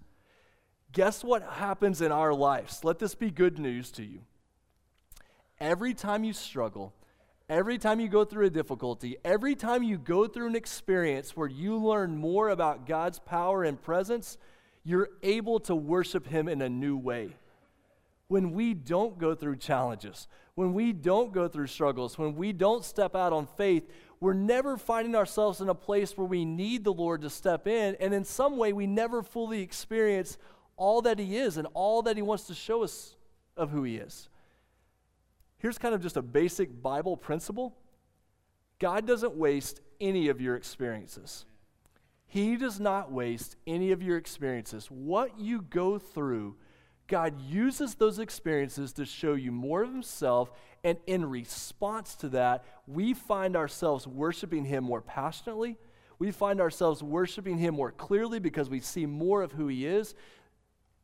Guess 0.93 1.25
what 1.25 1.43
happens 1.43 2.01
in 2.01 2.13
our 2.13 2.33
lives? 2.33 2.85
Let 2.85 3.01
this 3.01 3.17
be 3.17 3.33
good 3.33 3.59
news 3.59 3.91
to 3.93 4.05
you. 4.05 4.21
Every 5.59 5.95
time 5.95 6.23
you 6.23 6.33
struggle, 6.33 6.95
every 7.53 7.77
time 7.77 8.01
you 8.01 8.09
go 8.09 8.25
through 8.25 8.47
a 8.47 8.51
difficulty, 8.51 9.19
every 9.25 9.55
time 9.55 9.83
you 9.83 9.99
go 9.99 10.27
through 10.27 10.47
an 10.47 10.57
experience 10.57 11.37
where 11.37 11.49
you 11.49 11.77
learn 11.77 12.17
more 12.17 12.49
about 12.49 12.87
God's 12.87 13.19
power 13.19 13.63
and 13.63 13.81
presence, 13.81 14.39
you're 14.85 15.11
able 15.23 15.61
to 15.61 15.75
worship 15.75 16.27
Him 16.27 16.49
in 16.49 16.63
a 16.63 16.69
new 16.71 16.97
way. 16.97 17.37
When 18.29 18.53
we 18.53 18.73
don't 18.73 19.19
go 19.19 19.35
through 19.35 19.57
challenges, 19.57 20.29
when 20.55 20.73
we 20.73 20.95
don't 20.95 21.31
go 21.31 21.47
through 21.47 21.67
struggles, 21.67 22.17
when 22.17 22.37
we 22.37 22.55
don't 22.55 22.87
step 22.87 23.15
out 23.15 23.35
on 23.35 23.47
faith, 23.47 23.87
we're 24.19 24.33
never 24.33 24.79
finding 24.79 25.15
ourselves 25.15 25.61
in 25.61 25.69
a 25.69 25.75
place 25.75 26.17
where 26.17 26.27
we 26.27 26.47
need 26.47 26.85
the 26.85 26.93
Lord 26.93 27.21
to 27.21 27.29
step 27.29 27.67
in. 27.67 27.97
And 28.01 28.15
in 28.15 28.25
some 28.25 28.57
way, 28.57 28.73
we 28.73 28.87
never 28.87 29.23
fully 29.23 29.61
experience 29.61 30.39
all 30.79 31.03
that 31.03 31.19
He 31.19 31.37
is 31.37 31.59
and 31.59 31.69
all 31.75 32.01
that 32.03 32.17
He 32.17 32.23
wants 32.23 32.45
to 32.45 32.55
show 32.55 32.83
us 32.83 33.15
of 33.59 33.71
who 33.71 33.83
He 33.83 33.97
is. 33.97 34.31
Here's 35.63 35.79
kind 35.79 35.95
of 35.95 36.03
just 36.03 36.17
a 36.17 36.23
basic 36.23 36.83
Bible 36.83 37.17
principle 37.17 37.77
God 38.81 39.07
doesn't 39.07 39.37
waste 39.37 39.81
any 40.01 40.29
of 40.29 40.41
your 40.41 40.57
experiences. 40.57 41.45
He 42.27 42.57
does 42.57 42.81
not 42.81 43.13
waste 43.13 43.55
any 43.65 43.93
of 43.93 44.03
your 44.03 44.17
experiences. 44.17 44.87
What 44.91 45.39
you 45.39 45.63
go 45.63 46.01
through, 46.01 46.57
God 47.07 47.41
uses 47.41 47.95
those 47.95 48.19
experiences 48.19 48.93
to 48.95 49.05
show 49.05 49.35
you 49.35 49.53
more 49.53 49.85
of 49.85 49.93
Himself. 49.93 50.51
And 50.83 50.99
in 51.07 51.25
response 51.27 52.17
to 52.17 52.29
that, 52.31 52.65
we 52.89 53.15
find 53.15 53.55
ourselves 53.55 54.05
worshiping 54.05 54.65
Him 54.65 54.83
more 54.83 55.01
passionately. 55.01 55.79
We 56.19 56.33
find 56.33 56.61
ourselves 56.61 57.05
worshiping 57.05 57.59
Him 57.59 57.77
more 57.77 57.93
clearly 57.93 58.41
because 58.41 58.69
we 58.69 58.81
see 58.81 59.07
more 59.07 59.43
of 59.43 59.53
who 59.53 59.69
He 59.69 59.87
is. 59.87 60.17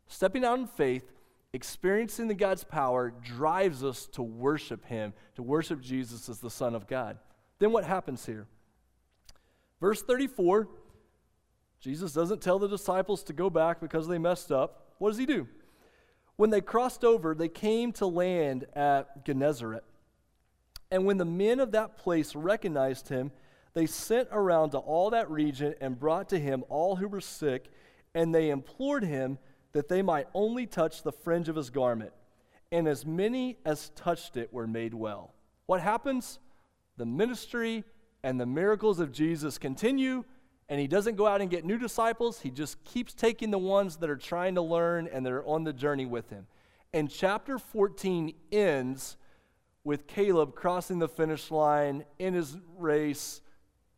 Stepping 0.08 0.44
out 0.44 0.58
in 0.58 0.66
faith, 0.66 1.12
experiencing 1.52 2.28
the 2.28 2.34
God's 2.34 2.64
power 2.64 3.12
drives 3.22 3.82
us 3.82 4.06
to 4.12 4.22
worship 4.22 4.84
Him, 4.86 5.12
to 5.36 5.42
worship 5.42 5.80
Jesus 5.80 6.28
as 6.28 6.40
the 6.40 6.50
Son 6.50 6.74
of 6.74 6.86
God. 6.86 7.18
Then 7.58 7.72
what 7.72 7.84
happens 7.84 8.26
here? 8.26 8.46
Verse 9.80 10.02
34 10.02 10.68
Jesus 11.80 12.12
doesn't 12.12 12.42
tell 12.42 12.58
the 12.58 12.68
disciples 12.68 13.22
to 13.24 13.32
go 13.32 13.48
back 13.48 13.80
because 13.80 14.08
they 14.08 14.18
messed 14.18 14.50
up. 14.50 14.94
What 14.98 15.10
does 15.10 15.18
he 15.18 15.26
do? 15.26 15.46
When 16.34 16.50
they 16.50 16.60
crossed 16.60 17.04
over, 17.04 17.34
they 17.34 17.48
came 17.48 17.92
to 17.92 18.06
land 18.06 18.66
at 18.74 19.24
Gennesaret. 19.24 19.84
And 20.90 21.04
when 21.04 21.18
the 21.18 21.24
men 21.24 21.60
of 21.60 21.72
that 21.72 21.96
place 21.96 22.34
recognized 22.34 23.08
him, 23.08 23.30
they 23.74 23.86
sent 23.86 24.28
around 24.32 24.70
to 24.70 24.78
all 24.78 25.10
that 25.10 25.30
region 25.30 25.74
and 25.80 25.98
brought 25.98 26.28
to 26.30 26.38
him 26.38 26.64
all 26.68 26.96
who 26.96 27.06
were 27.06 27.20
sick, 27.20 27.70
and 28.14 28.34
they 28.34 28.50
implored 28.50 29.04
him 29.04 29.38
that 29.78 29.86
they 29.86 30.02
might 30.02 30.26
only 30.34 30.66
touch 30.66 31.04
the 31.04 31.12
fringe 31.12 31.48
of 31.48 31.54
his 31.54 31.70
garment. 31.70 32.10
And 32.72 32.88
as 32.88 33.06
many 33.06 33.58
as 33.64 33.90
touched 33.90 34.36
it 34.36 34.52
were 34.52 34.66
made 34.66 34.92
well. 34.92 35.32
What 35.66 35.80
happens? 35.80 36.40
The 36.96 37.06
ministry 37.06 37.84
and 38.24 38.40
the 38.40 38.44
miracles 38.44 38.98
of 38.98 39.12
Jesus 39.12 39.56
continue 39.56 40.24
and 40.68 40.80
he 40.80 40.88
doesn't 40.88 41.14
go 41.14 41.28
out 41.28 41.40
and 41.40 41.48
get 41.48 41.64
new 41.64 41.78
disciples. 41.78 42.40
He 42.40 42.50
just 42.50 42.82
keeps 42.82 43.14
taking 43.14 43.52
the 43.52 43.58
ones 43.58 43.98
that 43.98 44.10
are 44.10 44.16
trying 44.16 44.56
to 44.56 44.62
learn 44.62 45.06
and 45.06 45.24
that 45.24 45.32
are 45.32 45.46
on 45.46 45.62
the 45.62 45.72
journey 45.72 46.06
with 46.06 46.28
him. 46.28 46.48
And 46.92 47.08
chapter 47.08 47.56
14 47.56 48.34
ends 48.50 49.16
with 49.84 50.08
Caleb 50.08 50.56
crossing 50.56 50.98
the 50.98 51.08
finish 51.08 51.52
line 51.52 52.04
in 52.18 52.34
his 52.34 52.58
race. 52.76 53.42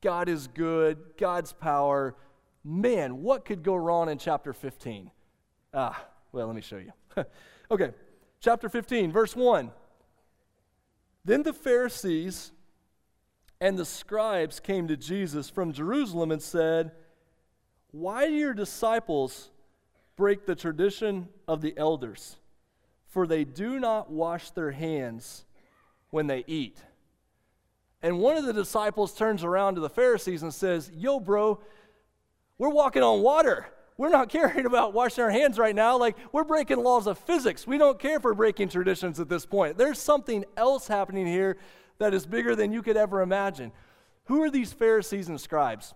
God 0.02 0.28
is 0.28 0.46
good, 0.46 0.98
God's 1.16 1.54
power. 1.54 2.16
Man, 2.62 3.22
what 3.22 3.46
could 3.46 3.62
go 3.62 3.76
wrong 3.76 4.10
in 4.10 4.18
chapter 4.18 4.52
15? 4.52 5.10
Ah, 5.72 6.04
well, 6.32 6.46
let 6.46 6.56
me 6.56 6.62
show 6.62 6.78
you. 6.78 6.92
okay, 7.70 7.92
chapter 8.40 8.68
15, 8.68 9.12
verse 9.12 9.36
1. 9.36 9.70
Then 11.24 11.42
the 11.42 11.52
Pharisees 11.52 12.52
And 13.60 13.78
the 13.78 13.84
scribes 13.84 14.58
came 14.58 14.88
to 14.88 14.96
Jesus 14.96 15.50
from 15.50 15.72
Jerusalem 15.72 16.30
and 16.30 16.40
said, 16.40 16.92
Why 17.90 18.26
do 18.26 18.32
your 18.32 18.54
disciples 18.54 19.50
break 20.16 20.46
the 20.46 20.54
tradition 20.54 21.28
of 21.46 21.60
the 21.60 21.76
elders? 21.76 22.38
For 23.06 23.26
they 23.26 23.44
do 23.44 23.78
not 23.78 24.10
wash 24.10 24.50
their 24.50 24.70
hands 24.70 25.44
when 26.10 26.26
they 26.26 26.42
eat. 26.46 26.78
And 28.02 28.18
one 28.18 28.36
of 28.36 28.46
the 28.46 28.52
disciples 28.52 29.14
turns 29.14 29.44
around 29.44 29.74
to 29.74 29.80
the 29.80 29.90
Pharisees 29.90 30.42
and 30.42 30.54
says, 30.54 30.90
Yo, 30.94 31.20
bro, 31.20 31.60
we're 32.56 32.70
walking 32.70 33.02
on 33.02 33.20
water. 33.20 33.66
We're 34.00 34.08
not 34.08 34.28
caring 34.30 34.64
about 34.64 34.94
washing 34.94 35.22
our 35.22 35.30
hands 35.30 35.58
right 35.58 35.74
now. 35.74 35.98
Like, 35.98 36.16
we're 36.32 36.44
breaking 36.44 36.78
laws 36.78 37.06
of 37.06 37.18
physics. 37.18 37.66
We 37.66 37.76
don't 37.76 37.98
care 37.98 38.18
for 38.18 38.34
breaking 38.34 38.70
traditions 38.70 39.20
at 39.20 39.28
this 39.28 39.44
point. 39.44 39.76
There's 39.76 39.98
something 39.98 40.46
else 40.56 40.88
happening 40.88 41.26
here 41.26 41.58
that 41.98 42.14
is 42.14 42.24
bigger 42.24 42.56
than 42.56 42.72
you 42.72 42.82
could 42.82 42.96
ever 42.96 43.20
imagine. 43.20 43.72
Who 44.24 44.42
are 44.42 44.50
these 44.50 44.72
Pharisees 44.72 45.28
and 45.28 45.38
scribes? 45.38 45.92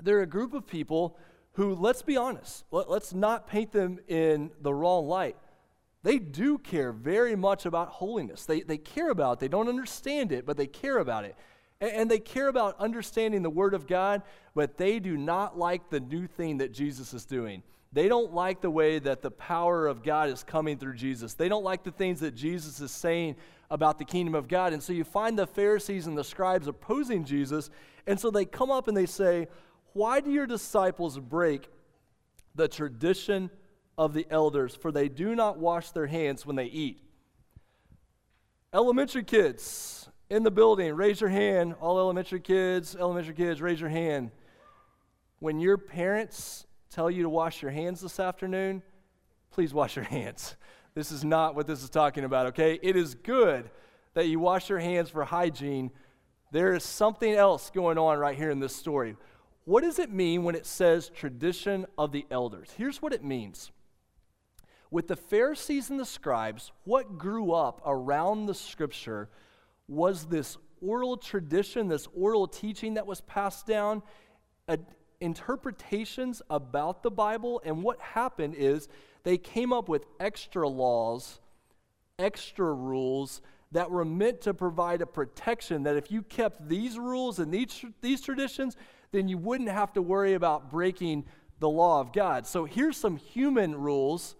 They're 0.00 0.22
a 0.22 0.26
group 0.26 0.54
of 0.54 0.66
people 0.66 1.18
who, 1.52 1.74
let's 1.74 2.00
be 2.00 2.16
honest, 2.16 2.64
let, 2.70 2.88
us 2.88 3.12
not 3.12 3.46
paint 3.46 3.72
them 3.72 3.98
in 4.08 4.50
the 4.62 4.72
wrong 4.72 5.06
light. 5.06 5.36
They 6.02 6.18
do 6.18 6.56
care 6.56 6.92
very 6.92 7.36
much 7.36 7.66
about 7.66 7.88
holiness. 7.88 8.46
They, 8.46 8.62
they 8.62 8.78
care 8.78 9.10
about 9.10 9.34
it. 9.34 9.40
They 9.40 9.48
don't 9.48 9.68
understand 9.68 10.32
it, 10.32 10.46
but 10.46 10.56
they 10.56 10.66
care 10.66 10.96
about 10.96 11.26
it. 11.26 11.36
And, 11.80 12.10
they 12.10 12.18
care 12.18 12.48
about 12.48 12.78
understanding 12.80 13.42
the 13.42 13.50
Word 13.50 13.72
of 13.72 13.86
God, 13.86 14.22
but 14.54 14.76
they 14.76 14.98
do 14.98 15.16
not 15.16 15.56
like 15.56 15.90
the 15.90 16.00
new 16.00 16.26
thing 16.26 16.58
that 16.58 16.72
Jesus 16.72 17.14
is 17.14 17.24
doing. 17.24 17.62
They 17.92 18.08
don't 18.08 18.34
like 18.34 18.60
the 18.60 18.70
way 18.70 18.98
that 18.98 19.22
the 19.22 19.30
power 19.30 19.86
of 19.86 20.02
God 20.02 20.28
is 20.28 20.42
coming 20.42 20.76
through 20.76 20.94
Jesus. 20.94 21.34
They 21.34 21.48
don't 21.48 21.64
like 21.64 21.84
the 21.84 21.92
things 21.92 22.20
that 22.20 22.34
Jesus 22.34 22.80
is 22.80 22.90
saying 22.90 23.36
about 23.70 23.98
the 23.98 24.04
kingdom 24.04 24.34
of 24.34 24.48
God. 24.48 24.72
And 24.72 24.82
so 24.82 24.92
you 24.92 25.04
find 25.04 25.38
the 25.38 25.46
Pharisees 25.46 26.06
and 26.06 26.18
the 26.18 26.24
scribes 26.24 26.66
opposing 26.66 27.24
Jesus. 27.24 27.70
And 28.06 28.18
so 28.18 28.30
they 28.30 28.44
come 28.44 28.70
up 28.70 28.88
and 28.88 28.96
they 28.96 29.06
say, 29.06 29.46
Why 29.92 30.20
do 30.20 30.30
your 30.30 30.46
disciples 30.46 31.18
break 31.18 31.70
the 32.54 32.68
tradition 32.68 33.50
of 33.96 34.14
the 34.14 34.26
elders? 34.30 34.74
For 34.74 34.90
they 34.90 35.08
do 35.08 35.34
not 35.34 35.58
wash 35.58 35.90
their 35.90 36.06
hands 36.06 36.44
when 36.44 36.56
they 36.56 36.66
eat. 36.66 37.00
Elementary 38.74 39.24
kids 39.24 39.97
in 40.30 40.42
the 40.42 40.50
building, 40.50 40.94
raise 40.94 41.20
your 41.20 41.30
hand. 41.30 41.74
All 41.80 41.98
elementary 41.98 42.40
kids, 42.40 42.94
elementary 42.96 43.34
kids, 43.34 43.62
raise 43.62 43.80
your 43.80 43.90
hand. 43.90 44.30
When 45.38 45.60
your 45.60 45.78
parents 45.78 46.66
tell 46.90 47.10
you 47.10 47.22
to 47.22 47.28
wash 47.28 47.62
your 47.62 47.70
hands 47.70 48.00
this 48.00 48.20
afternoon, 48.20 48.82
please 49.50 49.72
wash 49.72 49.96
your 49.96 50.04
hands. 50.06 50.56
This 50.94 51.12
is 51.12 51.24
not 51.24 51.54
what 51.54 51.66
this 51.66 51.82
is 51.82 51.90
talking 51.90 52.24
about, 52.24 52.46
okay? 52.46 52.78
It 52.82 52.96
is 52.96 53.14
good 53.14 53.70
that 54.14 54.26
you 54.26 54.40
wash 54.40 54.68
your 54.68 54.80
hands 54.80 55.10
for 55.10 55.24
hygiene. 55.24 55.90
There 56.50 56.74
is 56.74 56.82
something 56.82 57.32
else 57.32 57.70
going 57.70 57.98
on 57.98 58.18
right 58.18 58.36
here 58.36 58.50
in 58.50 58.58
this 58.58 58.74
story. 58.74 59.16
What 59.64 59.82
does 59.84 59.98
it 59.98 60.10
mean 60.10 60.44
when 60.44 60.54
it 60.54 60.66
says 60.66 61.10
tradition 61.10 61.86
of 61.96 62.10
the 62.10 62.26
elders? 62.30 62.70
Here's 62.76 63.00
what 63.00 63.12
it 63.12 63.22
means. 63.22 63.70
With 64.90 65.08
the 65.08 65.16
Pharisees 65.16 65.90
and 65.90 66.00
the 66.00 66.06
scribes, 66.06 66.72
what 66.84 67.18
grew 67.18 67.52
up 67.52 67.82
around 67.84 68.46
the 68.46 68.54
scripture 68.54 69.28
was 69.88 70.26
this 70.26 70.56
oral 70.80 71.16
tradition, 71.16 71.88
this 71.88 72.06
oral 72.14 72.46
teaching 72.46 72.94
that 72.94 73.06
was 73.06 73.20
passed 73.22 73.66
down, 73.66 74.02
interpretations 75.20 76.42
about 76.50 77.02
the 77.02 77.10
Bible. 77.10 77.60
And 77.64 77.82
what 77.82 78.00
happened 78.00 78.54
is 78.54 78.88
they 79.24 79.38
came 79.38 79.72
up 79.72 79.88
with 79.88 80.06
extra 80.20 80.68
laws, 80.68 81.40
extra 82.18 82.72
rules 82.72 83.40
that 83.72 83.90
were 83.90 84.04
meant 84.04 84.40
to 84.42 84.54
provide 84.54 85.02
a 85.02 85.06
protection 85.06 85.82
that 85.82 85.96
if 85.96 86.10
you 86.10 86.22
kept 86.22 86.68
these 86.68 86.98
rules 86.98 87.38
and 87.38 87.52
these, 87.52 87.84
these 88.00 88.20
traditions, 88.20 88.76
then 89.12 89.28
you 89.28 89.36
wouldn't 89.36 89.68
have 89.68 89.92
to 89.94 90.02
worry 90.02 90.34
about 90.34 90.70
breaking 90.70 91.24
the 91.58 91.68
law 91.68 92.00
of 92.00 92.12
God. 92.12 92.46
So 92.46 92.64
here's 92.64 92.96
some 92.96 93.16
human 93.16 93.74
rules, 93.74 94.36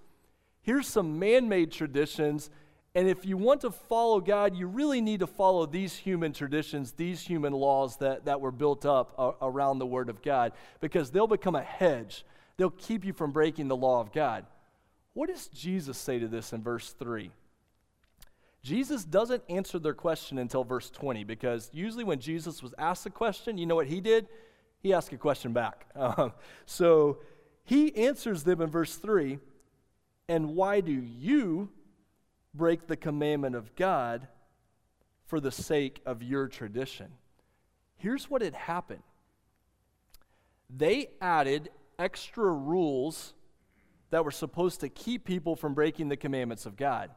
here's 0.62 0.86
some 0.86 1.18
man 1.18 1.48
made 1.48 1.72
traditions. 1.72 2.50
And 2.94 3.08
if 3.08 3.24
you 3.24 3.36
want 3.36 3.60
to 3.60 3.70
follow 3.70 4.20
God, 4.20 4.56
you 4.56 4.66
really 4.66 5.00
need 5.00 5.20
to 5.20 5.26
follow 5.26 5.66
these 5.66 5.94
human 5.94 6.32
traditions, 6.32 6.92
these 6.92 7.20
human 7.20 7.52
laws 7.52 7.96
that, 7.98 8.24
that 8.24 8.40
were 8.40 8.50
built 8.50 8.86
up 8.86 9.14
uh, 9.18 9.32
around 9.42 9.78
the 9.78 9.86
Word 9.86 10.08
of 10.08 10.22
God, 10.22 10.52
because 10.80 11.10
they'll 11.10 11.26
become 11.26 11.54
a 11.54 11.62
hedge. 11.62 12.24
They'll 12.56 12.70
keep 12.70 13.04
you 13.04 13.12
from 13.12 13.30
breaking 13.30 13.68
the 13.68 13.76
law 13.76 14.00
of 14.00 14.12
God. 14.12 14.46
What 15.12 15.28
does 15.28 15.48
Jesus 15.48 15.98
say 15.98 16.18
to 16.18 16.28
this 16.28 16.52
in 16.52 16.62
verse 16.62 16.92
3? 16.92 17.30
Jesus 18.62 19.04
doesn't 19.04 19.42
answer 19.48 19.78
their 19.78 19.94
question 19.94 20.38
until 20.38 20.64
verse 20.64 20.90
20 20.90 21.24
because 21.24 21.70
usually 21.72 22.04
when 22.04 22.18
Jesus 22.18 22.62
was 22.62 22.74
asked 22.78 23.06
a 23.06 23.10
question, 23.10 23.58
you 23.58 23.66
know 23.66 23.76
what 23.76 23.86
he 23.86 24.00
did? 24.00 24.28
He 24.80 24.92
asked 24.92 25.12
a 25.12 25.18
question 25.18 25.52
back. 25.52 25.86
Um, 25.96 26.32
so 26.66 27.18
he 27.64 27.94
answers 27.96 28.44
them 28.44 28.60
in 28.60 28.70
verse 28.70 28.96
3 28.96 29.38
And 30.28 30.54
why 30.54 30.80
do 30.80 30.92
you 30.92 31.70
break 32.54 32.86
the 32.86 32.96
commandment 32.96 33.54
of 33.54 33.74
God 33.74 34.28
for 35.26 35.40
the 35.40 35.50
sake 35.50 36.00
of 36.06 36.22
your 36.22 36.48
tradition? 36.48 37.08
Here's 37.96 38.30
what 38.30 38.42
had 38.42 38.54
happened 38.54 39.02
they 40.70 41.08
added 41.20 41.70
extra 41.98 42.52
rules 42.52 43.32
that 44.10 44.24
were 44.24 44.30
supposed 44.30 44.80
to 44.80 44.88
keep 44.88 45.24
people 45.24 45.56
from 45.56 45.74
breaking 45.74 46.08
the 46.08 46.16
commandments 46.16 46.66
of 46.66 46.76
God. 46.76 47.10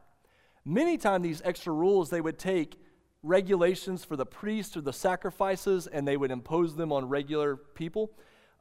Many 0.66 0.98
times, 0.98 1.24
these 1.24 1.42
extra 1.44 1.74
rules, 1.74 2.10
they 2.10 2.22
would 2.22 2.38
take 2.38 2.80
regulations 3.24 4.04
for 4.04 4.16
the 4.16 4.26
priests 4.26 4.76
or 4.76 4.82
the 4.82 4.94
sacrifices 4.94 5.88
and 5.88 6.08
they 6.08 6.18
would 6.18 6.32
impose 6.32 6.76
them 6.76 6.92
on 6.92 7.08
regular 7.08 7.56
people. 7.56 8.12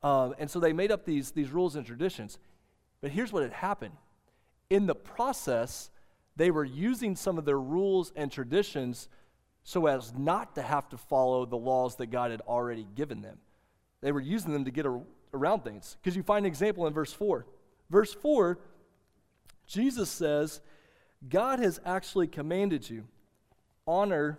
Um, 0.02 0.35
and 0.38 0.50
so 0.50 0.61
they 0.61 0.72
made 0.72 0.90
up 0.92 1.04
these, 1.04 1.30
these 1.30 1.50
rules 1.50 1.76
and 1.76 1.85
traditions. 1.85 2.38
But 3.00 3.11
here's 3.11 3.33
what 3.33 3.42
had 3.42 3.52
happened 3.52 3.94
in 4.68 4.87
the 4.87 4.94
process, 4.94 5.90
they 6.36 6.50
were 6.50 6.64
using 6.64 7.16
some 7.16 7.38
of 7.38 7.44
their 7.44 7.60
rules 7.60 8.12
and 8.16 8.30
traditions 8.30 9.08
so 9.62 9.86
as 9.86 10.14
not 10.16 10.54
to 10.54 10.62
have 10.62 10.88
to 10.88 10.96
follow 10.96 11.44
the 11.44 11.56
laws 11.56 11.96
that 11.96 12.06
God 12.06 12.30
had 12.30 12.40
already 12.42 12.86
given 12.94 13.20
them. 13.20 13.38
They 14.00 14.12
were 14.12 14.20
using 14.20 14.52
them 14.52 14.64
to 14.64 14.70
get 14.70 14.86
around 15.34 15.64
things. 15.64 15.96
Because 16.00 16.16
you 16.16 16.22
find 16.22 16.46
an 16.46 16.50
example 16.50 16.86
in 16.86 16.94
verse 16.94 17.12
4. 17.12 17.46
Verse 17.90 18.14
4, 18.14 18.58
Jesus 19.66 20.08
says, 20.08 20.60
God 21.28 21.58
has 21.58 21.80
actually 21.84 22.26
commanded 22.26 22.88
you 22.88 23.04
honor 23.86 24.38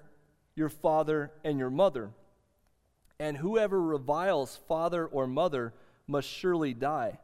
your 0.56 0.70
father 0.70 1.32
and 1.44 1.60
your 1.60 1.70
mother. 1.70 2.12
And 3.20 3.38
whoever 3.38 3.80
reviles 3.82 4.60
father 4.68 5.06
or 5.06 5.28
mother 5.28 5.74
must 6.08 6.28
surely 6.28 6.74
die. 6.74 7.20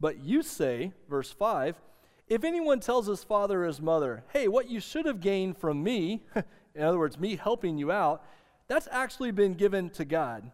But 0.00 0.22
you 0.22 0.42
say, 0.42 0.92
verse 1.08 1.30
5, 1.30 1.80
if 2.28 2.44
anyone 2.44 2.80
tells 2.80 3.06
his 3.06 3.22
father 3.22 3.64
or 3.64 3.66
his 3.66 3.80
mother, 3.80 4.24
hey, 4.32 4.48
what 4.48 4.68
you 4.68 4.80
should 4.80 5.06
have 5.06 5.20
gained 5.20 5.58
from 5.58 5.82
me, 5.82 6.22
in 6.74 6.82
other 6.82 6.98
words, 6.98 7.18
me 7.18 7.36
helping 7.36 7.76
you 7.76 7.92
out, 7.92 8.24
that's 8.66 8.88
actually 8.90 9.30
been 9.30 9.54
given 9.54 9.90
to 9.90 10.04
God. 10.04 10.50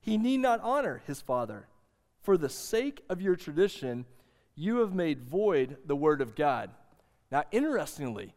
He 0.00 0.18
need 0.18 0.38
not 0.38 0.60
honor 0.62 1.02
his 1.06 1.20
father. 1.20 1.68
For 2.22 2.36
the 2.36 2.48
sake 2.48 3.04
of 3.08 3.20
your 3.20 3.36
tradition, 3.36 4.04
you 4.56 4.78
have 4.78 4.94
made 4.94 5.22
void 5.22 5.76
the 5.86 5.94
word 5.94 6.20
of 6.20 6.34
God. 6.34 6.70
Now, 7.30 7.44
interestingly, 7.52 8.34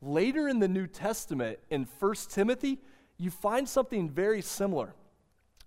later 0.00 0.48
in 0.48 0.58
the 0.58 0.68
New 0.68 0.86
Testament, 0.86 1.58
in 1.70 1.86
1 1.98 2.14
Timothy, 2.30 2.78
you 3.18 3.30
find 3.30 3.68
something 3.68 4.08
very 4.08 4.40
similar, 4.40 4.94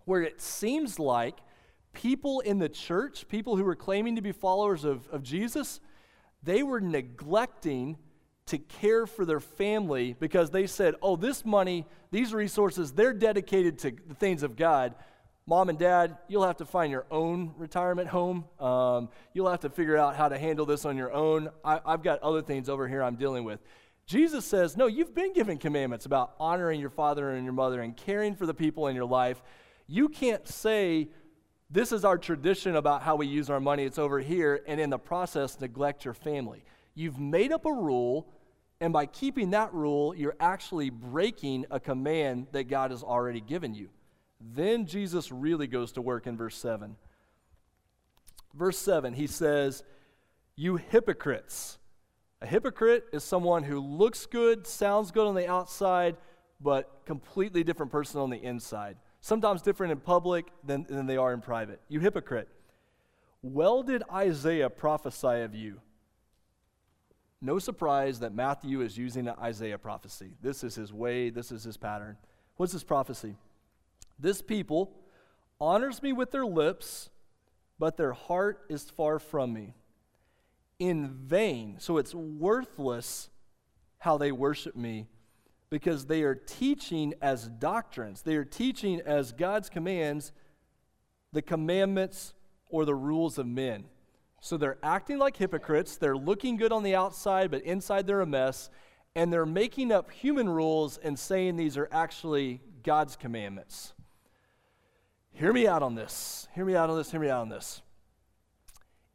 where 0.05 0.21
it 0.21 0.41
seems 0.41 0.99
like 0.99 1.37
people 1.93 2.39
in 2.41 2.59
the 2.59 2.69
church, 2.69 3.27
people 3.27 3.55
who 3.55 3.63
were 3.63 3.75
claiming 3.75 4.15
to 4.15 4.21
be 4.21 4.31
followers 4.31 4.83
of, 4.83 5.07
of 5.09 5.23
Jesus, 5.23 5.79
they 6.43 6.63
were 6.63 6.81
neglecting 6.81 7.97
to 8.47 8.57
care 8.57 9.05
for 9.05 9.25
their 9.25 9.39
family 9.39 10.15
because 10.19 10.49
they 10.49 10.65
said, 10.65 10.95
oh, 11.01 11.15
this 11.15 11.45
money, 11.45 11.85
these 12.11 12.33
resources, 12.33 12.93
they're 12.93 13.13
dedicated 13.13 13.77
to 13.79 13.91
the 14.07 14.15
things 14.15 14.41
of 14.43 14.55
God 14.55 14.95
mom 15.49 15.67
and 15.67 15.79
dad, 15.79 16.15
you'll 16.27 16.45
have 16.45 16.57
to 16.57 16.65
find 16.65 16.91
your 16.91 17.07
own 17.09 17.51
retirement 17.57 18.07
home. 18.07 18.45
Um, 18.59 19.09
you'll 19.33 19.49
have 19.49 19.61
to 19.61 19.69
figure 19.69 19.97
out 19.97 20.15
how 20.15 20.29
to 20.29 20.37
handle 20.37 20.67
this 20.67 20.85
on 20.85 20.95
your 20.95 21.11
own. 21.11 21.49
I, 21.65 21.81
I've 21.83 22.03
got 22.03 22.21
other 22.21 22.43
things 22.43 22.69
over 22.69 22.87
here 22.87 23.01
I'm 23.01 23.15
dealing 23.15 23.43
with. 23.43 23.59
Jesus 24.05 24.45
says, 24.45 24.77
No, 24.77 24.85
you've 24.85 25.15
been 25.15 25.33
given 25.33 25.57
commandments 25.57 26.05
about 26.05 26.35
honoring 26.39 26.79
your 26.79 26.91
father 26.91 27.31
and 27.31 27.43
your 27.43 27.53
mother 27.53 27.81
and 27.81 27.97
caring 27.97 28.35
for 28.35 28.45
the 28.45 28.53
people 28.53 28.87
in 28.87 28.95
your 28.95 29.05
life. 29.05 29.41
You 29.87 30.07
can't 30.07 30.47
say, 30.47 31.09
This 31.71 31.91
is 31.91 32.03
our 32.03 32.17
tradition 32.17 32.75
about 32.75 33.03
how 33.03 33.15
we 33.15 33.27
use 33.27 33.49
our 33.49 33.59
money, 33.59 33.83
it's 33.83 33.99
over 33.99 34.19
here, 34.19 34.61
and 34.65 34.79
in 34.79 34.89
the 34.89 34.97
process, 34.97 35.59
neglect 35.59 36.03
your 36.03 36.15
family. 36.15 36.63
You've 36.95 37.19
made 37.19 37.51
up 37.51 37.65
a 37.65 37.71
rule, 37.71 38.27
and 38.81 38.91
by 38.91 39.05
keeping 39.05 39.51
that 39.51 39.71
rule, 39.71 40.15
you're 40.15 40.35
actually 40.39 40.89
breaking 40.89 41.67
a 41.69 41.79
command 41.79 42.47
that 42.53 42.69
God 42.69 42.89
has 42.89 43.03
already 43.03 43.39
given 43.39 43.75
you. 43.75 43.89
Then 44.41 44.87
Jesus 44.87 45.31
really 45.31 45.67
goes 45.67 45.91
to 45.91 46.01
work 46.01 46.25
in 46.25 46.37
verse 46.37 46.55
7. 46.55 46.95
Verse 48.55 48.77
7, 48.79 49.13
he 49.13 49.27
says, 49.27 49.83
You 50.55 50.77
hypocrites. 50.77 51.77
A 52.41 52.47
hypocrite 52.47 53.05
is 53.13 53.23
someone 53.23 53.63
who 53.63 53.79
looks 53.79 54.25
good, 54.25 54.65
sounds 54.65 55.11
good 55.11 55.27
on 55.27 55.35
the 55.35 55.47
outside, 55.47 56.15
but 56.59 57.01
completely 57.05 57.63
different 57.63 57.91
person 57.91 58.21
on 58.21 58.31
the 58.31 58.41
inside. 58.41 58.97
Sometimes 59.21 59.61
different 59.61 59.91
in 59.91 59.99
public 59.99 60.47
than, 60.63 60.85
than 60.89 61.05
they 61.05 61.17
are 61.17 61.33
in 61.33 61.41
private. 61.41 61.81
You 61.89 61.99
hypocrite. 61.99 62.47
Well 63.41 63.83
did 63.83 64.03
Isaiah 64.11 64.69
prophesy 64.69 65.41
of 65.41 65.55
you. 65.55 65.81
No 67.41 67.57
surprise 67.57 68.19
that 68.19 68.33
Matthew 68.33 68.81
is 68.81 68.97
using 68.97 69.27
an 69.27 69.35
Isaiah 69.41 69.77
prophecy. 69.77 70.31
This 70.41 70.63
is 70.63 70.75
his 70.75 70.91
way, 70.91 71.29
this 71.29 71.51
is 71.51 71.63
his 71.63 71.77
pattern. 71.77 72.17
What's 72.57 72.73
this 72.73 72.83
prophecy? 72.83 73.35
This 74.17 74.41
people 74.41 74.91
honors 75.61 76.03
me 76.03 76.11
with 76.11 76.31
their 76.31 76.45
lips, 76.45 77.09
but 77.77 77.95
their 77.95 78.11
heart 78.11 78.65
is 78.69 78.89
far 78.89 79.19
from 79.19 79.53
me. 79.53 79.73
In 80.79 81.09
vain, 81.09 81.75
so 81.79 81.97
it's 81.97 82.13
worthless 82.13 83.29
how 83.99 84.17
they 84.17 84.31
worship 84.31 84.75
me 84.75 85.07
because 85.69 86.05
they 86.05 86.23
are 86.23 86.35
teaching 86.35 87.13
as 87.21 87.47
doctrines, 87.47 88.21
they 88.21 88.35
are 88.35 88.45
teaching 88.45 89.01
as 89.05 89.31
God's 89.31 89.69
commands 89.69 90.31
the 91.31 91.41
commandments 91.41 92.33
or 92.69 92.85
the 92.85 92.95
rules 92.95 93.37
of 93.37 93.45
men. 93.45 93.85
So 94.41 94.57
they're 94.57 94.77
acting 94.81 95.17
like 95.19 95.37
hypocrites. 95.37 95.97
They're 95.97 96.17
looking 96.17 96.57
good 96.57 96.71
on 96.71 96.83
the 96.83 96.95
outside, 96.95 97.51
but 97.51 97.61
inside 97.63 98.07
they're 98.07 98.21
a 98.21 98.25
mess. 98.25 98.69
And 99.15 99.33
they're 99.33 99.45
making 99.45 99.91
up 99.91 100.11
human 100.11 100.47
rules 100.47 100.97
and 100.97 101.17
saying 101.17 101.55
these 101.55 101.77
are 101.77 101.89
actually 101.91 102.61
God's 102.83 103.15
commandments. 103.15 103.93
Hear 105.31 105.51
me 105.51 105.67
out 105.67 105.83
on 105.83 105.95
this. 105.95 106.47
Hear 106.55 106.65
me 106.65 106.75
out 106.75 106.89
on 106.89 106.97
this. 106.97 107.11
Hear 107.11 107.19
me 107.19 107.29
out 107.29 107.41
on 107.41 107.49
this. 107.49 107.81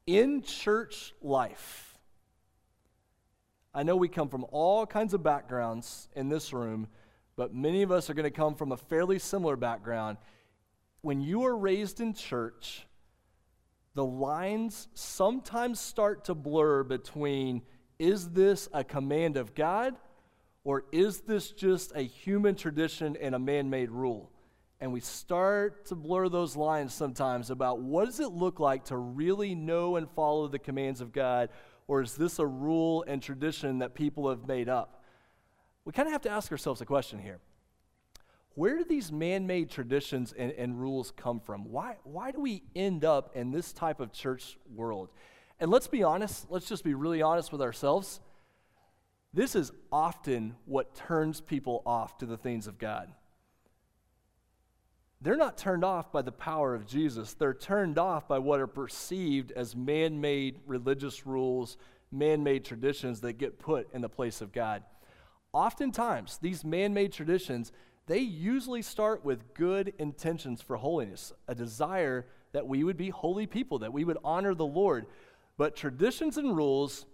In 0.07 0.43
church 0.43 1.15
life, 1.23 1.94
I 3.75 3.83
know 3.83 3.97
we 3.97 4.09
come 4.09 4.29
from 4.29 4.47
all 4.53 4.87
kinds 4.87 5.15
of 5.15 5.23
backgrounds 5.23 6.09
in 6.15 6.29
this 6.29 6.53
room, 6.53 6.87
but 7.37 7.53
many 7.53 7.83
of 7.83 7.91
us 7.91 8.09
are 8.09 8.15
going 8.15 8.25
to 8.25 8.31
come 8.31 8.55
from 8.55 8.71
a 8.71 8.77
fairly 8.77 9.19
similar 9.19 9.57
background. 9.57 10.19
When 11.01 11.21
you 11.21 11.45
are 11.45 11.57
raised 11.57 12.01
in 12.01 12.15
church, 12.15 12.87
the 13.95 14.05
lines 14.05 14.87
sometimes 14.95 15.81
start 15.81 16.25
to 16.27 16.35
blur 16.35 16.85
between 16.85 17.63
is 17.99 18.31
this 18.31 18.69
a 18.73 18.85
command 18.85 19.37
of 19.37 19.55
God 19.55 19.95
or 20.65 20.85
is 20.93 21.21
this 21.21 21.51
just 21.51 21.93
a 21.95 22.03
human 22.03 22.55
tradition 22.55 23.17
and 23.21 23.35
a 23.35 23.39
man 23.39 23.71
made 23.71 23.91
rule? 23.91 24.31
And 24.81 24.93
we 24.93 25.01
start 25.01 25.87
to 25.87 25.95
blur 25.95 26.29
those 26.29 26.57
lines 26.57 26.93
sometimes 26.93 27.51
about 27.51 27.81
what 27.81 28.07
does 28.07 28.21
it 28.21 28.33
look 28.33 28.61
like 28.61 28.85
to 28.87 28.97
really 28.97 29.55
know 29.55 29.97
and 29.97 30.11
follow 30.11 30.49
the 30.49 30.59
commands 30.59 31.01
of 31.01 31.13
God, 31.13 31.51
or 31.87 32.01
is 32.01 32.15
this 32.15 32.39
a 32.39 32.47
rule 32.47 33.05
and 33.07 33.23
tradition 33.23 33.79
that 33.79 33.95
people 33.95 34.29
have 34.29 34.47
made 34.47 34.69
up? 34.69 35.03
We 35.85 35.93
kind 35.93 36.09
of 36.09 36.13
have 36.13 36.23
to 36.23 36.31
ask 36.31 36.51
ourselves 36.51 36.81
a 36.81 36.87
question 36.87 37.19
here 37.19 37.41
where 38.55 38.79
do 38.79 38.85
these 38.85 39.11
man 39.11 39.47
made 39.47 39.69
traditions 39.69 40.33
and, 40.33 40.53
and, 40.53 40.81
rules 40.81 41.13
come 41.17 41.41
from? 41.41 41.65
Why, 41.65 41.97
why 42.05 42.31
do 42.31 42.41
we 42.41 42.63
end 42.77 43.05
up 43.05 43.35
in 43.35 43.51
this 43.51 43.73
type 43.73 43.99
of 43.99 44.13
church 44.13 44.59
world? 44.73 45.11
And 45.59 45.73
let's 45.73 45.89
be 45.89 46.05
honest, 46.05 46.47
let's 46.51 46.69
just 46.69 46.85
be 46.85 46.95
really 46.95 47.21
honest 47.21 47.51
with 47.51 47.61
ourselves. 47.61 48.21
This 49.33 49.57
is 49.57 49.73
often 49.91 50.55
what 50.67 50.95
turns 50.95 51.41
people 51.41 51.83
off 51.85 52.19
to 52.19 52.27
the 52.27 52.37
things 52.37 52.69
of 52.69 52.79
God. 52.79 53.13
They're 55.25 55.37
not 55.37 55.57
turned 55.57 55.85
off 55.85 56.13
by 56.13 56.21
the 56.21 56.31
power 56.31 56.75
of 56.75 56.87
Jesus, 56.87 57.33
they're 57.33 57.55
turned 57.55 57.99
off 57.99 58.29
by 58.29 58.39
what 58.39 58.61
are 58.61 58.67
perceived 58.67 59.53
as 59.53 59.75
man 59.75 60.21
made 60.21 60.61
religious 60.67 61.27
rules, 61.27 61.79
man 62.13 62.43
made 62.43 62.67
traditions 62.67 63.23
that 63.23 63.39
get 63.39 63.59
put 63.59 63.89
in 63.95 64.03
the 64.03 64.09
place 64.11 64.43
of 64.43 64.53
God. 64.53 64.83
Oftentimes, 65.55 66.39
these 66.43 66.63
man 66.63 66.93
made 66.93 67.11
traditions 67.11 67.73
they 68.07 68.19
usually 68.19 68.83
start 68.83 69.25
with 69.25 69.55
good 69.55 69.95
intentions 69.99 70.61
for 70.61 70.77
holiness, 70.77 71.33
a 71.49 71.55
desire 71.55 72.27
that 72.53 72.67
we 72.67 72.85
would 72.85 72.99
be 72.99 73.09
holy 73.09 73.47
people, 73.47 73.79
that 73.79 73.95
we 73.95 74.05
would 74.05 74.19
honor 74.23 74.55
the 74.55 74.67
Lord. 74.67 75.07
But 75.57 75.75
traditions 75.75 76.37
and 76.37 76.55
rules 76.55 77.07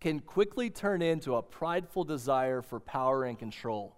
can 0.00 0.18
quickly 0.18 0.70
turn 0.70 1.02
into 1.02 1.36
a 1.36 1.42
prideful 1.42 2.02
desire 2.02 2.62
for 2.62 2.80
power 2.80 3.22
and 3.22 3.38
control. 3.38 3.97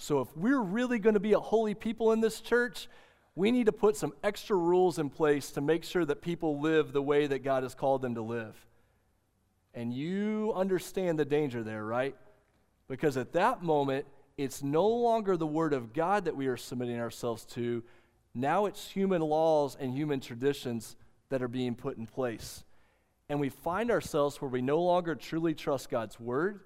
So, 0.00 0.22
if 0.22 0.34
we're 0.34 0.62
really 0.62 0.98
going 0.98 1.12
to 1.12 1.20
be 1.20 1.34
a 1.34 1.38
holy 1.38 1.74
people 1.74 2.12
in 2.12 2.22
this 2.22 2.40
church, 2.40 2.88
we 3.34 3.50
need 3.50 3.66
to 3.66 3.72
put 3.72 3.96
some 3.96 4.14
extra 4.24 4.56
rules 4.56 4.98
in 4.98 5.10
place 5.10 5.50
to 5.50 5.60
make 5.60 5.84
sure 5.84 6.06
that 6.06 6.22
people 6.22 6.58
live 6.58 6.94
the 6.94 7.02
way 7.02 7.26
that 7.26 7.44
God 7.44 7.64
has 7.64 7.74
called 7.74 8.00
them 8.00 8.14
to 8.14 8.22
live. 8.22 8.56
And 9.74 9.92
you 9.92 10.54
understand 10.56 11.18
the 11.18 11.26
danger 11.26 11.62
there, 11.62 11.84
right? 11.84 12.16
Because 12.88 13.18
at 13.18 13.34
that 13.34 13.62
moment, 13.62 14.06
it's 14.38 14.62
no 14.62 14.88
longer 14.88 15.36
the 15.36 15.46
Word 15.46 15.74
of 15.74 15.92
God 15.92 16.24
that 16.24 16.34
we 16.34 16.46
are 16.46 16.56
submitting 16.56 16.98
ourselves 16.98 17.44
to. 17.52 17.82
Now 18.34 18.64
it's 18.64 18.90
human 18.90 19.20
laws 19.20 19.76
and 19.78 19.92
human 19.92 20.20
traditions 20.20 20.96
that 21.28 21.42
are 21.42 21.48
being 21.48 21.74
put 21.74 21.98
in 21.98 22.06
place. 22.06 22.64
And 23.28 23.38
we 23.38 23.50
find 23.50 23.90
ourselves 23.90 24.40
where 24.40 24.50
we 24.50 24.62
no 24.62 24.80
longer 24.80 25.14
truly 25.14 25.52
trust 25.52 25.90
God's 25.90 26.18
Word. 26.18 26.60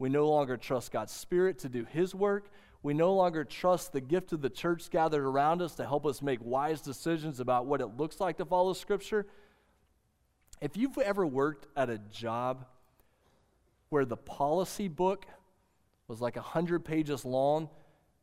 We 0.00 0.08
no 0.08 0.26
longer 0.30 0.56
trust 0.56 0.92
God's 0.92 1.12
Spirit 1.12 1.58
to 1.58 1.68
do 1.68 1.84
His 1.84 2.14
work. 2.14 2.50
We 2.82 2.94
no 2.94 3.14
longer 3.14 3.44
trust 3.44 3.92
the 3.92 4.00
gift 4.00 4.32
of 4.32 4.40
the 4.40 4.48
church 4.48 4.88
gathered 4.88 5.22
around 5.22 5.60
us 5.60 5.74
to 5.74 5.84
help 5.84 6.06
us 6.06 6.22
make 6.22 6.38
wise 6.42 6.80
decisions 6.80 7.38
about 7.38 7.66
what 7.66 7.82
it 7.82 7.98
looks 7.98 8.18
like 8.18 8.38
to 8.38 8.46
follow 8.46 8.72
Scripture. 8.72 9.26
If 10.62 10.78
you've 10.78 10.96
ever 10.96 11.26
worked 11.26 11.66
at 11.76 11.90
a 11.90 11.98
job 11.98 12.64
where 13.90 14.06
the 14.06 14.16
policy 14.16 14.88
book 14.88 15.26
was 16.08 16.22
like 16.22 16.36
100 16.36 16.82
pages 16.82 17.26
long 17.26 17.68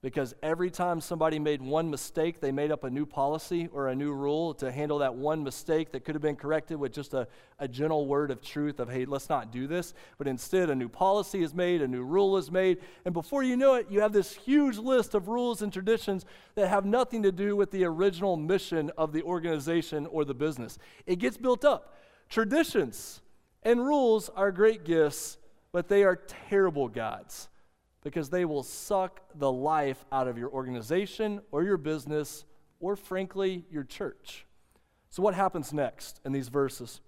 because 0.03 0.35
every 0.43 0.69
time 0.69 1.01
somebody 1.01 1.39
made 1.39 1.59
one 1.59 1.89
mistake, 1.89 2.39
they 2.39 2.51
made 2.51 2.71
up 2.71 2.83
a 2.83 2.89
new 2.89 3.05
policy 3.05 3.67
or 3.73 3.87
a 3.87 3.95
new 3.95 4.13
rule 4.13 4.53
to 4.53 4.71
handle 4.71 4.99
that 4.99 5.15
one 5.15 5.43
mistake 5.43 5.91
that 5.91 6.05
could 6.05 6.13
have 6.13 6.21
been 6.21 6.35
corrected 6.35 6.77
with 6.77 6.93
just 6.93 7.15
a, 7.15 7.27
a 7.57 7.67
gentle 7.67 8.05
word 8.05 8.29
of 8.29 8.39
truth 8.39 8.79
of, 8.79 8.89
hey, 8.89 9.05
let's 9.05 9.27
not 9.27 9.51
do 9.51 9.65
this. 9.65 9.95
But 10.19 10.27
instead, 10.27 10.69
a 10.69 10.75
new 10.75 10.87
policy 10.87 11.41
is 11.41 11.55
made, 11.55 11.81
a 11.81 11.87
new 11.87 12.03
rule 12.03 12.37
is 12.37 12.51
made, 12.51 12.77
and 13.05 13.13
before 13.13 13.41
you 13.41 13.57
know 13.57 13.73
it, 13.73 13.87
you 13.89 14.01
have 14.01 14.13
this 14.13 14.33
huge 14.33 14.77
list 14.77 15.15
of 15.15 15.29
rules 15.29 15.63
and 15.63 15.73
traditions 15.73 16.25
that 16.53 16.67
have 16.67 16.85
nothing 16.85 17.23
to 17.23 17.31
do 17.31 17.55
with 17.55 17.71
the 17.71 17.83
original 17.83 18.37
mission 18.37 18.91
of 18.99 19.13
the 19.13 19.23
organization 19.23 20.05
or 20.05 20.23
the 20.25 20.35
business. 20.35 20.77
It 21.07 21.15
gets 21.15 21.37
built 21.37 21.65
up. 21.65 21.97
Traditions 22.29 23.21
and 23.63 23.83
rules 23.83 24.29
are 24.29 24.51
great 24.51 24.85
gifts, 24.85 25.39
but 25.71 25.87
they 25.87 26.03
are 26.03 26.15
terrible 26.15 26.87
gods 26.87 27.49
because 28.07 28.29
they 28.29 28.45
will 28.45 28.63
suck 28.63 29.19
the 29.35 29.51
life 29.51 30.05
out 30.13 30.29
of 30.29 30.37
your 30.37 30.49
organization 30.49 31.41
or 31.51 31.61
your 31.61 31.75
business 31.75 32.45
or, 32.79 32.95
frankly, 32.95 33.65
your 33.69 33.83
church. 33.83 34.45
So, 35.09 35.21
what 35.21 35.33
happens 35.33 35.73
next 35.73 36.21
in 36.23 36.31
these 36.31 36.47
verses? 36.47 37.01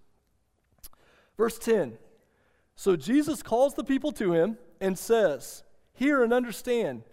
Verse 1.37 1.57
10 1.57 1.97
So 2.75 2.97
Jesus 2.97 3.41
calls 3.41 3.75
the 3.75 3.83
people 3.85 4.11
to 4.11 4.33
him 4.33 4.57
and 4.81 4.99
says, 4.99 5.63
Hear 5.93 6.21
and 6.21 6.33
understand, 6.33 7.03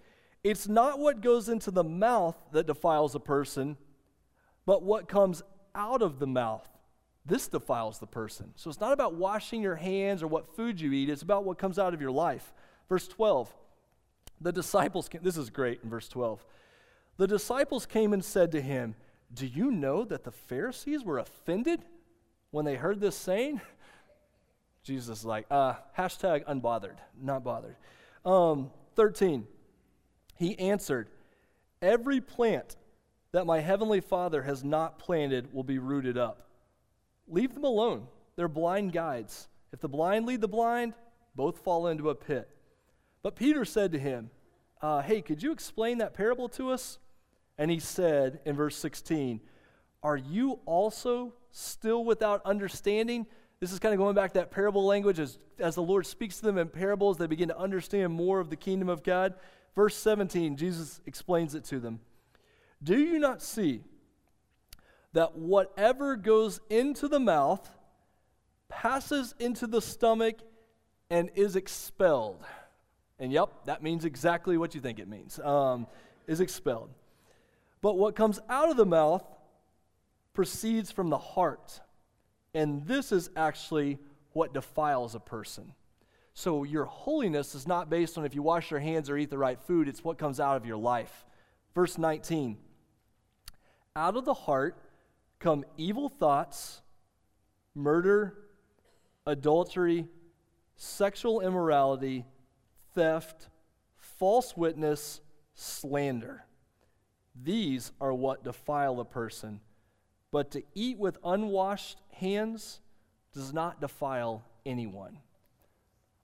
it's 0.43 0.67
not 0.67 0.99
what 0.99 1.21
goes 1.21 1.49
into 1.49 1.71
the 1.71 1.85
mouth 1.85 2.37
that 2.51 2.67
defiles 2.67 3.15
a 3.15 3.21
person, 3.21 3.77
but 4.65 4.83
what 4.83 5.07
comes 5.07 5.45
out 5.77 6.03
of 6.03 6.19
the 6.19 6.27
mouth. 6.27 6.69
This 7.25 7.47
defiles 7.47 8.01
the 8.01 8.07
person. 8.09 8.53
So 8.57 8.69
it's 8.69 8.81
not 8.81 8.93
about 8.93 9.15
washing 9.15 9.63
your 9.63 9.77
hands 9.77 10.25
or 10.25 10.27
what 10.27 10.57
food 10.57 10.81
you 10.81 10.93
eat, 10.93 11.09
it's 11.09 11.23
about 11.23 11.45
what 11.45 11.57
comes 11.57 11.79
out 11.79 11.95
of 11.95 12.01
your 12.01 12.11
life. 12.11 12.53
Verse 12.89 13.07
12 13.07 13.55
the 14.41 14.53
disciples 14.53 15.09
came, 15.09 15.23
this 15.23 15.37
is 15.37 15.51
great 15.51 15.81
in 15.83 15.91
verse 15.91 16.09
12. 16.09 16.45
The 17.17 17.27
disciples 17.27 17.87
came 17.87 18.13
and 18.13 18.25
said 18.25 18.53
to 18.53 18.61
him, 18.61 18.95
Do 19.33 19.47
you 19.47 19.71
know 19.71 20.05
that 20.05 20.25
the 20.25 20.31
Pharisees 20.31 21.05
were 21.05 21.19
offended 21.19 21.85
when 22.51 22.65
they 22.65 22.77
heard 22.77 23.01
this 23.01 23.17
saying? 23.17 23.61
Jesus 24.83 25.21
is 25.21 25.25
like, 25.25 25.47
uh, 25.51 25.75
hashtag 25.97 26.45
unbothered, 26.45 26.97
not 27.21 27.43
bothered. 27.43 27.77
Um, 28.25 28.71
13, 28.95 29.47
he 30.37 30.59
answered, 30.59 31.09
Every 31.83 32.21
plant 32.21 32.77
that 33.33 33.47
my 33.47 33.61
heavenly 33.61 34.01
Father 34.01 34.43
has 34.43 34.65
not 34.65 34.99
planted 34.99 35.53
will 35.53 35.65
be 35.65 35.79
rooted 35.79 36.17
up. 36.17 36.49
Leave 37.29 37.55
them 37.55 37.65
alone. 37.65 38.07
They're 38.37 38.49
blind 38.49 38.93
guides. 38.93 39.49
If 39.73 39.81
the 39.81 39.89
blind 39.89 40.27
lead 40.27 40.41
the 40.41 40.49
blind, 40.49 40.95
both 41.35 41.59
fall 41.59 41.89
into 41.89 42.11
a 42.11 42.15
pit. 42.15 42.49
But 43.27 43.35
Peter 43.35 43.65
said 43.65 43.91
to 43.91 43.99
him, 43.99 44.31
uh, 44.81 45.03
Hey, 45.03 45.21
could 45.21 45.43
you 45.43 45.51
explain 45.51 45.99
that 45.99 46.15
parable 46.15 46.49
to 46.51 46.71
us? 46.71 47.01
And 47.59 47.73
he 47.73 47.81
said 47.81 48.39
in 48.47 48.55
verse 48.55 48.77
16, 48.77 49.41
Are 50.01 50.17
you 50.17 50.61
also 50.65 51.35
still 51.51 52.05
without 52.05 52.41
understanding? 52.47 53.27
This 53.59 53.73
is 53.73 53.81
kind 53.81 53.93
of 53.93 53.99
going 53.99 54.15
back 54.15 54.35
to 54.35 54.39
that 54.39 54.53
parable 54.53 54.87
language. 54.87 55.19
As, 55.19 55.41
as 55.59 55.75
the 55.75 55.83
Lord 55.83 56.07
speaks 56.07 56.37
to 56.37 56.43
them 56.45 56.57
in 56.57 56.69
parables, 56.69 57.19
they 57.19 57.27
begin 57.27 57.49
to 57.49 57.59
understand 57.59 58.13
more 58.13 58.39
of 58.39 58.49
the 58.49 58.55
kingdom 58.55 58.89
of 58.89 59.03
God. 59.03 59.35
Verse 59.75 59.97
17, 59.97 60.57
Jesus 60.57 61.01
explains 61.05 61.57
it 61.57 61.65
to 61.65 61.81
them. 61.81 61.99
Do 62.81 62.97
you 62.97 63.19
not 63.19 63.43
see 63.43 63.83
that 65.15 65.37
whatever 65.37 66.15
goes 66.15 66.61
into 66.71 67.09
the 67.09 67.19
mouth 67.19 67.69
passes 68.69 69.35
into 69.41 69.67
the 69.67 69.83
stomach 69.83 70.37
and 71.11 71.29
is 71.35 71.57
expelled? 71.57 72.45
And 73.19 73.33
yep, 73.33 73.49
that 73.65 73.83
means 73.83 74.05
exactly 74.05 74.59
what 74.59 74.75
you 74.75 74.81
think 74.81 74.99
it 74.99 75.09
means, 75.09 75.39
um, 75.41 75.87
is 76.27 76.41
expelled. 76.41 76.91
But 77.81 77.97
what 77.97 78.15
comes 78.15 78.41
out 78.49 78.71
of 78.71 78.77
the 78.77 78.87
mouth 78.87 79.25
proceeds 80.37 80.93
from 80.93 81.09
the 81.09 81.19
heart. 81.19 81.81
And 82.55 82.87
this 82.87 83.11
is 83.11 83.31
actually 83.35 83.99
what 84.33 84.53
defiles 84.53 85.15
a 85.15 85.21
person. 85.21 85.73
So 86.35 86.63
your 86.63 86.85
holiness 86.85 87.55
is 87.55 87.67
not 87.67 87.89
based 87.89 88.19
on 88.19 88.27
if 88.27 88.35
you 88.35 88.43
wash 88.43 88.71
your 88.71 88.81
hands 88.81 89.09
or 89.09 89.17
eat 89.17 89.31
the 89.31 89.39
right 89.39 89.59
food, 89.59 89.89
it's 89.89 90.05
what 90.05 90.19
comes 90.19 90.39
out 90.39 90.59
of 90.59 90.67
your 90.67 90.77
life. 90.77 91.25
Verse 91.75 91.97
19 91.97 92.59
Out 93.97 94.17
of 94.17 94.27
the 94.27 94.35
heart 94.35 94.77
come 95.39 95.65
evil 95.79 96.11
thoughts, 96.11 96.83
murder, 97.75 98.35
adultery, 99.27 100.07
sexual 100.77 101.41
immorality, 101.41 102.27
theft, 102.97 103.49
false 103.95 104.57
witness, 104.57 105.21
slander. 105.55 106.45
These 107.41 107.93
are 108.01 108.13
what 108.13 108.43
defile 108.43 108.99
a 108.99 109.05
person. 109.05 109.61
But 110.33 110.51
to 110.53 110.63
eat 110.75 110.99
with 110.99 111.19
unwashed 111.23 112.01
hands 112.11 112.81
does 113.33 113.53
not 113.53 113.81
defile 113.81 114.43
anyone. 114.65 115.19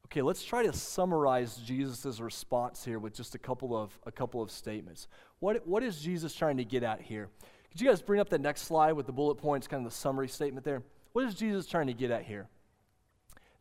Okay, 0.06 0.22
let's 0.22 0.42
try 0.42 0.62
to 0.62 0.72
summarize 0.72 1.56
Jesus' 1.56 2.20
response 2.20 2.84
here 2.84 2.98
with 2.98 3.14
just 3.14 3.34
a 3.34 3.38
couple 3.38 3.76
of, 3.76 3.98
a 4.04 4.12
couple 4.12 4.42
of 4.42 4.50
statements. 4.50 5.08
What, 5.38 5.66
what 5.66 5.82
is 5.82 6.00
Jesus 6.00 6.34
trying 6.34 6.56
to 6.56 6.64
get 6.64 6.82
at 6.82 7.00
here? 7.00 7.28
Could 7.70 7.80
you 7.80 7.88
guys 7.88 8.02
bring 8.02 8.20
up 8.20 8.28
the 8.28 8.38
next 8.38 8.62
slide 8.62 8.92
with 8.92 9.06
the 9.06 9.12
bullet 9.12 9.36
points, 9.36 9.66
kind 9.66 9.86
of 9.86 9.90
the 9.90 9.96
summary 9.96 10.28
statement 10.28 10.64
there? 10.64 10.82
What 11.12 11.26
is 11.26 11.34
Jesus 11.34 11.66
trying 11.66 11.86
to 11.86 11.94
get 11.94 12.10
at 12.10 12.24
here? 12.24 12.48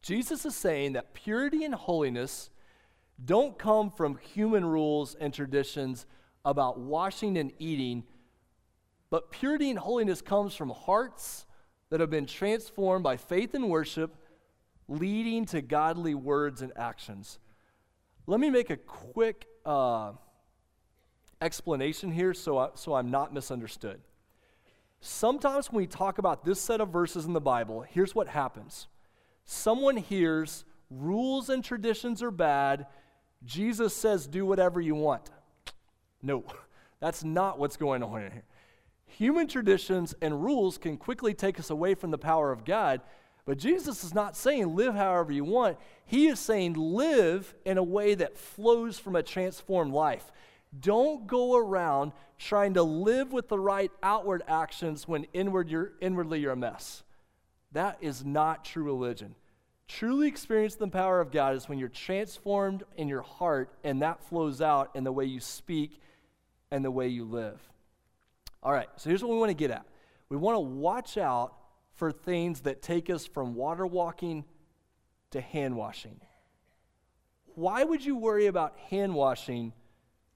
Jesus 0.01 0.45
is 0.45 0.55
saying 0.55 0.93
that 0.93 1.14
purity 1.14 1.64
and 1.64 1.76
holiness 1.76 2.49
don't 3.24 3.57
come 3.57 3.91
from 3.91 4.17
human 4.17 4.65
rules 4.65 5.15
and 5.15 5.34
traditions 5.34 6.05
about 6.43 6.80
washing 6.80 7.38
and 7.38 7.51
eating, 7.59 8.03
but 9.09 9.32
purity 9.32 9.69
and 9.69 9.78
holiness 9.78 10.22
comes 10.22 10.55
from 10.55 10.69
hearts 10.69 11.45
that 11.89 11.99
have 11.99 12.09
been 12.09 12.26
transformed 12.26 13.03
by 13.03 13.17
faith 13.17 13.53
and 13.53 13.69
worship 13.69 14.15
leading 14.88 15.45
to 15.45 15.61
godly 15.61 16.15
words 16.15 16.61
and 16.61 16.72
actions. 16.76 17.39
Let 18.28 18.39
me 18.39 18.49
make 18.49 18.69
a 18.69 18.78
quick 18.78 19.45
uh, 19.65 20.13
explanation 21.41 22.11
here 22.11 22.34
so, 22.34 22.57
I, 22.57 22.69
so 22.76 22.93
I'm 22.95 23.11
not 23.11 23.34
misunderstood. 23.34 24.01
Sometimes 24.99 25.72
when 25.72 25.78
we 25.78 25.88
talk 25.88 26.17
about 26.17 26.45
this 26.45 26.61
set 26.61 26.80
of 26.80 26.89
verses 26.89 27.26
in 27.26 27.34
the 27.34 27.41
Bible, 27.41 27.82
here's 27.82 28.13
what 28.15 28.28
happens 28.28 28.88
someone 29.43 29.97
hears 29.97 30.63
rules 30.89 31.49
and 31.49 31.63
traditions 31.63 32.22
are 32.22 32.32
bad. 32.32 32.86
Jesus 33.45 33.95
says, 33.95 34.27
do 34.27 34.45
whatever 34.45 34.79
you 34.79 34.95
want. 34.95 35.29
No, 36.21 36.43
that's 36.99 37.23
not 37.23 37.57
what's 37.57 37.77
going 37.77 38.03
on 38.03 38.21
here. 38.21 38.43
Human 39.05 39.47
traditions 39.47 40.13
and 40.21 40.43
rules 40.43 40.77
can 40.77 40.97
quickly 40.97 41.33
take 41.33 41.59
us 41.59 41.69
away 41.69 41.95
from 41.95 42.11
the 42.11 42.17
power 42.17 42.51
of 42.51 42.63
God 42.63 43.01
but 43.45 43.57
Jesus 43.57 44.03
is 44.03 44.13
not 44.13 44.37
saying 44.37 44.75
live 44.75 44.93
however 44.93 45.31
you 45.31 45.43
want. 45.43 45.77
He 46.05 46.27
is 46.27 46.39
saying 46.39 46.73
live 46.73 47.53
in 47.65 47.77
a 47.77 47.83
way 47.83 48.15
that 48.15 48.37
flows 48.37 48.99
from 48.99 49.15
a 49.15 49.23
transformed 49.23 49.93
life. 49.93 50.31
Don't 50.79 51.27
go 51.27 51.57
around 51.57 52.13
trying 52.37 52.75
to 52.75 52.83
live 52.83 53.33
with 53.33 53.49
the 53.49 53.59
right 53.59 53.91
outward 54.01 54.43
actions 54.47 55.07
when 55.07 55.25
inward 55.33 55.69
you're, 55.69 55.93
inwardly 56.01 56.39
you're 56.39 56.53
a 56.53 56.55
mess. 56.55 57.03
That 57.71 57.97
is 58.01 58.23
not 58.23 58.63
true 58.63 58.83
religion. 58.83 59.35
Truly 59.97 60.29
experience 60.29 60.75
the 60.75 60.87
power 60.87 61.19
of 61.19 61.31
God 61.31 61.53
is 61.53 61.67
when 61.67 61.77
you're 61.77 61.89
transformed 61.89 62.83
in 62.95 63.09
your 63.09 63.23
heart 63.23 63.73
and 63.83 64.01
that 64.01 64.23
flows 64.23 64.61
out 64.61 64.89
in 64.95 65.03
the 65.03 65.11
way 65.11 65.25
you 65.25 65.41
speak 65.41 65.99
and 66.71 66.83
the 66.83 66.89
way 66.89 67.09
you 67.09 67.25
live. 67.25 67.59
All 68.63 68.71
right, 68.71 68.87
so 68.95 69.09
here's 69.09 69.21
what 69.21 69.31
we 69.31 69.37
want 69.37 69.49
to 69.49 69.53
get 69.53 69.69
at. 69.69 69.85
We 70.29 70.37
want 70.37 70.55
to 70.55 70.61
watch 70.61 71.17
out 71.17 71.55
for 71.95 72.09
things 72.09 72.61
that 72.61 72.81
take 72.81 73.09
us 73.09 73.25
from 73.25 73.53
water 73.53 73.85
walking 73.85 74.45
to 75.31 75.41
hand 75.41 75.75
washing. 75.75 76.21
Why 77.55 77.83
would 77.83 78.03
you 78.03 78.15
worry 78.15 78.45
about 78.45 78.77
hand 78.89 79.13
washing 79.13 79.73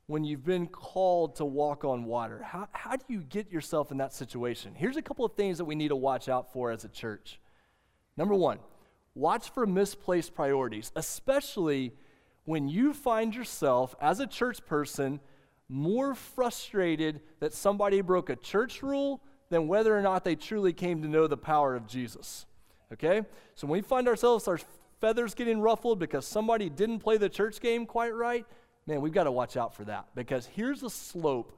when 0.08 0.26
you've 0.26 0.44
been 0.44 0.68
called 0.68 1.38
to 1.38 1.46
walk 1.46 1.86
on 1.86 2.04
water? 2.04 2.44
How, 2.44 2.68
how 2.74 2.98
do 2.98 3.06
you 3.08 3.22
get 3.22 3.50
yourself 3.50 3.92
in 3.92 4.00
that 4.00 4.12
situation? 4.12 4.74
Here's 4.76 4.98
a 4.98 5.02
couple 5.02 5.24
of 5.24 5.32
things 5.36 5.60
that 5.60 5.66
we 5.66 5.76
need 5.76 5.90
to 5.90 5.96
watch 5.96 6.28
out 6.28 6.52
for 6.52 6.72
as 6.72 6.84
a 6.84 6.90
church. 6.90 7.40
Number 8.18 8.36
one, 8.36 8.60
watch 9.16 9.50
for 9.50 9.66
misplaced 9.66 10.36
priorities, 10.36 10.92
especially 10.96 11.94
when 12.44 12.68
you 12.68 12.94
find 12.94 13.34
yourself 13.34 13.96
as 14.00 14.20
a 14.20 14.28
church 14.28 14.64
person 14.66 15.20
more 15.68 16.14
frustrated 16.14 17.22
that 17.40 17.54
somebody 17.54 18.02
broke 18.02 18.30
a 18.30 18.36
church 18.36 18.84
rule 18.84 19.22
than 19.50 19.68
whether 19.68 19.98
or 19.98 20.02
not 20.02 20.24
they 20.24 20.36
truly 20.36 20.74
came 20.74 21.02
to 21.02 21.08
know 21.08 21.28
the 21.28 21.38
power 21.38 21.76
of 21.76 21.88
Jesus. 21.88 22.46
Okay? 22.94 23.24
So 23.56 23.66
when 23.66 23.80
we 23.80 23.82
find 23.82 24.08
ourselves, 24.08 24.48
our 24.48 24.60
feathers 25.00 25.34
getting 25.34 25.60
ruffled 25.60 26.00
because 26.00 26.28
somebody 26.28 26.70
didn't 26.70 27.00
play 27.00 27.18
the 27.18 27.30
church 27.30 27.60
game 27.60 27.86
quite 27.86 28.14
right, 28.14 28.46
man, 28.86 29.02
we've 29.02 29.14
got 29.14 29.24
to 29.24 29.32
watch 29.32 29.58
out 29.58 29.74
for 29.74 29.86
that 29.86 30.08
because 30.14 30.46
here's 30.46 30.84
a 30.84 30.90
slope 30.90 31.52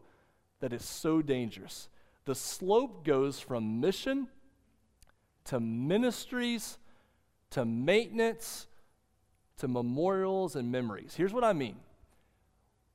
that 0.59 0.73
is 0.73 0.85
so 0.85 1.21
dangerous. 1.21 1.89
The 2.25 2.35
slope 2.35 3.05
goes 3.05 3.39
from 3.39 3.79
mission 3.79 4.27
to 5.45 5.59
ministries 5.59 6.77
to 7.51 7.65
maintenance 7.65 8.67
to 9.57 9.67
memorials 9.67 10.55
and 10.55 10.71
memories. 10.71 11.15
Here's 11.15 11.33
what 11.33 11.43
I 11.43 11.53
mean 11.53 11.77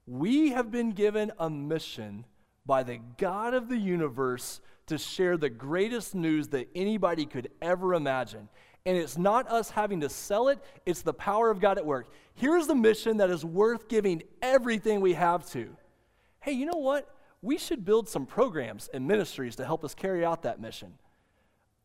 we 0.06 0.50
have 0.50 0.70
been 0.70 0.92
given 0.92 1.32
a 1.38 1.48
mission 1.48 2.24
by 2.66 2.82
the 2.82 2.98
God 3.18 3.54
of 3.54 3.68
the 3.68 3.76
universe 3.76 4.60
to 4.86 4.98
share 4.98 5.36
the 5.36 5.50
greatest 5.50 6.14
news 6.14 6.48
that 6.48 6.68
anybody 6.74 7.24
could 7.24 7.48
ever 7.60 7.94
imagine. 7.94 8.48
And 8.84 8.96
it's 8.96 9.16
not 9.16 9.48
us 9.48 9.70
having 9.70 10.00
to 10.00 10.08
sell 10.08 10.48
it, 10.48 10.58
it's 10.84 11.02
the 11.02 11.14
power 11.14 11.50
of 11.50 11.60
God 11.60 11.78
at 11.78 11.86
work. 11.86 12.10
Here's 12.34 12.66
the 12.66 12.74
mission 12.74 13.18
that 13.18 13.30
is 13.30 13.44
worth 13.44 13.88
giving 13.88 14.22
everything 14.40 15.00
we 15.00 15.14
have 15.14 15.48
to. 15.50 15.76
Hey, 16.40 16.52
you 16.52 16.66
know 16.66 16.78
what? 16.78 17.08
We 17.42 17.58
should 17.58 17.84
build 17.84 18.08
some 18.08 18.26
programs 18.26 18.88
and 18.92 19.06
ministries 19.06 19.56
to 19.56 19.64
help 19.64 19.84
us 19.84 19.94
carry 19.94 20.24
out 20.24 20.42
that 20.42 20.60
mission. 20.60 20.94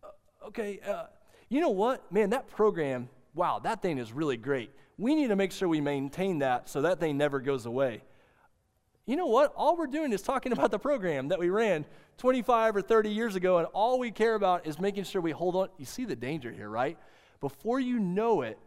Uh, 0.03 0.47
okay, 0.47 0.80
uh, 0.88 1.05
you 1.50 1.62
know 1.62 1.70
what? 1.70 2.12
Man, 2.12 2.32
that 2.32 2.48
program, 2.48 3.10
wow, 3.34 3.60
that 3.60 3.82
thing 3.82 3.98
is 3.98 4.12
really 4.12 4.38
great. 4.38 4.72
We 4.98 5.16
need 5.16 5.28
to 5.28 5.36
make 5.36 5.52
sure 5.52 5.68
we 5.68 5.82
maintain 5.82 6.39
that 6.39 6.70
so 6.70 6.82
that 6.82 7.00
thing 7.00 7.18
never 7.18 7.39
goes 7.39 7.66
away 7.66 8.02
you 9.08 9.16
know 9.16 9.26
what? 9.26 9.54
All 9.56 9.76
we're 9.76 9.88
doing 9.88 10.14
is 10.14 10.22
talking 10.22 10.52
about 10.54 10.70
the 10.70 10.78
program 10.78 11.30
that 11.30 11.39
we 11.39 11.50
ran 11.50 11.86
25 12.20 12.76
or 12.76 12.82
30 12.82 13.10
years 13.10 13.36
ago, 13.36 13.58
and 13.58 13.68
all 13.74 13.98
we 13.98 14.12
care 14.12 14.36
about 14.36 14.68
is 14.68 14.80
making 14.80 15.06
sure 15.06 15.22
we 15.22 15.32
hold 15.32 15.56
on. 15.56 15.70
You 15.80 15.86
see 15.86 16.06
the 16.06 16.16
danger 16.16 16.52
here, 16.52 16.70
right? 16.70 16.98
Before 17.39 17.80
you 17.80 18.00
know 18.00 18.41
it, 18.41 18.60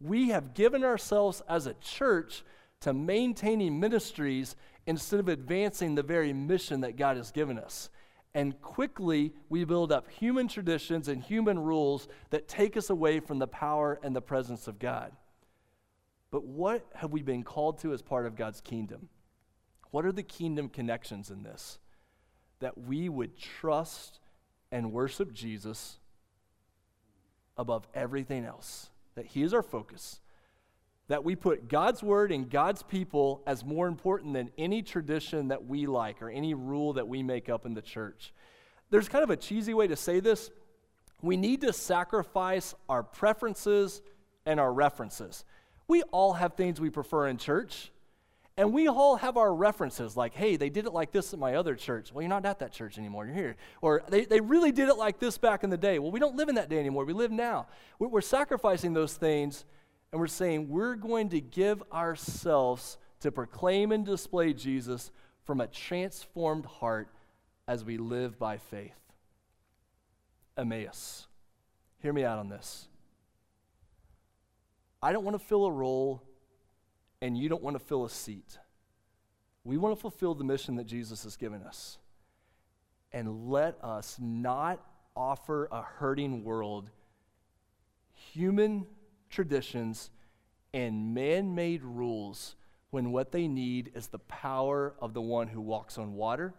we 0.00 0.30
have 0.30 0.54
given 0.54 0.82
ourselves 0.82 1.42
as 1.48 1.66
a 1.66 1.74
church 1.74 2.42
to 2.80 2.92
maintaining 2.92 3.78
ministries 3.78 4.56
instead 4.86 5.20
of 5.20 5.28
advancing 5.28 5.94
the 5.94 6.02
very 6.02 6.32
mission 6.32 6.80
that 6.80 6.96
God 6.96 7.16
has 7.16 7.30
given 7.30 7.58
us. 7.58 7.90
And 8.34 8.58
quickly, 8.62 9.34
we 9.50 9.64
build 9.64 9.92
up 9.92 10.08
human 10.10 10.48
traditions 10.48 11.08
and 11.08 11.22
human 11.22 11.58
rules 11.58 12.08
that 12.30 12.48
take 12.48 12.76
us 12.76 12.88
away 12.88 13.20
from 13.20 13.38
the 13.38 13.46
power 13.46 14.00
and 14.02 14.16
the 14.16 14.22
presence 14.22 14.66
of 14.66 14.78
God. 14.78 15.12
But 16.30 16.44
what 16.44 16.86
have 16.94 17.12
we 17.12 17.20
been 17.20 17.42
called 17.42 17.78
to 17.80 17.92
as 17.92 18.00
part 18.00 18.24
of 18.24 18.34
God's 18.34 18.62
kingdom? 18.62 19.10
What 19.90 20.06
are 20.06 20.12
the 20.12 20.22
kingdom 20.22 20.70
connections 20.70 21.30
in 21.30 21.42
this? 21.42 21.78
That 22.60 22.78
we 22.78 23.10
would 23.10 23.36
trust 23.36 24.18
and 24.70 24.92
worship 24.92 25.34
Jesus 25.34 25.98
above 27.58 27.86
everything 27.94 28.46
else, 28.46 28.88
that 29.14 29.26
He 29.26 29.42
is 29.42 29.52
our 29.52 29.62
focus, 29.62 30.21
that 31.12 31.24
we 31.24 31.36
put 31.36 31.68
God's 31.68 32.02
word 32.02 32.32
and 32.32 32.48
God's 32.48 32.82
people 32.82 33.42
as 33.46 33.66
more 33.66 33.86
important 33.86 34.32
than 34.32 34.50
any 34.56 34.80
tradition 34.80 35.48
that 35.48 35.66
we 35.66 35.84
like 35.84 36.22
or 36.22 36.30
any 36.30 36.54
rule 36.54 36.94
that 36.94 37.06
we 37.06 37.22
make 37.22 37.50
up 37.50 37.66
in 37.66 37.74
the 37.74 37.82
church. 37.82 38.32
There's 38.88 39.10
kind 39.10 39.22
of 39.22 39.28
a 39.28 39.36
cheesy 39.36 39.74
way 39.74 39.86
to 39.88 39.94
say 39.94 40.20
this. 40.20 40.50
We 41.20 41.36
need 41.36 41.60
to 41.60 41.72
sacrifice 41.74 42.74
our 42.88 43.02
preferences 43.02 44.00
and 44.46 44.58
our 44.58 44.72
references. 44.72 45.44
We 45.86 46.00
all 46.12 46.32
have 46.32 46.54
things 46.54 46.80
we 46.80 46.88
prefer 46.88 47.28
in 47.28 47.36
church. 47.36 47.92
And 48.56 48.72
we 48.72 48.88
all 48.88 49.16
have 49.16 49.36
our 49.36 49.54
references, 49.54 50.16
like, 50.16 50.32
hey, 50.32 50.56
they 50.56 50.70
did 50.70 50.86
it 50.86 50.94
like 50.94 51.12
this 51.12 51.34
at 51.34 51.38
my 51.38 51.56
other 51.56 51.74
church. 51.74 52.10
Well, 52.12 52.22
you're 52.22 52.30
not 52.30 52.46
at 52.46 52.58
that 52.60 52.72
church 52.72 52.96
anymore, 52.96 53.26
you're 53.26 53.34
here. 53.34 53.56
Or 53.82 54.02
they, 54.08 54.24
they 54.24 54.40
really 54.40 54.72
did 54.72 54.88
it 54.88 54.96
like 54.96 55.18
this 55.18 55.36
back 55.36 55.62
in 55.62 55.68
the 55.68 55.76
day. 55.76 55.98
Well, 55.98 56.10
we 56.10 56.20
don't 56.20 56.36
live 56.36 56.48
in 56.48 56.54
that 56.54 56.70
day 56.70 56.78
anymore, 56.78 57.04
we 57.04 57.12
live 57.12 57.30
now. 57.30 57.66
We're, 57.98 58.08
we're 58.08 58.20
sacrificing 58.22 58.94
those 58.94 59.14
things, 59.14 59.66
and 60.12 60.20
we're 60.20 60.26
saying 60.26 60.68
we're 60.68 60.94
going 60.94 61.30
to 61.30 61.40
give 61.40 61.82
ourselves 61.92 62.98
to 63.20 63.32
proclaim 63.32 63.92
and 63.92 64.04
display 64.04 64.52
Jesus 64.52 65.10
from 65.44 65.60
a 65.60 65.66
transformed 65.66 66.66
heart 66.66 67.08
as 67.66 67.84
we 67.84 67.96
live 67.96 68.38
by 68.38 68.58
faith. 68.58 68.98
Emmaus. 70.56 71.26
Hear 71.98 72.12
me 72.12 72.24
out 72.24 72.38
on 72.38 72.48
this. 72.48 72.88
I 75.02 75.12
don't 75.12 75.24
want 75.24 75.38
to 75.38 75.44
fill 75.44 75.64
a 75.64 75.70
role 75.70 76.22
and 77.20 77.38
you 77.38 77.48
don't 77.48 77.62
want 77.62 77.78
to 77.78 77.84
fill 77.84 78.04
a 78.04 78.10
seat. 78.10 78.58
We 79.64 79.76
want 79.76 79.96
to 79.96 80.00
fulfill 80.00 80.34
the 80.34 80.44
mission 80.44 80.76
that 80.76 80.86
Jesus 80.86 81.24
has 81.24 81.36
given 81.36 81.62
us. 81.62 81.98
And 83.12 83.48
let 83.48 83.82
us 83.82 84.16
not 84.20 84.84
offer 85.14 85.68
a 85.70 85.82
hurting 85.82 86.44
world 86.44 86.90
human 88.14 88.86
traditions 89.32 90.10
and 90.72 91.14
man 91.14 91.54
made 91.54 91.82
rules 91.82 92.54
when 92.90 93.10
what 93.10 93.32
they 93.32 93.48
need 93.48 93.90
is 93.94 94.08
the 94.08 94.18
power 94.18 94.94
of 95.00 95.14
the 95.14 95.20
one 95.20 95.48
who 95.48 95.60
walks 95.60 95.98
on 95.98 96.14
water, 96.14 96.54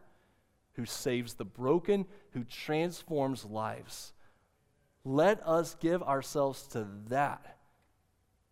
who 0.74 0.86
saves 0.86 1.36
the 1.36 1.46
broken, 1.46 2.06
who 2.32 2.44
transforms 2.44 3.46
lives. 3.46 4.14
Let 5.06 5.46
us 5.48 5.76
give 5.80 6.02
ourselves 6.02 6.64
to 6.68 6.88
that 7.10 7.58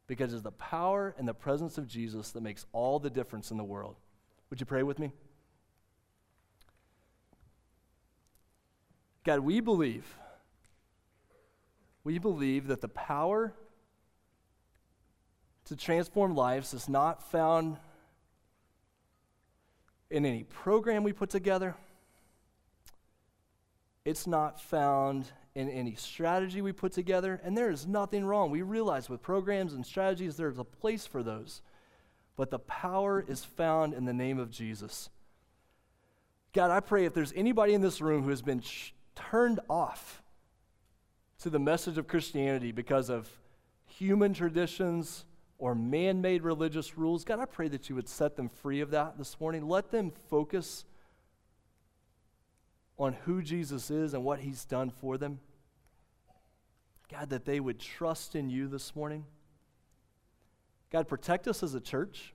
because 0.08 0.34
it's 0.34 0.44
the 0.44 0.52
power 0.52 1.16
and 1.18 1.28
the 1.28 1.34
presence 1.34 1.78
of 1.78 1.88
Jesus 1.88 2.32
that 2.32 2.42
makes 2.42 2.66
all 2.72 3.00
the 3.00 3.10
difference 3.10 3.50
in 3.50 3.58
the 3.58 3.64
world. 3.64 3.96
Would 4.50 4.60
you 4.60 4.66
pray 4.66 4.84
with 4.84 5.00
me? 5.00 5.12
God, 9.24 9.40
we 9.40 9.60
believe, 9.60 10.18
we 12.04 12.20
believe 12.20 12.68
that 12.68 12.82
the 12.82 12.88
power 12.90 13.54
to 15.72 15.78
transform 15.78 16.36
lives 16.36 16.74
is 16.74 16.90
not 16.90 17.24
found 17.32 17.78
in 20.10 20.26
any 20.26 20.44
program 20.44 21.02
we 21.02 21.14
put 21.14 21.30
together. 21.30 21.76
It's 24.04 24.28
not 24.28 24.60
found 24.60 25.32
in 25.56 25.70
any 25.70 25.96
strategy 25.96 26.62
we 26.62 26.74
put 26.74 26.92
together, 26.92 27.40
and 27.42 27.58
there 27.58 27.72
is 27.72 27.88
nothing 27.88 28.26
wrong. 28.26 28.52
We 28.52 28.64
realize 28.64 29.10
with 29.10 29.22
programs 29.22 29.72
and 29.72 29.86
strategies, 29.86 30.36
there's 30.36 30.60
a 30.60 30.66
place 30.66 31.06
for 31.06 31.24
those. 31.24 31.62
But 32.36 32.52
the 32.52 32.60
power 32.60 33.24
is 33.26 33.46
found 33.46 33.94
in 33.94 34.04
the 34.04 34.12
name 34.12 34.40
of 34.40 34.52
Jesus. 34.52 35.10
God, 36.52 36.70
I 36.70 36.82
pray 36.82 37.06
if 37.06 37.14
there's 37.14 37.32
anybody 37.32 37.74
in 37.74 37.80
this 37.80 38.02
room 38.02 38.24
who 38.24 38.30
has 38.32 38.42
been 38.42 38.60
ch- 38.60 38.94
turned 39.16 39.62
off 39.70 40.22
to 41.44 41.50
the 41.50 41.60
message 41.60 41.98
of 41.98 42.10
Christianity 42.10 42.74
because 42.74 43.10
of 43.10 43.30
human 43.86 44.34
traditions 44.34 45.24
or 45.62 45.76
man 45.76 46.22
made 46.22 46.42
religious 46.42 46.98
rules, 46.98 47.24
God, 47.24 47.38
I 47.40 47.46
pray 47.46 47.68
that 47.68 47.88
you 47.88 47.94
would 47.94 48.10
set 48.10 48.36
them 48.36 48.50
free 48.50 48.82
of 48.82 48.90
that 48.90 49.20
this 49.20 49.40
morning. 49.40 49.68
Let 49.68 49.92
them 49.92 50.12
focus 50.28 50.86
on 52.98 53.14
who 53.26 53.44
Jesus 53.44 53.92
is 53.92 54.16
and 54.16 54.24
what 54.24 54.40
he's 54.40 54.66
done 54.66 54.90
for 54.90 55.20
them. 55.20 55.40
God, 57.12 57.30
that 57.30 57.46
they 57.46 57.60
would 57.60 57.80
trust 57.80 58.36
in 58.36 58.50
you 58.50 58.68
this 58.68 58.96
morning. 58.96 59.24
God, 60.92 61.08
protect 61.08 61.48
us 61.48 61.62
as 61.62 61.76
a 61.76 61.80
church. 61.80 62.34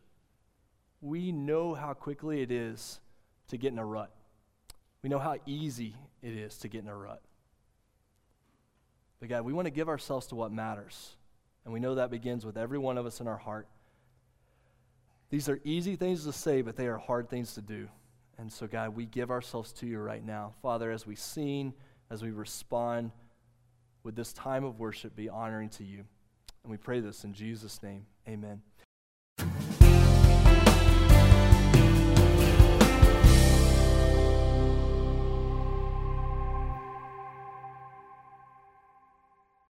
We 1.01 1.33
know 1.33 1.75
how 1.75 1.95
quickly 1.95 2.43
it 2.43 2.53
is 2.53 3.01
to 3.49 3.57
get 3.57 3.73
in 3.73 3.81
a 3.81 3.85
rut. 3.85 4.13
We 5.03 5.09
know 5.09 5.19
how 5.19 5.35
easy 5.47 5.97
it 6.23 6.33
is 6.33 6.59
to 6.59 6.69
get 6.69 6.85
in 6.85 6.89
a 6.89 6.97
rut. 6.97 7.23
But 9.19 9.31
God, 9.31 9.43
we 9.43 9.53
want 9.53 9.67
to 9.67 9.73
give 9.73 9.89
ourselves 9.89 10.29
to 10.29 10.37
what 10.37 10.53
matters. 10.53 11.16
And 11.67 11.73
we 11.75 11.81
know 11.81 11.97
that 11.97 12.13
begins 12.13 12.47
with 12.47 12.57
every 12.57 12.79
one 12.79 12.97
of 12.97 13.07
us 13.07 13.21
in 13.21 13.27
our 13.27 13.37
heart. 13.37 13.67
These 15.31 15.49
are 15.49 15.59
easy 15.65 15.97
things 15.97 16.23
to 16.25 16.33
say, 16.33 16.63
but 16.63 16.77
they 16.77 16.87
are 16.87 16.97
hard 16.97 17.29
things 17.29 17.55
to 17.55 17.61
do. 17.61 17.89
And 18.39 18.53
so, 18.53 18.69
God, 18.69 18.95
we 18.95 19.05
give 19.05 19.33
ourselves 19.33 19.73
to 19.75 19.87
you 19.87 19.99
right 19.99 20.25
now. 20.25 20.53
Father, 20.63 20.93
as 20.93 21.09
we 21.09 21.17
sing, 21.17 21.75
as 22.09 22.23
we 22.23 22.31
respond, 22.31 23.11
would 24.05 24.15
this 24.15 24.33
time 24.33 24.63
of 24.63 24.79
worship 24.79 25.17
be 25.17 25.29
honoring 25.29 25.69
to 25.71 25.83
you? 25.83 26.05
And 26.63 26.71
we 26.71 26.77
pray 26.77 27.01
this 27.01 27.25
in 27.25 27.35
Jesus' 27.35 27.83
name. 27.83 28.07
Amen. 28.29 28.63